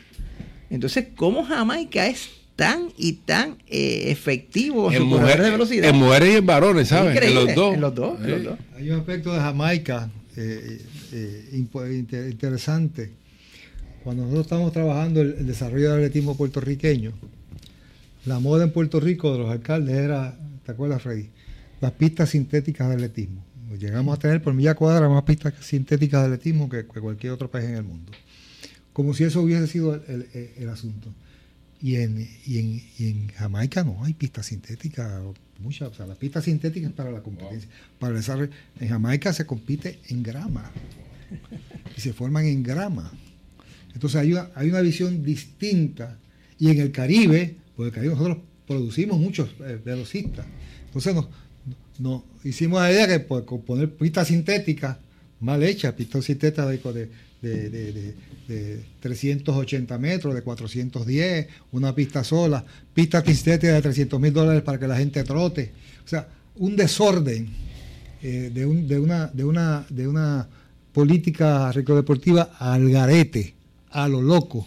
Entonces, 0.69 1.07
¿cómo 1.17 1.43
Jamaica 1.45 2.07
es 2.07 2.29
tan 2.55 2.89
y 2.99 3.15
tan 3.15 3.57
eh, 3.67 4.05
efectivo 4.09 4.93
en 4.93 4.99
su 4.99 5.09
corredor 5.09 5.27
de 5.27 5.35
mujeres, 5.37 5.53
velocidad? 5.53 5.89
en 5.89 5.97
mujeres 5.97 6.35
y 6.35 6.37
en 6.37 6.45
varones, 6.47 6.89
¿sabes? 6.89 7.17
En 7.23 7.35
los 7.35 7.55
dos. 7.55 7.75
en 7.75 7.81
los 7.81 7.95
dos, 7.95 8.21
en 8.23 8.31
los 8.31 8.45
dos. 8.45 8.59
Hay 8.77 8.91
un 8.91 8.99
aspecto 8.99 9.33
de 9.33 9.41
Jamaica 9.41 10.11
eh, 10.37 10.81
eh, 11.13 11.51
inter- 11.53 12.31
interesante. 12.31 13.11
Cuando 14.05 14.23
nosotros 14.25 14.47
estamos 14.47 14.73
trabajando 14.73 15.21
el, 15.21 15.35
el 15.39 15.47
desarrollo 15.47 15.91
del 15.91 15.99
atletismo 16.05 16.37
puertorriqueño, 16.37 17.13
la 18.27 18.39
moda 18.41 18.65
en 18.65 18.73
Puerto 18.73 18.99
Rico 19.01 19.33
de 19.33 19.39
los 19.39 19.51
alcaldes 19.51 19.95
era, 19.97 20.37
¿te 20.65 20.73
acuerdas, 20.73 21.03
Freddy? 21.03 21.29
Las 21.81 21.93
pistas 21.93 22.31
sintéticas 22.31 22.89
de 22.89 22.95
atletismo. 22.95 23.45
Llegamos 23.79 24.17
a 24.17 24.21
tener 24.21 24.43
por 24.43 24.53
milla 24.55 24.75
cuadra 24.75 25.09
más 25.09 25.23
pistas 25.25 25.55
sintéticas 25.61 26.21
de 26.21 26.27
atletismo 26.35 26.69
que, 26.69 26.87
que 26.87 27.01
cualquier 27.01 27.33
otro 27.33 27.51
país 27.51 27.67
en 27.69 27.77
el 27.77 27.83
mundo. 27.85 28.13
Como 28.93 29.15
si 29.15 29.25
eso 29.25 29.41
hubiese 29.41 29.67
sido 29.67 29.95
el, 29.95 30.29
el- 30.35 30.51
el- 30.59 30.69
asunto. 30.69 31.09
Y 31.81 31.97
en, 31.97 32.29
y, 32.47 32.59
en, 32.59 32.83
y 32.99 33.07
en 33.11 33.29
Jamaica 33.29 33.83
no 33.83 34.05
hay 34.05 34.13
pistas 34.15 34.47
sintéticas, 34.47 35.21
muchas. 35.59 35.89
O 35.91 35.95
sea, 35.95 36.07
las 36.07 36.19
pistas 36.19 36.45
sintéticas 36.45 36.93
para 36.93 37.11
la 37.11 37.23
competencia, 37.23 37.69
para 37.99 38.11
el 38.13 38.19
desarrollo. 38.19 38.51
En 38.79 38.89
Jamaica 38.89 39.33
se 39.33 39.47
compite 39.47 39.99
en 40.09 40.23
grama 40.23 40.71
y 41.97 42.01
se 42.01 42.13
forman 42.13 42.45
en 42.47 42.63
grama. 42.63 43.13
Entonces 43.95 44.21
hay 44.21 44.33
una, 44.33 44.51
hay 44.55 44.69
una 44.71 44.81
visión 44.81 45.23
distinta. 45.23 46.19
Y 46.59 46.71
en 46.71 46.81
el 46.81 46.93
Caribe, 46.93 47.57
pues 47.77 47.87
en 47.87 47.89
el 47.89 47.93
Caribe 47.95 48.15
nosotros 48.15 48.39
producimos 48.67 49.19
muchos 49.19 49.51
eh, 49.61 49.79
velocistas. 49.85 50.47
Entonces 50.87 51.15
nos, 51.99 52.23
hicimos 52.45 52.81
la 52.81 52.91
idea 52.93 53.07
que 53.09 53.21
pues, 53.21 53.45
con 53.45 53.63
poner 53.63 53.91
pistas 53.95 54.29
sintéticas 54.29 54.97
mal 55.41 55.63
hechas, 55.63 55.93
pistas 55.95 56.25
sintéticas 56.25 56.69
de, 56.69 57.11
de, 57.43 57.71
de- 57.71 57.93
de- 57.93 58.15
de 58.49 58.83
380 59.01 59.99
metros, 59.99 60.35
de 60.35 60.43
410, 60.43 61.47
una 61.73 61.95
pista 61.95 62.23
sola, 62.25 62.65
pistas 62.93 63.25
sintéticas 63.25 63.75
de 63.77 63.83
300 63.83 64.21
mil 64.21 64.33
dólares 64.33 64.63
para 64.63 64.79
que 64.79 64.87
la 64.89 64.97
gente 64.97 65.23
trote. 65.25 65.73
O 66.05 66.09
sea, 66.09 66.29
un 66.57 66.77
desorden 66.77 67.49
eh, 68.23 68.51
de, 68.53 68.67
un- 68.67 68.87
de, 68.87 68.99
una, 68.99 69.27
de 69.35 69.45
una 69.45 70.49
política 70.93 71.73
recreativa 71.73 72.51
al 72.59 72.89
garete, 72.91 73.55
a 73.91 74.09
lo 74.09 74.21
loco. 74.23 74.67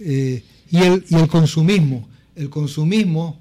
Eh, 0.00 0.42
y, 0.70 0.76
el, 0.78 1.04
y 1.08 1.14
el 1.16 1.28
consumismo. 1.28 2.08
El 2.36 2.48
consumismo. 2.50 3.38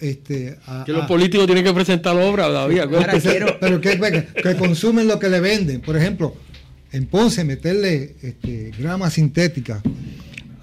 Este, 0.00 0.58
a- 0.66 0.82
Que 0.84 0.92
los 0.92 1.04
a- 1.04 1.06
políticos 1.06 1.46
tienen 1.46 1.62
que 1.64 1.72
presentar 1.72 2.16
obra 2.16 2.46
todavía. 2.46 2.88
Quiero- 2.88 3.56
pero 3.60 3.80
que, 3.80 3.98
que- 4.00 4.42
que 4.42 4.56
consumen 4.56 5.06
lo 5.06 5.18
que 5.18 5.28
le 5.28 5.38
venden. 5.40 5.80
Por 5.80 5.96
ejemplo, 5.96 6.34
en 6.90 7.06
Ponce 7.06 7.44
meterle 7.44 8.16
este, 8.20 8.72
grama 8.76 9.10
sintética 9.10 9.80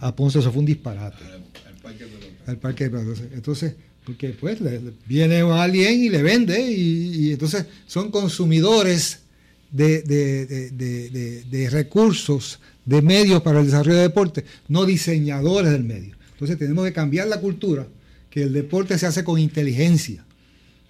a 0.01 0.14
Ponce 0.14 0.39
eso 0.39 0.51
fue 0.51 0.60
un 0.60 0.66
disparate. 0.66 1.24
Al 2.47 2.57
parque 2.57 2.89
de. 2.89 2.99
Entonces, 2.99 3.28
entonces, 3.34 3.76
porque 4.05 4.30
pues 4.30 4.60
le- 4.60 4.82
le- 4.82 4.91
viene 5.05 5.39
alguien 5.41 6.03
y 6.03 6.10
le 6.10 6.22
vende 6.22 6.60
y, 6.72 7.28
y 7.28 7.32
entonces 7.32 7.66
son 7.88 8.12
consumidores 8.12 9.20
de, 9.72 10.02
de- 10.02 10.46
de- 10.46 10.70
de- 10.72 11.10
de- 11.10 11.44
de 11.44 11.70
recursos, 11.70 12.60
de 12.86 13.02
medios 13.02 13.42
para 13.42 13.60
el 13.60 13.66
desarrollo 13.68 13.98
del 13.98 14.08
deporte, 14.10 14.44
no 14.68 14.86
diseñadores 14.86 15.72
del 15.72 15.84
medio. 15.84 16.16
Entonces 16.32 16.58
tenemos 16.58 16.86
que 16.86 16.94
cambiar 16.94 17.28
la 17.28 17.40
cultura, 17.40 17.86
que 18.30 18.44
el 18.44 18.54
deporte 18.54 18.98
se 18.98 19.06
hace 19.06 19.24
con 19.24 19.40
inteligencia. 19.40 20.26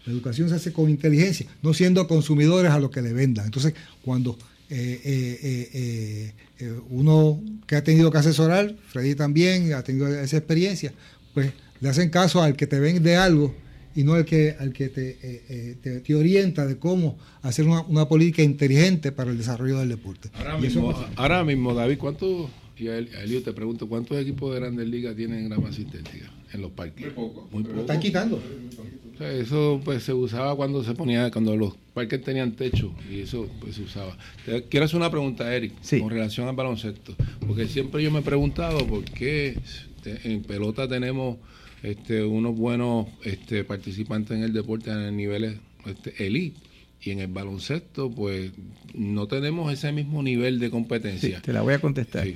La 0.06 0.14
educación 0.14 0.48
se 0.50 0.56
hace 0.56 0.72
con 0.72 0.90
inteligencia, 0.90 1.46
no 1.62 1.74
siendo 1.74 2.08
consumidores 2.08 2.72
a 2.72 2.80
lo 2.80 2.90
que 2.90 3.02
le 3.02 3.12
vendan. 3.14 3.46
Entonces, 3.46 3.74
cuando 4.04 4.38
eh, 4.70 5.02
eh, 5.04 5.70
eh, 5.74 6.34
eh, 6.60 6.80
uno 6.90 7.42
que 7.68 7.76
ha 7.76 7.84
tenido 7.84 8.12
que 8.12 8.18
asesorar, 8.20 8.76
Freddy 8.90 9.16
también 9.16 9.74
ha 9.74 9.84
tenido 9.84 10.08
esa 10.08 10.38
experiencia, 10.38 10.94
pues 11.34 11.52
le 11.82 11.90
hacen 11.90 12.10
caso 12.10 12.42
al 12.42 12.56
que 12.56 12.68
te 12.68 12.80
vende 12.80 13.16
algo 13.18 13.54
y 14.00 14.04
no 14.04 14.14
al 14.14 14.24
que, 14.26 14.56
al 14.60 14.72
que 14.72 14.88
te, 14.90 15.10
eh, 15.10 15.44
eh, 15.50 15.76
te, 15.82 16.00
te 16.00 16.16
orienta 16.16 16.66
de 16.66 16.78
cómo 16.78 17.18
hacer 17.42 17.66
una, 17.68 17.82
una 17.82 18.08
política 18.08 18.42
inteligente 18.44 19.12
para 19.12 19.32
el 19.32 19.38
desarrollo 19.38 19.80
del 19.80 19.90
deporte. 19.90 20.30
Ahora 20.36 20.52
eso 20.58 20.62
mismo, 20.62 21.06
ahora 21.18 21.44
mismo, 21.44 21.74
David, 21.74 21.98
¿cuántos, 21.98 22.50
y 22.78 22.88
a 22.88 22.98
El- 22.98 23.14
a 23.16 23.24
Elio 23.24 23.42
te 23.44 23.52
pregunto, 23.52 23.90
¿cuántos 23.90 24.18
equipos 24.18 24.54
de 24.54 24.60
grandes 24.62 24.88
ligas 24.88 25.16
tienen 25.16 25.50
grama 25.50 25.72
sintética 25.74 26.32
en 26.54 26.62
los 26.62 26.72
parques? 26.72 27.06
Muy 27.08 27.14
poco. 27.14 27.50
Muy 27.52 27.64
Lo 27.64 27.70
poco. 27.70 27.82
están 27.82 28.00
quitando. 28.00 28.38
O 28.38 29.18
sea, 29.18 29.32
eso 29.34 29.82
pues 29.84 30.02
se 30.04 30.14
usaba 30.14 30.56
cuando 30.56 30.82
se 30.82 30.94
ponía, 30.94 31.30
cuando 31.30 31.58
los 31.58 31.76
parques 31.94 32.22
tenían 32.24 32.54
techo 32.54 32.94
y 33.12 33.20
eso 33.20 33.50
pues 33.60 33.76
se 33.76 33.82
usaba. 33.82 34.18
Te 34.46 34.64
quiero 34.64 34.86
hacer 34.86 34.96
una 34.96 35.12
pregunta, 35.12 35.54
Eric, 35.54 35.74
Sí. 35.82 36.00
con 36.00 36.10
relación 36.10 36.48
al 36.48 36.56
baloncesto, 36.56 37.16
porque 37.46 37.68
siempre 37.68 38.02
yo 38.02 38.12
me 38.12 38.20
he 38.20 38.22
preguntado 38.22 38.88
por 38.88 39.04
qué 39.04 39.58
te- 40.04 40.32
en 40.32 40.44
pelota 40.44 40.88
tenemos 40.88 41.36
este, 41.84 42.24
unos 42.24 42.56
buenos 42.58 43.08
este, 43.24 43.64
participantes 43.64 44.38
en 44.38 44.44
el 44.44 44.54
deporte 44.54 44.92
en 44.92 45.16
niveles 45.16 45.56
este, 45.86 46.26
elite 46.26 46.60
y 47.02 47.12
en 47.12 47.20
el 47.20 47.28
baloncesto 47.28 48.12
pues 48.12 48.52
no 48.94 49.28
tenemos 49.28 49.72
ese 49.72 49.92
mismo 49.92 50.22
nivel 50.22 50.60
de 50.60 50.68
Sí, 50.68 50.72
competencia. 50.72 51.42
te 51.42 51.54
la 51.54 51.62
voy 51.62 51.74
a 51.76 51.80
contestar. 51.80 52.26
Sí. 52.26 52.36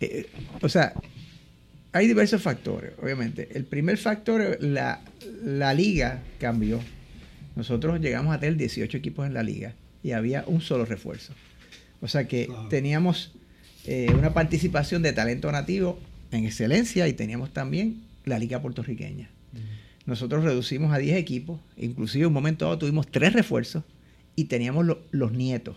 Eh, 0.00 0.26
o 0.60 0.68
sea, 0.68 0.92
hay 1.92 2.06
diversos 2.08 2.42
factores, 2.42 2.92
obviamente. 3.00 3.48
El 3.54 3.64
primer 3.64 3.96
factor, 3.96 4.58
la, 4.60 5.00
la 5.42 5.72
liga 5.72 6.22
cambió. 6.38 6.80
Nosotros 7.56 8.00
llegamos 8.00 8.34
a 8.34 8.40
tener 8.40 8.56
18 8.56 8.96
equipos 8.98 9.26
en 9.26 9.32
la 9.34 9.42
liga 9.42 9.74
y 10.02 10.10
había 10.10 10.44
un 10.46 10.60
solo 10.60 10.84
refuerzo. 10.84 11.32
O 12.00 12.08
sea 12.08 12.26
que 12.28 12.48
teníamos 12.68 13.32
eh, 13.86 14.08
una 14.18 14.34
participación 14.34 15.02
de 15.02 15.12
talento 15.12 15.50
nativo 15.52 15.98
en 16.32 16.44
excelencia 16.44 17.06
y 17.08 17.12
teníamos 17.14 17.52
también 17.52 18.02
la 18.24 18.38
liga 18.38 18.60
puertorriqueña. 18.62 19.30
Nosotros 20.06 20.44
reducimos 20.44 20.92
a 20.92 20.98
10 20.98 21.16
equipos, 21.16 21.60
inclusive 21.78 22.22
en 22.24 22.28
un 22.28 22.34
momento 22.34 22.66
dado 22.66 22.78
tuvimos 22.78 23.06
tres 23.10 23.32
refuerzos 23.32 23.84
y 24.36 24.44
teníamos 24.44 24.84
lo- 24.84 25.00
los 25.12 25.32
nietos. 25.32 25.76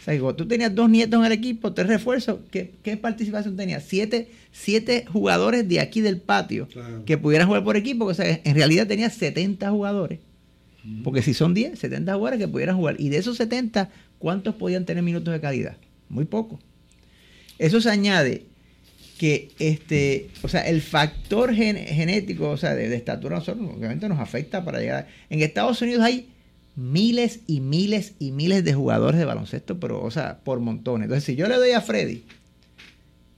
O 0.00 0.02
sea, 0.04 0.14
digo, 0.14 0.34
tú 0.34 0.46
tenías 0.48 0.74
dos 0.74 0.88
nietos 0.90 1.18
en 1.20 1.26
el 1.26 1.32
equipo, 1.32 1.72
tres 1.74 1.86
refuerzos, 1.88 2.38
¿qué, 2.50 2.74
qué 2.82 2.96
participación 2.96 3.56
tenías? 3.56 3.84
Siete, 3.84 4.30
siete 4.52 5.04
jugadores 5.12 5.68
de 5.68 5.80
aquí 5.80 6.00
del 6.00 6.20
patio 6.20 6.68
que 7.04 7.18
pudieran 7.18 7.46
jugar 7.48 7.64
por 7.64 7.76
equipo. 7.76 8.04
O 8.06 8.14
sea, 8.14 8.40
en 8.44 8.54
realidad 8.54 8.86
tenías 8.86 9.14
70 9.14 9.70
jugadores. 9.70 10.20
Porque 11.04 11.20
si 11.22 11.34
son 11.34 11.52
10, 11.52 11.78
70 11.78 12.14
jugadores 12.14 12.38
que 12.38 12.48
pudieran 12.48 12.76
jugar. 12.76 12.96
Y 13.00 13.08
de 13.10 13.18
esos 13.18 13.36
70, 13.36 13.90
¿cuántos 14.18 14.54
podían 14.54 14.86
tener 14.86 15.02
minutos 15.02 15.32
de 15.34 15.40
calidad? 15.40 15.76
Muy 16.08 16.24
poco. 16.24 16.58
Eso 17.58 17.80
se 17.80 17.90
añade 17.90 18.46
que 19.18 19.50
este, 19.58 20.28
o 20.42 20.48
sea, 20.48 20.62
el 20.62 20.80
factor 20.80 21.52
gen- 21.54 21.76
genético, 21.76 22.48
o 22.50 22.56
sea, 22.56 22.74
de, 22.74 22.88
de 22.88 22.96
estatura, 22.96 23.36
nosotros, 23.36 23.68
obviamente 23.76 24.08
nos 24.08 24.20
afecta 24.20 24.64
para 24.64 24.78
llegar. 24.80 25.08
En 25.28 25.42
Estados 25.42 25.82
Unidos 25.82 26.02
hay 26.04 26.28
miles 26.76 27.40
y 27.48 27.60
miles 27.60 28.12
y 28.20 28.30
miles 28.30 28.64
de 28.64 28.72
jugadores 28.74 29.18
de 29.18 29.24
baloncesto, 29.26 29.80
pero, 29.80 30.00
o 30.02 30.10
sea, 30.10 30.38
por 30.44 30.60
montones. 30.60 31.06
Entonces, 31.06 31.24
si 31.24 31.34
yo 31.34 31.48
le 31.48 31.56
doy 31.56 31.72
a 31.72 31.80
Freddy 31.80 32.22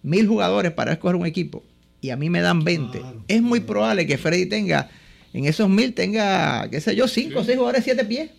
mil 0.02 0.26
jugadores 0.26 0.72
para 0.72 0.92
escoger 0.92 1.16
un 1.16 1.26
equipo 1.26 1.62
y 2.00 2.10
a 2.10 2.16
mí 2.16 2.30
me 2.30 2.40
dan 2.40 2.64
20, 2.64 2.98
es 3.28 3.42
muy 3.42 3.60
probable 3.60 4.06
que 4.06 4.16
Freddy 4.18 4.46
tenga, 4.46 4.90
en 5.32 5.44
esos 5.44 5.68
mil 5.68 5.92
tenga, 5.94 6.68
qué 6.70 6.80
sé 6.80 6.96
yo, 6.96 7.06
cinco 7.08 7.40
o 7.40 7.44
seis 7.44 7.56
jugadores 7.58 7.84
siete 7.84 8.04
pies 8.04 8.30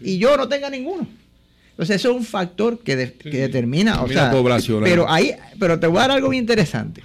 y 0.00 0.18
yo 0.18 0.36
no 0.36 0.48
tenga 0.48 0.68
ninguno. 0.70 1.06
Entonces, 1.76 1.96
eso 1.96 2.10
es 2.10 2.16
un 2.16 2.24
factor 2.24 2.78
que, 2.78 2.96
de- 2.96 3.12
que 3.12 3.36
determina, 3.38 4.02
o 4.02 4.08
sea, 4.08 4.32
pero 4.82 5.10
ahí, 5.10 5.32
pero 5.60 5.78
te 5.78 5.86
voy 5.86 5.98
a 5.98 6.00
dar 6.02 6.10
algo 6.12 6.30
bien 6.30 6.42
interesante. 6.44 7.02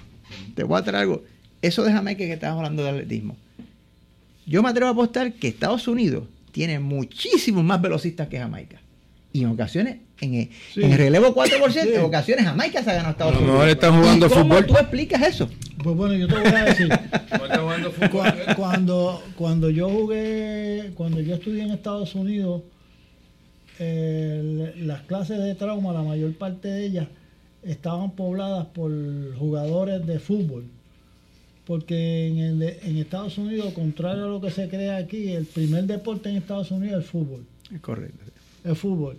Te 0.54 0.64
voy 0.64 0.78
a 0.78 0.82
traer 0.82 1.02
algo. 1.02 1.22
Eso 1.60 1.82
de 1.84 1.92
Jamaica 1.92 2.24
que 2.24 2.32
estabas 2.32 2.56
hablando 2.56 2.82
de 2.82 2.88
atletismo. 2.90 3.36
Yo 4.46 4.62
me 4.62 4.70
atrevo 4.70 4.88
a 4.88 4.92
apostar 4.92 5.32
que 5.34 5.48
Estados 5.48 5.86
Unidos 5.88 6.24
tiene 6.52 6.78
muchísimos 6.78 7.62
más 7.64 7.80
velocistas 7.82 8.28
que 8.28 8.38
Jamaica. 8.38 8.78
Y 9.34 9.42
en 9.42 9.48
ocasiones, 9.50 9.96
en 10.20 10.34
el, 10.34 10.50
en 10.76 10.92
el 10.92 10.98
relevo 10.98 11.34
4%, 11.34 11.94
en 11.94 12.00
ocasiones 12.02 12.44
Jamaica 12.44 12.82
se 12.82 12.90
ha 12.90 12.94
ganado 12.94 13.08
a 13.08 13.12
Estados 13.12 13.36
Unidos. 13.36 13.52
mejor 13.54 13.68
están 13.68 13.98
jugando 14.00 14.26
¿Y 14.26 14.28
cómo 14.30 14.42
fútbol. 14.44 14.66
tú 14.66 14.74
explicas 14.74 15.22
eso? 15.22 15.50
Pues 15.82 15.96
bueno, 15.96 16.14
yo 16.14 16.28
te 16.28 16.34
voy 16.34 16.46
a 16.46 16.64
decir. 16.64 16.88
Cu- 18.10 18.54
cuando, 18.56 19.22
cuando 19.36 19.70
yo 19.70 19.88
jugué, 19.88 20.90
cuando 20.94 21.20
yo 21.20 21.34
estudié 21.36 21.62
en 21.62 21.70
Estados 21.70 22.14
Unidos, 22.14 22.62
las 23.78 25.02
clases 25.02 25.38
de 25.42 25.54
trauma, 25.54 25.92
la 25.92 26.02
mayor 26.02 26.32
parte 26.34 26.68
de 26.68 26.86
ellas 26.86 27.08
estaban 27.62 28.12
pobladas 28.12 28.66
por 28.66 28.90
jugadores 29.36 30.06
de 30.06 30.18
fútbol. 30.18 30.64
Porque 31.64 32.26
en, 32.26 32.38
el- 32.38 32.62
en 32.62 32.96
Estados 32.98 33.38
Unidos, 33.38 33.72
contrario 33.72 34.24
a 34.24 34.28
lo 34.28 34.40
que 34.40 34.50
se 34.50 34.68
cree 34.68 34.90
aquí, 34.90 35.28
el 35.28 35.46
primer 35.46 35.84
deporte 35.84 36.28
en 36.28 36.36
Estados 36.36 36.70
Unidos 36.72 36.98
es 36.98 37.04
el 37.04 37.10
fútbol. 37.10 37.44
Es 37.72 37.80
correcto. 37.80 38.24
el 38.64 38.76
fútbol. 38.76 39.16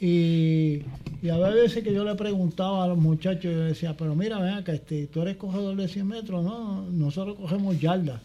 Y, 0.00 0.82
y 1.22 1.28
había 1.28 1.48
veces 1.48 1.82
que 1.82 1.92
yo 1.92 2.04
le 2.04 2.14
preguntaba 2.14 2.84
a 2.84 2.88
los 2.88 2.98
muchachos, 2.98 3.42
yo 3.52 3.60
decía, 3.64 3.96
pero 3.96 4.14
mira, 4.14 4.38
ven 4.38 4.54
acá, 4.54 4.72
este, 4.72 5.06
tú 5.08 5.22
eres 5.22 5.36
cogedor 5.36 5.76
de 5.76 5.88
100 5.88 6.06
metros, 6.06 6.44
no, 6.44 6.82
nosotros 6.90 7.36
cogemos 7.36 7.78
yardas. 7.80 8.20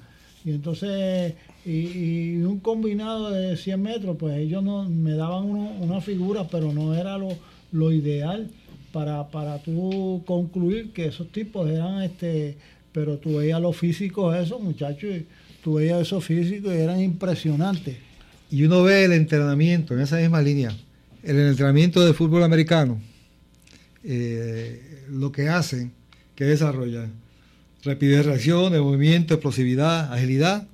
Y 0.45 0.51
entonces, 0.51 1.33
y, 1.65 2.35
un 2.37 2.59
combinado 2.59 3.31
de 3.31 3.55
100 3.57 3.81
metros, 3.81 4.17
pues 4.19 4.37
ellos 4.37 4.63
no, 4.63 4.87
me 4.89 5.13
daban 5.13 5.45
uno- 5.45 5.71
una 5.79 6.01
figura, 6.01 6.47
pero 6.47 6.73
no 6.73 6.93
era 6.93 7.17
lo, 7.17 7.29
lo 7.71 7.91
ideal 7.91 8.49
para, 8.91 9.27
para 9.29 9.57
tú 9.59 10.23
concluir 10.25 10.91
que 10.91 11.07
esos 11.07 11.31
tipos 11.31 11.69
eran, 11.69 12.03
este 12.03 12.57
pero 12.91 13.17
tú 13.17 13.37
veías 13.37 13.59
los 13.59 13.75
físicos, 13.75 14.35
esos 14.37 14.61
muchachos, 14.61 15.09
tú 15.63 15.75
veías 15.75 15.99
esos 16.01 16.23
físicos 16.23 16.71
y 16.75 16.77
eran 16.77 17.01
impresionantes. 17.01 17.97
Y 18.51 18.63
uno 18.65 18.83
ve 18.83 19.05
el 19.05 19.13
entrenamiento 19.13 19.95
en 19.95 20.01
esa 20.01 20.17
misma 20.17 20.43
línea, 20.43 20.71
el 21.23 21.39
entrenamiento 21.39 22.05
de 22.05 22.13
fútbol 22.13 22.43
americano, 22.43 22.99
eh, 24.03 25.05
lo 25.09 25.31
que 25.31 25.49
hacen, 25.49 25.91
que 26.35 26.45
desarrollan, 26.45 27.11
rapidez 27.83 28.17
de 28.17 28.23
reacción, 28.23 28.73
de 28.73 28.79
movimiento, 28.79 29.33
explosividad, 29.33 30.13
agilidad, 30.13 30.67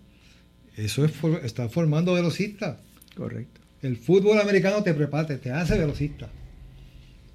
eso 0.85 1.05
es 1.05 1.11
for- 1.11 1.41
está 1.43 1.69
formando 1.69 2.13
velocistas. 2.13 2.77
Correcto. 3.15 3.59
El 3.81 3.97
fútbol 3.97 4.39
americano 4.39 4.83
te 4.83 4.93
prepara, 4.93 5.27
te, 5.27 5.37
te 5.37 5.51
hace 5.51 5.77
velocista. 5.77 6.29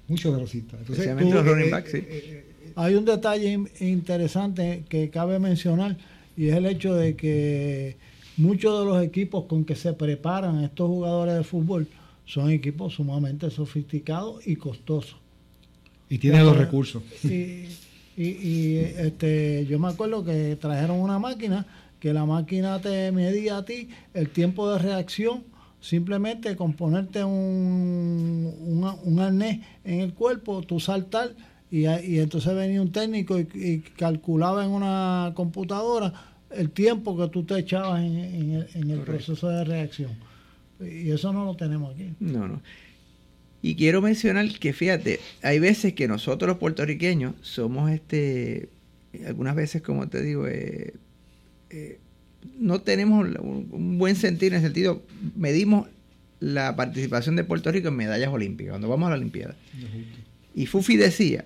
Mucho 0.07 0.31
velocista. 0.31 0.77
Entonces, 0.77 1.17
tú, 1.17 1.31
los 1.33 1.45
running 1.45 1.67
eh, 1.67 1.71
backs, 1.71 1.91
sí. 1.91 1.97
eh, 2.01 2.45
Hay 2.75 2.93
un 2.95 3.05
detalle 3.05 3.51
in- 3.51 3.69
interesante 3.79 4.83
que 4.87 5.09
cabe 5.09 5.39
mencionar 5.39 5.97
y 6.37 6.49
es 6.49 6.55
el 6.55 6.65
hecho 6.67 6.93
de 6.95 7.15
que 7.15 7.97
muchos 8.37 8.79
de 8.79 8.85
los 8.85 9.03
equipos 9.03 9.45
con 9.45 9.65
que 9.65 9.75
se 9.75 9.93
preparan 9.93 10.63
estos 10.63 10.87
jugadores 10.87 11.35
de 11.35 11.43
fútbol 11.43 11.87
son 12.25 12.49
equipos 12.51 12.93
sumamente 12.93 13.49
sofisticados 13.49 14.45
y 14.45 14.55
costosos. 14.55 15.17
y 16.09 16.17
tiene 16.19 16.43
los 16.43 16.55
recursos. 16.57 17.01
Y, 18.17 18.21
y- 18.23 18.47
y, 18.47 18.77
este, 18.77 19.65
yo 19.67 19.77
me 19.77 19.89
acuerdo 19.89 20.23
que 20.23 20.55
trajeron 20.55 20.99
una 21.01 21.19
máquina 21.19 21.65
que 21.99 22.13
la 22.13 22.25
máquina 22.25 22.79
te 22.81 23.11
medía 23.11 23.57
a 23.57 23.65
ti 23.65 23.89
el 24.13 24.29
tiempo 24.29 24.71
de 24.71 24.79
reacción 24.79 25.43
simplemente 25.79 26.55
con 26.55 26.73
ponerte 26.73 27.23
un, 27.23 28.53
un, 28.59 28.95
un 29.03 29.19
arnés 29.19 29.59
en 29.83 30.01
el 30.01 30.13
cuerpo, 30.13 30.63
tú 30.63 30.79
saltar 30.79 31.35
y, 31.69 31.81
y 31.81 32.19
entonces 32.19 32.55
venía 32.55 32.81
un 32.81 32.91
técnico 32.91 33.39
y, 33.39 33.47
y 33.53 33.79
calculaba 33.95 34.65
en 34.65 34.71
una 34.71 35.33
computadora 35.35 36.13
el 36.49 36.71
tiempo 36.71 37.15
que 37.17 37.27
tú 37.27 37.43
te 37.43 37.59
echabas 37.59 38.01
en, 38.01 38.17
en 38.17 38.51
el, 38.53 38.67
en 38.73 38.89
el 38.89 38.99
proceso 39.01 39.49
de 39.49 39.63
reacción. 39.63 40.11
Y 40.79 41.11
eso 41.11 41.31
no 41.31 41.45
lo 41.45 41.55
tenemos 41.55 41.93
aquí. 41.93 42.13
No, 42.19 42.47
no. 42.47 42.61
Y 43.61 43.75
quiero 43.75 44.01
mencionar 44.01 44.47
que, 44.59 44.73
fíjate, 44.73 45.19
hay 45.41 45.59
veces 45.59 45.93
que 45.93 46.07
nosotros 46.07 46.47
los 46.47 46.57
puertorriqueños 46.57 47.33
somos, 47.41 47.91
este, 47.91 48.69
algunas 49.25 49.55
veces, 49.55 49.81
como 49.81 50.07
te 50.07 50.21
digo, 50.21 50.47
eh, 50.47 50.93
eh, 51.69 51.99
no 52.59 52.81
tenemos 52.81 53.27
un, 53.39 53.97
buen 53.97 54.15
sentido 54.15 54.49
en 54.49 54.55
el 54.55 54.61
sentido, 54.61 55.03
medimos 55.35 55.87
la 56.39 56.75
participación 56.75 57.35
de 57.35 57.43
Puerto 57.43 57.71
Rico 57.71 57.87
en 57.87 57.95
medallas 57.95 58.29
olímpicas, 58.29 58.71
cuando 58.71 58.89
vamos 58.89 59.07
a 59.07 59.11
la 59.11 59.15
Olimpiada. 59.15 59.55
Y 60.53 60.67
Fufi 60.67 60.95
decía, 60.97 61.45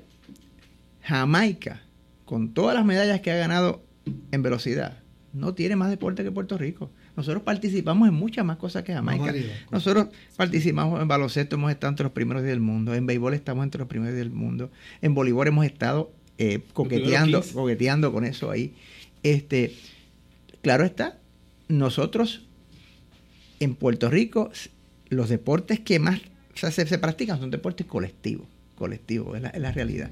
Jamaica, 1.03 1.82
con 2.26 2.53
todas 2.53 2.76
las 2.76 2.86
medallas 2.86 3.22
que 3.22 3.32
ha 3.32 3.36
ganado 3.36 3.84
en 4.32 4.41
velocidad, 4.41 4.99
no 5.34 5.53
tiene 5.53 5.76
más 5.76 5.89
deporte 5.89 6.24
que 6.24 6.32
Puerto 6.32 6.57
Rico. 6.57 6.91
Nosotros 7.15 7.43
participamos 7.43 8.07
en 8.07 8.13
muchas 8.13 8.45
más 8.45 8.57
cosas 8.57 8.84
que 8.84 8.93
Jamaica. 8.93 9.34
Nosotros 9.72 10.07
participamos 10.36 11.01
en 11.01 11.07
baloncesto, 11.07 11.55
hemos 11.55 11.72
estado 11.72 11.91
entre 11.91 12.03
los 12.03 12.13
primeros 12.13 12.43
del 12.43 12.59
mundo, 12.59 12.93
en 12.95 13.05
béisbol 13.05 13.34
estamos 13.34 13.63
entre 13.63 13.80
los 13.80 13.88
primeros 13.88 14.15
del 14.15 14.32
mundo, 14.32 14.72
en 15.01 15.13
voleibol 15.13 15.47
hemos 15.47 15.65
estado 15.65 16.11
eh, 16.38 16.61
coqueteando, 16.74 17.41
15. 17.41 17.53
coqueteando 17.53 18.13
con 18.13 18.26
eso 18.26 18.49
ahí. 18.49 18.74
Este, 19.24 19.74
claro 20.62 20.86
está, 20.86 21.18
nosotros 21.68 22.47
en 23.60 23.76
Puerto 23.76 24.10
Rico, 24.10 24.51
los 25.10 25.30
deportes 25.30 25.80
que 25.80 25.99
más 25.99 26.22
o 26.53 26.57
sea, 26.60 26.72
se, 26.72 26.86
se 26.86 26.97
practican 26.97 27.39
son 27.39 27.51
deportes 27.51 27.88
colectivos, 27.88 28.45
colectivos, 28.76 29.38
es 29.38 29.41
la, 29.41 29.49
es 29.49 29.62
la 29.62 29.72
realidad. 29.72 30.10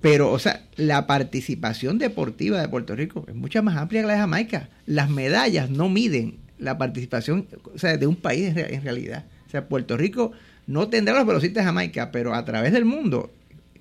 Pero, 0.00 0.30
o 0.30 0.38
sea, 0.38 0.62
la 0.76 1.06
participación 1.08 1.98
deportiva 1.98 2.60
de 2.60 2.68
Puerto 2.68 2.94
Rico 2.94 3.24
es 3.26 3.34
mucho 3.34 3.60
más 3.62 3.76
amplia 3.76 4.02
que 4.02 4.06
la 4.06 4.12
de 4.12 4.18
Jamaica. 4.20 4.68
Las 4.86 5.10
medallas 5.10 5.70
no 5.70 5.88
miden 5.88 6.36
la 6.58 6.78
participación 6.78 7.48
o 7.74 7.78
sea, 7.78 7.96
de 7.96 8.06
un 8.06 8.14
país 8.14 8.54
en 8.56 8.82
realidad. 8.82 9.24
O 9.48 9.50
sea, 9.50 9.66
Puerto 9.66 9.96
Rico 9.96 10.30
no 10.68 10.88
tendrá 10.88 11.14
los 11.14 11.26
velocistas 11.26 11.62
de 11.62 11.66
Jamaica, 11.66 12.12
pero 12.12 12.34
a 12.34 12.44
través 12.44 12.72
del 12.72 12.84
mundo, 12.84 13.32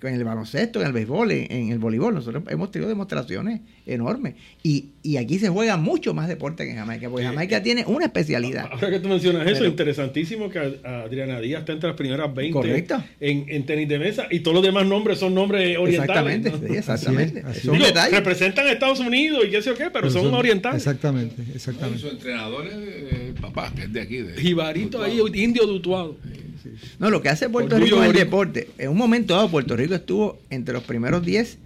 en 0.07 0.15
el 0.15 0.23
baloncesto, 0.23 0.81
en 0.81 0.87
el 0.87 0.93
béisbol, 0.93 1.31
en, 1.31 1.51
en 1.51 1.69
el 1.71 1.79
voleibol, 1.79 2.13
nosotros 2.13 2.43
hemos 2.49 2.71
tenido 2.71 2.89
demostraciones 2.89 3.61
enormes. 3.85 4.35
Y, 4.63 4.89
y 5.03 5.17
aquí 5.17 5.39
se 5.39 5.49
juega 5.49 5.77
mucho 5.77 6.13
más 6.13 6.27
deporte 6.27 6.63
que 6.65 6.71
en 6.71 6.77
Jamaica, 6.77 7.09
porque 7.09 7.25
Jamaica 7.25 7.61
tiene 7.63 7.83
una 7.85 8.05
especialidad. 8.05 8.67
Ahora 8.71 8.89
que 8.89 8.99
tú 8.99 9.09
mencionas 9.09 9.45
eso, 9.47 9.59
Pero- 9.59 9.65
interesantísimo 9.69 10.49
que 10.49 10.79
Adriana 10.83 11.39
Díaz 11.39 11.61
está 11.61 11.73
entre 11.73 11.89
las 11.89 11.97
primeras 11.97 12.33
20 12.33 12.53
Correcto. 12.53 13.03
En, 13.19 13.45
en 13.49 13.65
tenis 13.65 13.87
de 13.87 13.99
mesa 13.99 14.27
y 14.29 14.39
todos 14.41 14.55
los 14.55 14.63
demás 14.63 14.85
nombres 14.85 15.19
son 15.19 15.33
nombres 15.33 15.77
orientales. 15.77 16.09
Exactamente, 16.09 16.51
¿no? 16.51 16.57
sí, 16.57 16.77
exactamente. 16.77 17.39
Así 17.39 17.49
es, 17.49 17.57
así 17.57 17.59
Es 17.59 17.65
un 17.65 17.73
Digo, 17.73 17.85
detalle. 17.87 18.15
representan 18.17 18.67
a 18.67 18.71
Estados 18.71 18.99
Unidos 18.99 19.43
y 19.47 19.51
qué 19.51 19.61
sé 19.61 19.69
yo 19.71 19.75
qué, 19.75 19.89
pero, 19.91 20.09
son, 20.09 20.33
orientales. 20.33 20.77
Exactamente, 20.77 21.43
Y 21.47 21.55
exactamente. 21.55 21.99
su 21.99 22.07
entrenador 22.09 22.67
es 22.67 22.73
eh, 22.75 23.33
papá, 23.41 23.71
que 23.75 23.83
es 23.83 23.93
de 23.93 24.01
aquí. 24.01 24.17
De, 24.17 24.33
Jibarito 24.41 25.01
ahí, 25.03 25.19
indio 25.35 25.65
dutuado. 25.67 26.17
No, 26.99 27.09
lo 27.09 27.21
que 27.21 27.29
hace 27.29 27.49
Puerto 27.49 27.75
Orgullo 27.75 27.95
Rico 27.97 28.03
en 28.03 28.09
el 28.09 28.15
deporte, 28.25 28.69
en 28.77 28.89
un 28.89 28.97
momento 28.97 29.33
dado 29.35 29.49
Puerto 29.49 29.75
Rico 29.75 29.95
estuvo 29.95 30.39
entre 30.49 30.73
los 30.73 30.83
primeros 30.83 31.25
10 31.25 31.57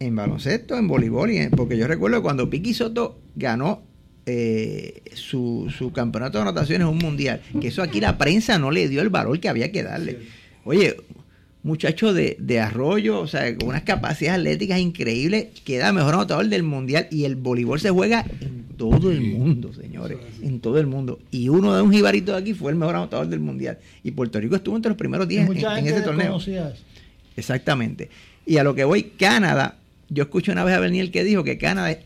en 0.00 0.14
baloncesto, 0.16 0.76
en 0.76 0.86
voleibol, 0.88 1.30
y 1.30 1.38
en- 1.38 1.50
porque 1.50 1.76
yo 1.76 1.86
recuerdo 1.88 2.22
cuando 2.22 2.48
Piqui 2.48 2.72
Soto 2.74 3.18
ganó 3.36 3.82
eh, 4.26 5.02
su, 5.14 5.72
su 5.76 5.90
campeonato 5.92 6.36
de 6.38 6.42
anotaciones 6.42 6.82
en 6.86 6.92
un 6.92 6.98
mundial, 6.98 7.40
que 7.60 7.68
eso 7.68 7.82
aquí 7.82 7.98
la 8.00 8.18
prensa 8.18 8.58
no 8.58 8.70
le 8.70 8.86
dio 8.88 9.00
el 9.00 9.08
valor 9.08 9.40
que 9.40 9.48
había 9.48 9.72
que 9.72 9.82
darle. 9.82 10.18
Oye, 10.64 10.96
muchacho 11.62 12.12
de, 12.12 12.36
de 12.38 12.60
arroyo, 12.60 13.20
o 13.20 13.26
sea, 13.26 13.54
con 13.56 13.68
unas 13.68 13.82
capacidades 13.82 14.40
atléticas 14.40 14.78
increíbles, 14.78 15.48
queda 15.64 15.92
mejor 15.92 16.14
anotador 16.14 16.46
del 16.48 16.62
mundial 16.62 17.08
y 17.10 17.24
el 17.24 17.36
voleibol 17.36 17.80
se 17.80 17.90
juega 17.90 18.24
en 18.40 18.64
todo 18.76 19.10
el 19.10 19.20
mundo, 19.20 19.72
señores, 19.74 20.18
en 20.40 20.60
todo 20.60 20.78
el 20.78 20.86
mundo. 20.86 21.18
Y 21.30 21.48
uno 21.48 21.74
de 21.74 21.82
un 21.82 21.92
jibarito 21.92 22.32
de 22.32 22.38
aquí 22.38 22.54
fue 22.54 22.70
el 22.70 22.78
mejor 22.78 22.96
anotador 22.96 23.26
del 23.26 23.40
mundial. 23.40 23.78
Y 24.02 24.12
Puerto 24.12 24.40
Rico 24.40 24.56
estuvo 24.56 24.76
entre 24.76 24.90
los 24.90 24.98
primeros 24.98 25.28
10 25.28 25.50
en, 25.50 25.86
ese 25.86 26.00
torneo. 26.02 26.38
Exactamente. 27.36 28.08
Y 28.46 28.56
a 28.56 28.64
lo 28.64 28.74
que 28.74 28.84
voy, 28.84 29.02
Canadá, 29.18 29.76
yo 30.08 30.22
escuché 30.22 30.52
una 30.52 30.64
vez 30.64 30.74
a 30.74 30.80
Bernier 30.80 31.10
que 31.10 31.24
dijo 31.24 31.44
que 31.44 31.58
Canadá 31.58 31.98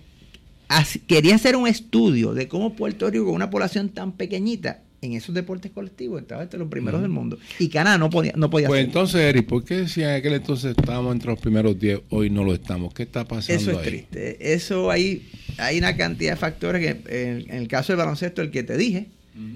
quería 1.07 1.35
hacer 1.35 1.57
un 1.57 1.69
estudio 1.69 2.35
de 2.35 2.49
cómo 2.49 2.75
Puerto 2.75 3.09
Rico, 3.11 3.27
con 3.27 3.35
una 3.35 3.51
población 3.51 3.91
tan 3.91 4.13
pequeñita, 4.13 4.81
en 5.03 5.15
esos 5.15 5.35
deportes 5.35 5.73
colectivos, 5.73 6.23
estaba 6.23 6.45
entre 6.45 6.61
los 6.61 6.69
primeros 6.69 7.03
del 7.03 7.11
mundo. 7.11 7.37
Y 7.59 7.69
Canadá 7.69 7.99
no 7.99 8.09
podía, 8.09 8.33
no 8.37 8.49
podía 8.49 8.69
Pues 8.69 8.85
entonces, 8.85 9.21
Eric, 9.21 9.47
¿por 9.47 9.65
qué 9.65 9.89
si 9.89 10.03
en 10.03 10.11
aquel 10.11 10.35
entonces 10.35 10.77
estábamos 10.77 11.13
entre 11.13 11.31
los 11.31 11.41
primeros 11.41 11.79
10, 11.79 12.03
hoy 12.11 12.31
no 12.31 12.45
lo 12.45 12.55
estamos? 12.55 12.95
¿Qué 12.95 13.03
está 13.03 13.25
pasando 13.25 13.61
Eso 13.61 13.73
es 13.73 13.79
ahí? 13.79 13.85
triste. 13.85 14.55
Eso 14.55 14.93
hay, 14.93 15.29
hay 15.59 15.79
una 15.79 15.97
cantidad 15.97 16.33
de 16.33 16.37
factores 16.37 16.81
que 16.81 17.31
en, 17.31 17.51
en 17.51 17.57
el 17.57 17.69
caso 17.69 17.93
del 17.93 17.99
baloncesto, 17.99 18.43
el 18.43 18.53
que 18.53 18.63
te 18.63 18.77
dije, 18.77 19.09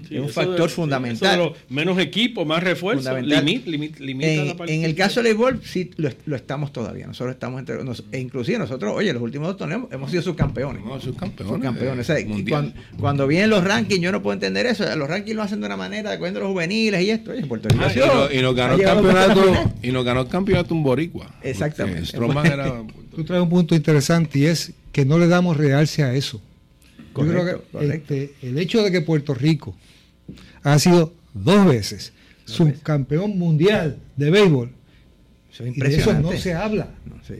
Sí, 0.07 0.15
es 0.15 0.21
un 0.21 0.29
factor 0.29 0.61
de- 0.61 0.69
fundamental. 0.69 1.37
los 1.37 1.51
menos 1.69 1.99
equipo, 1.99 2.45
más 2.45 2.63
refuerzo, 2.63 3.03
Fundamental. 3.03 3.45
limit, 3.45 3.67
limit- 3.67 3.99
limita 3.99 4.27
la 4.43 4.51
En, 4.51 4.57
parte- 4.57 4.73
en 4.73 4.83
el 4.83 4.95
caso 4.95 5.21
del 5.21 5.25
béisbol, 5.35 5.61
sí 5.63 5.91
lo, 5.97 6.09
lo 6.25 6.35
estamos 6.35 6.73
todavía. 6.73 7.05
Nosotros 7.05 7.35
estamos 7.35 7.59
entre. 7.59 7.83
nos- 7.83 8.03
e 8.11 8.19
inclusive 8.19 8.57
nosotros, 8.57 8.93
oye, 8.95 9.13
los 9.13 9.21
últimos 9.21 9.47
dos 9.49 9.57
torneos 9.57 9.83
hemos 9.91 10.09
sido 10.09 10.23
subcampeones. 10.23 10.83
No, 10.83 10.99
subcampeones. 10.99 11.53
Subcampeones. 11.55 12.09
eh, 12.09 12.13
O 12.13 12.17
sea, 12.17 12.27
mundial. 12.27 12.73
cuando, 12.73 12.73
cuando 12.99 13.27
vienen 13.27 13.49
los 13.51 13.63
rankings, 13.63 14.01
yo 14.01 14.11
no 14.11 14.23
puedo 14.23 14.33
entender 14.33 14.65
eso. 14.65 14.83
Los 14.95 15.07
rankings 15.07 15.35
lo 15.35 15.43
hacen 15.43 15.59
de 15.59 15.67
una 15.67 15.77
manera, 15.77 16.09
de 16.09 16.17
cogiendo 16.17 16.39
los 16.39 16.49
juveniles 16.49 17.01
y 17.03 17.11
esto. 17.11 17.31
Oye, 17.31 17.45
Puerto 17.45 17.69
Rico 17.69 17.83
Ah, 17.85 18.29
y, 18.33 18.41
nos 18.41 18.55
ganó 18.55 18.73
el 18.75 18.81
la 18.81 18.85
campeonato 18.95 19.73
y 19.83 19.91
nos 19.91 20.03
ganó 20.03 20.21
el 20.21 20.27
campeonato 20.27 20.73
un 20.73 20.81
boricua. 20.83 21.29
Exactamente. 21.43 22.17
Era 22.17 22.83
Tú 23.15 23.23
traes 23.23 23.41
un 23.43 23.49
punto 23.49 23.75
interesante 23.75 24.39
y 24.39 24.45
es 24.45 24.73
que 24.91 25.05
no 25.05 25.17
le 25.19 25.27
damos 25.27 25.57
realce 25.57 26.03
a 26.03 26.13
eso. 26.15 26.41
Yo 27.25 27.31
creo 27.31 27.45
que 27.45 27.95
este, 27.95 28.33
el 28.41 28.57
hecho 28.59 28.83
de 28.83 28.91
que 28.91 29.01
Puerto 29.01 29.33
Rico 29.33 29.75
ha 30.63 30.77
sido 30.79 31.13
dos 31.33 31.65
veces 31.65 32.13
subcampeón 32.45 33.37
mundial 33.37 33.97
de 34.15 34.29
béisbol 34.31 34.71
Eso 35.51 35.63
es 35.65 35.77
y 35.77 35.79
de 35.79 35.95
eso 35.95 36.13
no 36.13 36.31
se 36.37 36.53
habla. 36.53 36.89
No, 37.05 37.15
sí. 37.27 37.33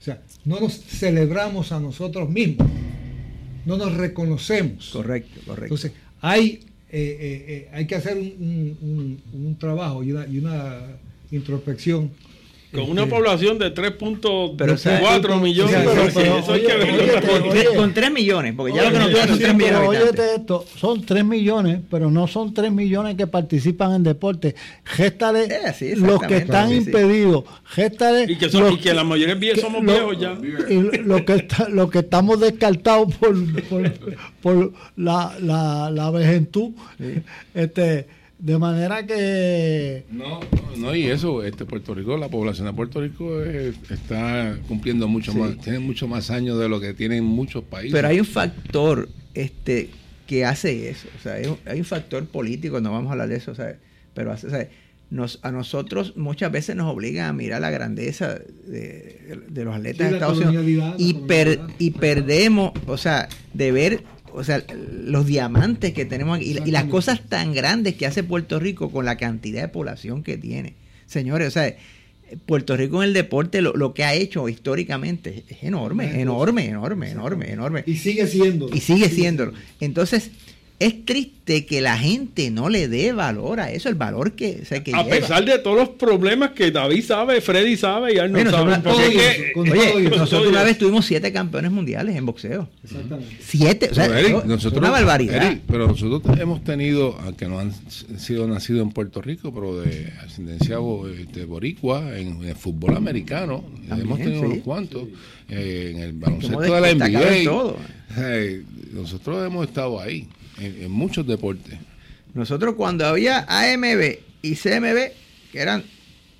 O 0.00 0.02
sea, 0.04 0.22
no 0.44 0.60
nos 0.60 0.74
celebramos 0.80 1.72
a 1.72 1.80
nosotros 1.80 2.28
mismos, 2.28 2.68
no 3.64 3.76
nos 3.76 3.94
reconocemos. 3.94 4.90
Correcto, 4.92 5.40
correcto. 5.46 5.64
Entonces, 5.74 5.92
hay, 6.20 6.60
eh, 6.90 7.16
eh, 7.20 7.44
eh, 7.48 7.68
hay 7.72 7.86
que 7.86 7.94
hacer 7.96 8.16
un, 8.18 8.76
un- 8.82 9.20
un- 9.32 9.46
un 9.46 9.58
trabajo 9.58 10.02
y 10.04 10.12
una, 10.12 10.26
y 10.26 10.38
una 10.38 10.80
introspección. 11.30 12.10
Con 12.74 12.90
una 12.90 13.02
Este, 13.02 13.14
población 13.14 13.58
de 13.58 13.70
Pero, 13.70 13.96
3.4 13.98 15.40
millones. 15.40 15.76
Oye, 15.86 15.88
oye, 16.48 16.72
con, 16.72 17.42
oye. 17.42 17.50
tres, 17.50 17.68
con 17.76 17.94
tres 17.94 18.10
millones, 18.12 18.54
porque 18.56 18.74
ya 18.74 18.84
lo 18.84 18.90
que 18.90 18.98
nos 18.98 19.06
Oye, 19.06 19.14
quedan 19.14 19.28
son 19.28 19.36
sí, 19.38 19.42
tres 19.44 19.54
millones 19.54 19.88
óyete 19.88 20.34
esto, 20.36 20.64
son 20.76 21.06
3 21.06 21.24
millones, 21.24 21.80
pero 21.90 22.10
no 22.10 22.26
son 22.26 22.52
3 22.52 22.72
millones 22.72 23.16
que 23.16 23.26
participan 23.26 23.94
en 23.94 24.02
deporte. 24.02 24.54
Géstale 24.84 25.44
Eh, 25.44 25.72
sí, 25.78 25.94
los 25.96 26.20
que 26.22 26.38
están 26.38 26.68
sí, 26.68 26.80
sí. 26.80 26.86
impedidos. 26.86 27.44
Géstale 27.66 28.26
Y 28.28 28.36
que, 28.36 28.48
son, 28.50 28.64
los 28.64 28.74
y 28.74 28.78
que 28.78 28.92
la 28.94 29.04
mayoría 29.04 29.54
que- 29.54 29.60
somos 29.60 29.82
lo- 29.84 29.92
viejos 29.92 30.18
ya. 30.20 30.36
Y 30.68 30.98
lo 31.04 31.24
que, 31.24 31.34
está- 31.34 31.68
lo 31.68 31.88
que 31.90 32.00
estamos 32.00 32.40
descartados 32.40 33.14
por, 33.14 33.34
por, 33.68 33.92
por 34.42 34.72
la, 34.96 35.34
la, 35.40 35.90
la 35.90 36.10
vejentud. 36.10 36.72
Este, 37.54 38.06
de 38.44 38.58
manera 38.58 39.06
que 39.06 40.04
No, 40.10 40.40
no, 40.40 40.76
no, 40.76 40.94
y 40.94 41.06
eso, 41.06 41.42
este 41.42 41.64
Puerto 41.64 41.94
Rico, 41.94 42.18
la 42.18 42.28
población 42.28 42.66
de 42.66 42.74
Puerto 42.74 43.00
Rico 43.00 43.42
es- 43.42 43.74
está 43.90 44.58
cumpliendo 44.68 45.08
mucho 45.08 45.32
Sí. 45.32 45.38
más, 45.38 45.56
tiene 45.58 45.78
mucho 45.78 46.06
más 46.06 46.30
años 46.30 46.58
de 46.58 46.68
lo 46.68 46.78
que 46.78 46.92
tienen 46.92 47.24
muchos 47.24 47.64
países. 47.64 47.92
Pero 47.94 48.08
hay 48.08 48.20
un 48.20 48.26
factor 48.26 49.08
este 49.32 49.88
que 50.26 50.44
hace 50.44 50.90
eso. 50.90 51.08
O 51.18 51.22
sea, 51.22 51.34
hay 51.34 51.46
un, 51.46 51.56
hay 51.64 51.78
un 51.78 51.84
factor 51.86 52.26
político, 52.26 52.80
no 52.82 52.92
vamos 52.92 53.08
a 53.08 53.12
hablar 53.12 53.28
de 53.28 53.36
eso, 53.36 53.54
¿sabes? 53.54 53.76
Pero 54.12 54.30
hace, 54.30 54.50
¿sabes? 54.50 54.68
Nos, 55.10 55.38
a 55.42 55.50
nosotros 55.50 56.14
muchas 56.16 56.50
veces 56.52 56.76
nos 56.76 56.92
obligan 56.92 57.26
a 57.28 57.32
mirar 57.32 57.60
la 57.62 57.70
grandeza 57.70 58.38
de, 58.66 59.40
de 59.48 59.64
los 59.64 59.74
atletas 59.74 60.06
Sí, 60.06 60.10
de 60.10 60.16
Estados 60.18 60.38
Unidos 60.40 60.94
y, 60.98 61.14
per- 61.14 61.60
y 61.78 61.90
perdemos, 61.92 62.72
o 62.86 62.96
sea, 62.98 63.28
de 63.54 63.72
ver 63.72 64.02
o 64.34 64.44
sea, 64.44 64.64
los 64.90 65.26
diamantes 65.26 65.92
que 65.92 66.04
tenemos 66.04 66.36
aquí 66.36 66.52
y, 66.52 66.68
y 66.68 66.70
las 66.70 66.84
cosas 66.84 67.22
tan 67.28 67.52
grandes 67.54 67.94
que 67.94 68.06
hace 68.06 68.24
Puerto 68.24 68.58
Rico 68.58 68.90
con 68.90 69.04
la 69.04 69.16
cantidad 69.16 69.62
de 69.62 69.68
población 69.68 70.22
que 70.22 70.36
tiene. 70.36 70.74
Señores, 71.06 71.48
o 71.48 71.50
sea, 71.52 71.74
Puerto 72.46 72.76
Rico 72.76 73.02
en 73.02 73.08
el 73.08 73.14
deporte 73.14 73.62
lo, 73.62 73.74
lo 73.74 73.94
que 73.94 74.04
ha 74.04 74.14
hecho 74.14 74.48
históricamente 74.48 75.44
es 75.48 75.62
enorme, 75.62 76.20
enorme, 76.20 76.66
enorme, 76.66 77.10
enorme, 77.10 77.52
enorme. 77.52 77.84
y 77.86 77.96
sigue 77.96 78.26
siendo. 78.26 78.68
Y 78.74 78.80
sigue 78.80 79.08
siéndolo. 79.08 79.52
Entonces, 79.80 80.30
es 80.80 81.04
triste 81.06 81.66
que 81.66 81.80
la 81.80 81.96
gente 81.96 82.50
no 82.50 82.68
le 82.68 82.88
dé 82.88 83.12
valor 83.12 83.60
a 83.60 83.70
eso, 83.70 83.88
el 83.88 83.94
valor 83.94 84.32
que, 84.32 84.60
o 84.62 84.64
sea, 84.64 84.82
que 84.82 84.92
A 84.94 85.02
lleva. 85.04 85.16
pesar 85.16 85.44
de 85.44 85.58
todos 85.58 85.76
los 85.76 85.88
problemas 85.90 86.50
que 86.50 86.70
David 86.70 87.04
sabe, 87.04 87.40
Freddy 87.40 87.76
sabe 87.76 88.14
y 88.14 88.16
él 88.18 88.32
no 88.32 88.38
Bueno, 88.38 88.50
sabe. 88.50 88.70
nosotros- 88.78 89.00
eso, 89.00 89.10
que- 89.18 89.52
con 89.52 89.70
Oye, 89.70 90.10
nosotros 90.10 90.48
una 90.48 90.62
vez 90.64 90.76
tuvimos 90.78 91.04
siete 91.06 91.32
campeones 91.32 91.70
mundiales 91.70 92.16
en 92.16 92.26
boxeo. 92.26 92.68
Exactamente. 92.82 93.36
Siete, 93.40 93.88
o 93.90 93.94
sea, 93.94 94.06
Pero, 94.08 94.18
Eric, 94.18 94.44
nosotros, 94.46 94.80
una 94.80 94.90
barbaridad. 94.90 95.46
Eric, 95.46 95.62
pero 95.68 95.86
nosotros 95.86 96.22
hemos 96.40 96.64
tenido, 96.64 97.16
aunque 97.24 97.46
no 97.46 97.60
han 97.60 97.72
sido 98.18 98.48
nacidos 98.48 98.82
en 98.82 98.90
Puerto 98.90 99.22
Rico, 99.22 99.54
pero 99.54 99.80
de 99.80 100.12
ascendencia 100.26 100.78
bo- 100.78 101.08
este, 101.08 101.44
boricua, 101.44 102.18
en, 102.18 102.42
el 102.42 102.54
fútbol 102.56 102.96
americano, 102.96 103.64
También, 103.88 104.00
hemos 104.08 104.18
tenido 104.18 104.40
sí. 104.40 104.46
unos 104.46 104.58
cuantos, 104.64 105.04
eh, 105.50 105.92
en 105.94 106.02
el 106.02 106.12
baloncesto 106.14 106.60
de 106.60 106.80
la 106.80 106.90
NBA. 106.90 107.44
todo. 107.44 107.76
eh, 108.16 108.62
nosotros 108.92 109.46
hemos 109.46 109.66
estado 109.68 110.00
ahí, 110.00 110.26
en, 110.58 110.82
en 110.84 110.90
muchos 110.90 111.26
deportes. 111.26 111.78
Nosotros 112.34 112.74
cuando 112.74 113.06
había 113.06 113.46
AMB 113.48 114.18
y 114.42 114.54
CMB, 114.56 115.12
que 115.52 115.60
eran 115.60 115.84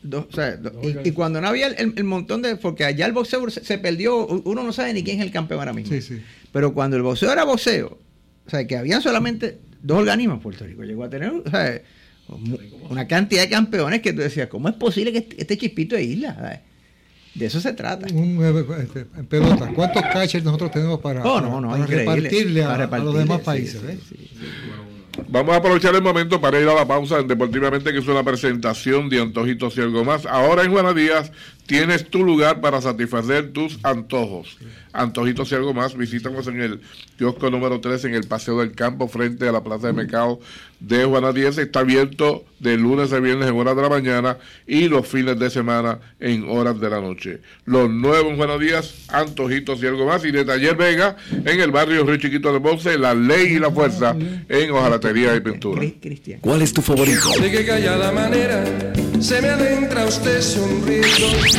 dos, 0.03 0.27
o 0.31 0.33
sea, 0.35 0.57
dos- 0.57 0.73
y, 1.05 1.09
y 1.09 1.13
cuando 1.13 1.41
no 1.41 1.49
había 1.49 1.69
el, 1.69 1.95
el 1.97 2.05
montón 2.05 2.43
de, 2.43 2.57
porque 2.57 2.85
allá 2.85 3.07
el 3.07 3.13
boxeo 3.13 3.49
se, 3.51 3.65
se 3.65 3.79
perdió, 3.79 4.27
uno 4.27 4.63
no 4.63 4.73
sabe 4.73 4.93
ni 4.93 5.03
quién 5.05 5.21
es 5.21 5.27
el 5.27 5.33
campeón 5.33 5.61
ahora 5.61 5.73
mismo. 5.73 5.93
Sí, 5.95 6.03
sí. 6.03 6.21
Pero 6.53 6.75
cuando 6.75 6.97
el 6.97 7.03
boxeo 7.03 7.33
era 7.33 7.45
boxeo, 7.45 7.99
o 8.47 8.51
sea, 8.51 8.67
que 8.67 8.77
habían 8.77 9.01
solamente 9.03 9.59
dos 9.83 9.99
organismos, 9.99 10.43
Puerto 10.43 10.65
Rico 10.67 10.83
llegó 10.83 11.05
a 11.05 11.11
tener 11.11 11.31
o 11.31 11.49
sea, 11.51 11.81
mu- 12.29 12.59
una 12.91 13.07
cantidad 13.07 13.43
de 13.43 13.49
campeones 13.49 14.01
que 14.03 14.13
tú 14.13 14.21
decías, 14.21 14.49
¿cómo 14.49 14.69
es 14.69 14.75
posible 14.75 15.13
que 15.13 15.19
este, 15.19 15.41
este 15.41 15.57
chispito 15.59 15.95
de 15.97 16.05
isla? 16.05 16.35
¿sabes? 16.35 16.61
De 17.35 17.47
eso 17.47 17.61
se 17.61 17.73
trata. 17.73 18.07
Un, 18.15 18.43
este, 18.81 19.07
en 19.17 19.27
pelota, 19.27 19.71
¿cuántos 19.75 20.03
catchers 20.03 20.45
nosotros 20.45 20.71
tenemos 20.71 21.01
para, 21.01 21.21
no, 21.21 21.41
no, 21.41 21.69
para 21.69 21.83
increíble. 21.83 22.15
repartirle 22.15 22.65
a, 22.65 22.69
Para 22.69 22.85
a 22.85 22.99
los 23.05 23.15
demás 23.15 23.41
países? 23.41 23.81
sí, 23.81 23.87
eh? 23.89 23.99
sí, 24.09 24.17
sí. 24.33 24.47
Vamos 25.29 25.55
a 25.55 25.59
aprovechar 25.59 25.95
el 25.95 26.03
momento 26.03 26.41
para 26.41 26.61
ir 26.61 26.69
a 26.69 26.75
la 26.75 26.87
pausa 26.87 27.19
en 27.19 27.29
Deportivamente, 27.29 27.93
que 27.93 27.99
es 27.99 28.09
una 28.09 28.23
presentación 28.23 29.09
de 29.09 29.21
antojitos 29.21 29.77
y 29.77 29.81
algo 29.81 30.05
más. 30.05 30.27
Ahora 30.27 30.65
en 30.65 30.73
Juana 30.73 30.93
Díaz 30.93 31.31
tienes 31.67 32.09
tu 32.09 32.25
lugar 32.25 32.61
para 32.61 32.81
satisfacer 32.81 33.53
tus 33.53 33.79
antojos. 33.83 34.57
Antojitos 34.93 35.51
y 35.51 35.55
algo 35.57 35.75
más, 35.75 35.97
visítanos 35.97 36.47
en 36.47 36.61
el 36.61 36.81
kiosco 37.19 37.51
número 37.51 37.81
3 37.81 38.05
en 38.05 38.15
el 38.15 38.27
Paseo 38.27 38.61
del 38.61 38.73
Campo, 38.73 39.09
frente 39.09 39.49
a 39.49 39.53
la 39.53 39.63
Plaza 39.63 39.89
de 39.89 39.93
Mercado 39.93 40.39
de 40.79 41.05
Juana 41.05 41.33
Díaz. 41.33 41.59
Está 41.59 41.81
abierto 41.81 42.45
de 42.61 42.77
lunes 42.77 43.13
a 43.13 43.19
viernes 43.19 43.49
en 43.49 43.57
horas 43.57 43.75
de 43.75 43.83
la 43.83 43.89
mañana 43.89 44.39
y 44.67 44.89
los 44.89 45.07
fines 45.07 45.39
de 45.39 45.51
semana 45.51 45.99
en 46.21 46.49
horas 46.49 46.81
de 46.81 46.91
la 46.91 47.01
noche. 47.01 47.41
Los 47.65 47.91
nuevos 47.91 48.31
en 48.31 48.37
Juana 48.37 48.59
Díaz, 48.59 49.07
antojitos 49.09 49.83
y 49.83 49.87
algo 49.87 50.07
más. 50.07 50.25
Y 50.25 50.31
de 50.31 50.45
Taller 50.45 50.77
Vega 50.77 51.17
en 51.33 51.61
el 51.61 51.71
barrio 51.71 52.05
Río 52.05 52.17
Chiquito 52.17 52.53
de 52.53 52.61
Ponce, 52.61 52.97
la 52.97 53.15
ley 53.15 53.55
y 53.55 53.59
la 53.59 53.71
fuerza 53.71 54.15
en 54.49 54.71
hojalatería 54.71 55.35
y 55.35 55.41
pintura. 55.41 55.83
¿Cuál 56.41 56.63
es 56.63 56.73
tu 56.73 56.83
favorito? 56.83 57.31
De 57.41 57.51
que 57.51 57.67
callada 57.67 58.13
manera 58.13 58.65
se 59.21 59.41
me 59.41 59.49
adentra 59.49 60.05
usted 60.07 60.41
sonriendo. 60.41 61.09
Se 61.09 61.59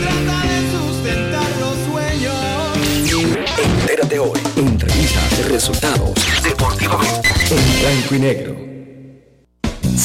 trata 0.00 0.42
de 0.46 0.58
sustentar 0.70 1.50
los 1.60 1.76
sueños. 1.90 3.40
Entérate 3.58 4.18
hoy. 4.18 4.40
Entrevistas, 4.56 5.48
resultados, 5.48 6.14
deportivamente. 6.42 7.28
En 7.50 7.80
blanco 7.80 8.14
y 8.14 8.18
negro. 8.18 8.69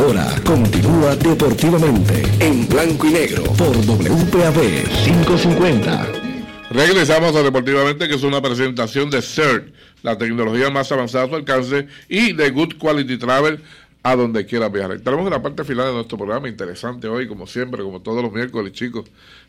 Ahora 0.00 0.34
continúa 0.46 1.14
deportivamente 1.14 2.22
en 2.40 2.66
blanco 2.66 3.06
y 3.06 3.10
negro 3.10 3.42
por 3.52 3.76
WPAB 3.76 4.88
550. 5.04 6.08
Regresamos 6.70 7.36
a 7.36 7.42
Deportivamente, 7.42 8.08
que 8.08 8.14
es 8.14 8.22
una 8.22 8.40
presentación 8.40 9.10
de 9.10 9.20
CERT, 9.20 9.74
la 10.02 10.16
tecnología 10.16 10.70
más 10.70 10.90
avanzada 10.90 11.24
a 11.24 11.28
su 11.28 11.34
alcance, 11.34 11.86
y 12.08 12.32
de 12.32 12.48
Good 12.48 12.78
Quality 12.78 13.18
Travel, 13.18 13.60
a 14.02 14.16
donde 14.16 14.46
quiera 14.46 14.68
viajar. 14.70 14.98
Tenemos 15.00 15.26
en 15.26 15.32
la 15.32 15.42
parte 15.42 15.62
final 15.62 15.88
de 15.88 15.92
nuestro 15.92 16.16
programa, 16.16 16.48
interesante 16.48 17.06
hoy, 17.06 17.28
como 17.28 17.46
siempre, 17.46 17.82
como 17.82 18.00
todos 18.00 18.22
los 18.22 18.32
miércoles, 18.32 18.72
chicos. 18.72 19.04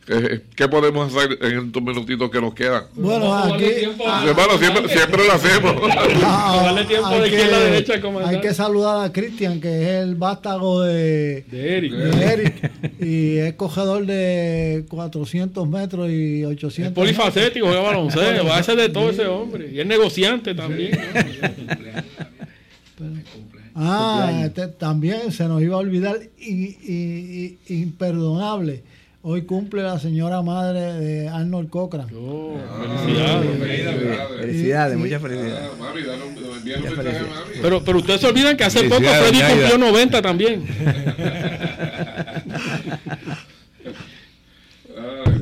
Eh, 0.10 0.41
¿Qué 0.56 0.68
podemos 0.68 1.16
hacer 1.16 1.38
en 1.41 1.68
estos 1.68 1.82
minutitos 1.82 2.30
que 2.30 2.41
nos 2.41 2.54
quedan? 2.54 2.84
Bueno, 2.95 3.34
aquí. 3.34 3.64
Hermano, 3.64 4.58
siempre, 4.58 4.89
siempre 4.89 5.26
lo 5.26 5.32
hacemos. 5.32 5.76
Ah, 6.24 6.62
Darle 6.66 6.84
tiempo 6.86 7.08
hay 7.08 7.22
de 7.22 7.28
izquierda 7.28 7.56
a 7.56 7.60
que- 7.60 7.66
derecha, 7.66 8.02
comandante. 8.02 8.36
Hay 8.36 8.41
que 8.41 8.54
saludar 8.54 9.06
a 9.06 9.14
Cristian, 9.14 9.62
que 9.62 9.82
es 9.84 9.88
el 10.04 10.16
vástago 10.16 10.82
de, 10.82 11.43
De 11.49 11.78
Eric. 11.78 11.93
de 11.93 12.26
Eric, 12.26 12.72
y 12.99 13.38
es 13.38 13.54
cogedor 13.54 14.06
de 14.06 14.86
400 14.89 15.68
metros 15.68 16.10
y 16.10 16.43
800 16.43 16.88
Es 16.89 16.93
polifacético, 16.93 17.68
juega 17.68 17.82
baloncesto, 17.82 18.45
va 18.45 18.56
a 18.58 18.60
hacer 18.60 18.76
de 18.76 18.89
todo 18.89 19.10
ese 19.12 19.26
hombre. 19.28 19.70
Y 19.72 19.80
es 19.80 19.86
negociante 19.86 20.54
también. 20.56 20.91
Ah, 23.76 24.42
este, 24.46 24.68
también 24.68 25.32
se 25.32 25.46
nos 25.48 25.62
iba 25.62 25.76
a 25.76 25.80
olvidar, 25.80 26.18
y, 26.40 26.52
y- 26.52 27.58
y- 27.68 27.74
imperdonable. 27.82 28.84
Hoy 29.24 29.44
cumple 29.44 29.84
la 29.84 30.00
señora 30.00 30.42
madre 30.42 30.94
de 30.94 31.30
Arnold 31.30 31.70
Cochran. 31.70 32.08
Oh, 32.16 32.58
felicidades. 32.82 34.40
Felicidades, 34.40 34.98
muchas 34.98 35.22
felicidades. 35.22 35.70
Pero, 37.62 37.84
pero 37.84 37.98
ustedes 38.00 38.20
se 38.22 38.28
olvidan 38.28 38.58
que 38.58 38.64
hace 38.64 38.84
poco 38.90 39.02
Freddy 39.04 39.40
cumplió 39.42 39.78
90 39.78 40.22
también. 40.24 40.64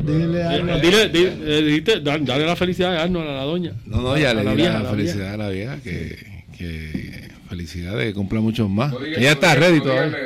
Dile 0.04 0.44
a 0.44 0.50
Arnold. 0.52 0.82
Dile, 0.82 1.10
dile, 1.10 1.34
eh, 1.46 1.62
dijiste, 1.62 2.00
da- 2.02 2.18
dale 2.18 2.46
la 2.46 2.56
felicidad 2.56 2.96
a 2.96 3.04
Arnold, 3.04 3.30
a 3.30 3.34
la 3.34 3.44
doña. 3.44 3.72
No, 3.86 4.02
no, 4.02 4.18
ya 4.18 4.32
A 4.32 4.34
le 4.34 4.44
la 4.44 4.52
di 4.52 4.58
vieja, 4.58 4.74
la 4.74 4.80
a 4.80 4.84
la 4.84 4.90
felicidad 4.92 5.34
a 5.34 5.38
la 5.38 5.50
vieja, 5.50 5.78
que, 5.84 6.44
que 6.58 7.29
felicidades, 7.50 8.06
que 8.06 8.14
cumpla 8.14 8.39
muchos 8.39 8.70
más. 8.70 8.93
Ella 9.18 9.32
está 9.32 9.56
ready 9.56 9.82
todavía. 9.82 10.18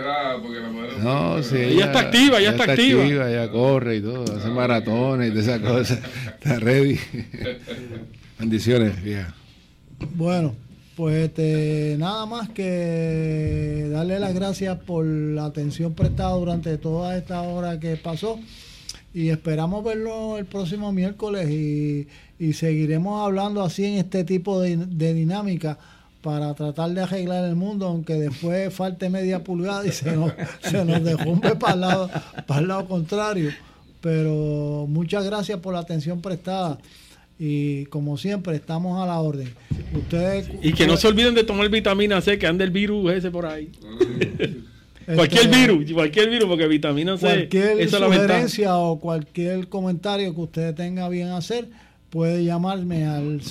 No, 1.02 1.42
sí, 1.42 1.58
Ella 1.58 1.86
está 1.86 2.00
activa, 2.02 2.40
ella 2.40 2.52
está 2.52 2.64
activa. 2.64 3.06
Ella 3.06 3.50
corre 3.50 3.98
y 3.98 4.02
todo, 4.02 4.38
hace 4.38 4.50
maratones 4.50 5.32
y 5.32 5.34
de 5.34 5.42
esas 5.42 5.60
cosas. 5.60 6.00
Está 6.28 6.60
ready. 6.60 7.00
Bendiciones, 8.40 9.02
vieja. 9.02 9.34
Bueno, 10.16 10.54
pues 10.96 11.26
este, 11.26 11.96
nada 11.98 12.26
más 12.26 12.50
que 12.50 13.88
darle 13.90 14.20
las 14.20 14.34
gracias 14.34 14.78
por 14.80 15.06
la 15.06 15.46
atención 15.46 15.94
prestada 15.94 16.34
durante 16.34 16.78
toda 16.78 17.18
esta 17.18 17.42
hora 17.42 17.80
que 17.80 17.96
pasó 17.96 18.40
y 19.14 19.30
esperamos 19.30 19.84
verlo 19.84 20.38
el 20.38 20.46
próximo 20.46 20.92
miércoles 20.92 21.50
y, 21.50 22.08
y 22.38 22.54
seguiremos 22.54 23.26
hablando 23.26 23.64
así 23.64 23.86
en 23.86 23.94
este 23.94 24.24
tipo 24.24 24.60
de, 24.60 24.78
de 24.78 25.14
dinámica 25.14 25.78
para 26.24 26.54
tratar 26.56 26.90
de 26.92 27.02
arreglar 27.02 27.46
el 27.46 27.56
mundo, 27.56 27.86
aunque 27.86 28.14
después 28.14 28.74
falte 28.74 29.10
media 29.10 29.44
pulgada 29.44 29.86
y 29.86 29.92
se 29.92 30.16
nos, 30.16 30.32
se 30.62 30.84
nos 30.84 31.04
derrumbe 31.04 31.56
para 31.56 31.74
el, 31.74 31.82
lado, 31.82 32.10
para 32.48 32.62
el 32.62 32.68
lado 32.70 32.88
contrario. 32.88 33.52
Pero 34.02 34.86
muchas 34.90 35.26
gracias 35.26 35.60
por 35.60 35.74
la 35.74 35.80
atención 35.80 36.22
prestada 36.22 36.80
y 37.38 37.86
como 37.86 38.18
siempre 38.18 38.56
estamos 38.56 39.02
a 39.02 39.06
la 39.06 39.20
orden. 39.20 39.54
Ustedes 39.94 40.50
Y 40.62 40.74
que 40.74 40.88
no 40.88 40.98
se 40.98 41.08
olviden 41.08 41.36
de 41.36 41.44
tomar 41.44 41.70
vitamina 41.70 42.22
C, 42.22 42.40
que 42.40 42.48
anda 42.48 42.64
el 42.64 42.72
virus 42.72 43.12
ese 43.12 43.30
por 43.30 43.46
ahí. 43.46 43.70
Este, 45.04 45.16
cualquier 45.16 45.50
virus, 45.50 45.92
cualquier 45.92 46.30
virus, 46.30 46.48
porque 46.48 46.66
vitamina 46.66 47.18
C, 47.18 47.28
cualquier 47.28 47.82
esa 47.82 48.00
la 48.00 48.06
sugerencia 48.06 48.78
o 48.78 49.02
cualquier 49.02 49.68
comentario 49.68 50.34
que 50.34 50.40
usted 50.40 50.74
tenga 50.76 51.10
bien 51.10 51.28
hacer, 51.28 51.68
puede 52.10 52.46
llamarme 52.46 53.06
al 53.06 53.42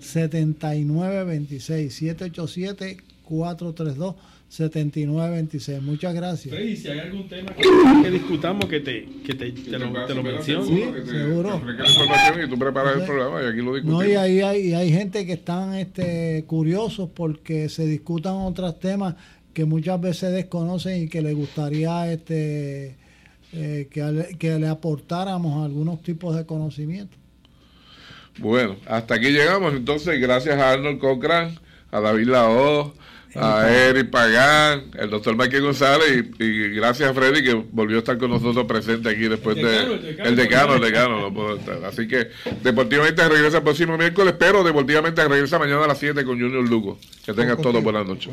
787-432-7926. 0.00 2.96
787-432-7926. 4.50 5.80
Muchas 5.80 6.14
gracias. 6.14 6.54
Freddy, 6.54 6.76
si 6.76 6.88
hay 6.88 6.98
algún 7.00 7.28
tema 7.28 7.52
que, 7.54 7.62
que 8.02 8.10
discutamos, 8.10 8.66
que 8.66 8.80
te, 8.80 9.06
que 9.24 9.34
te, 9.34 9.52
te 9.52 9.78
lo, 9.78 10.06
te 10.06 10.14
lo 10.14 10.22
menciono. 10.22 10.66
Sí, 10.66 10.82
seguro. 11.10 11.56
Información 11.56 12.46
y 12.46 12.50
tú 12.50 12.58
preparas 12.58 12.96
el 12.98 13.04
programa 13.04 13.42
y 13.42 13.46
aquí 13.46 13.58
lo 13.58 13.64
No, 13.64 13.74
discutimos. 13.74 14.06
y 14.06 14.14
ahí 14.14 14.40
hay, 14.40 14.68
y 14.68 14.74
hay 14.74 14.92
gente 14.92 15.26
que 15.26 15.32
están 15.34 15.74
este, 15.74 16.44
curiosos 16.46 17.10
porque 17.14 17.68
se 17.68 17.86
discutan 17.86 18.34
otros 18.34 18.78
temas 18.78 19.14
que 19.52 19.64
muchas 19.64 20.00
veces 20.00 20.32
desconocen 20.32 21.04
y 21.04 21.08
que 21.08 21.22
les 21.22 21.34
gustaría 21.34 22.12
este, 22.12 22.94
eh, 23.52 23.88
que, 23.90 24.02
le- 24.04 24.36
que 24.38 24.58
le 24.58 24.68
aportáramos 24.68 25.64
algunos 25.64 26.02
tipos 26.02 26.36
de 26.36 26.44
conocimiento. 26.46 27.16
Bueno, 28.38 28.76
hasta 28.86 29.14
aquí 29.14 29.30
llegamos. 29.30 29.74
Entonces, 29.74 30.20
gracias 30.20 30.58
a 30.58 30.72
Arnold 30.72 30.98
Cochran, 30.98 31.58
a 31.90 32.00
David 32.00 32.28
Lao, 32.28 32.94
a 33.38 33.70
Eric 33.70 34.10
Pagán, 34.10 34.84
el 34.98 35.10
doctor 35.10 35.36
Michael 35.36 35.62
González 35.62 36.24
y, 36.38 36.44
y 36.44 36.68
gracias 36.70 37.10
a 37.10 37.14
Freddy 37.14 37.42
que 37.42 37.54
volvió 37.72 37.96
a 37.96 37.98
estar 38.00 38.16
con 38.18 38.30
nosotros 38.30 38.64
presente 38.66 39.08
aquí 39.10 39.28
después 39.28 39.56
decano, 39.56 39.74
de... 39.76 39.94
el 39.94 40.02
decano. 40.02 40.28
el 40.28 40.36
decano, 40.36 40.74
el 40.74 40.80
decano, 40.80 41.20
no 41.20 41.34
puedo 41.34 41.56
estar. 41.56 41.84
Así 41.84 42.06
que 42.08 42.28
Deportivamente 42.62 43.28
regresa 43.28 43.58
el 43.58 43.62
próximo 43.62 43.96
miércoles, 43.98 44.34
pero 44.38 44.62
Deportivamente 44.64 45.26
regresa 45.28 45.58
mañana 45.58 45.84
a 45.84 45.88
las 45.88 45.98
7 45.98 46.24
con 46.24 46.40
Junior 46.40 46.68
Lugo. 46.68 46.98
Que 47.24 47.32
tengan 47.32 47.60
todos 47.60 47.82
buenas 47.82 48.06
noches. 48.06 48.30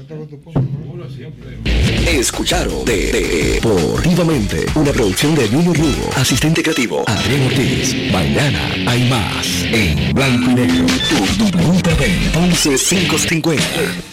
Escucharon 2.07 2.85
de, 2.85 3.11
de- 3.11 3.53
Deportivamente, 3.53 4.65
una 4.75 4.91
producción 4.91 5.35
de 5.35 5.47
Junior 5.47 5.77
Lugo, 5.77 6.09
asistente 6.15 6.61
creativo 6.61 7.03
Adrián 7.07 7.43
Ortiz. 7.47 7.95
Mañana 8.11 8.69
hay 8.87 9.09
más 9.09 9.63
en 9.71 10.13
blanco 10.13 10.51
y 10.51 10.55
negro. 10.55 10.85
Tu 11.09 11.43
WPB 11.45 12.37
11550. 12.37 14.12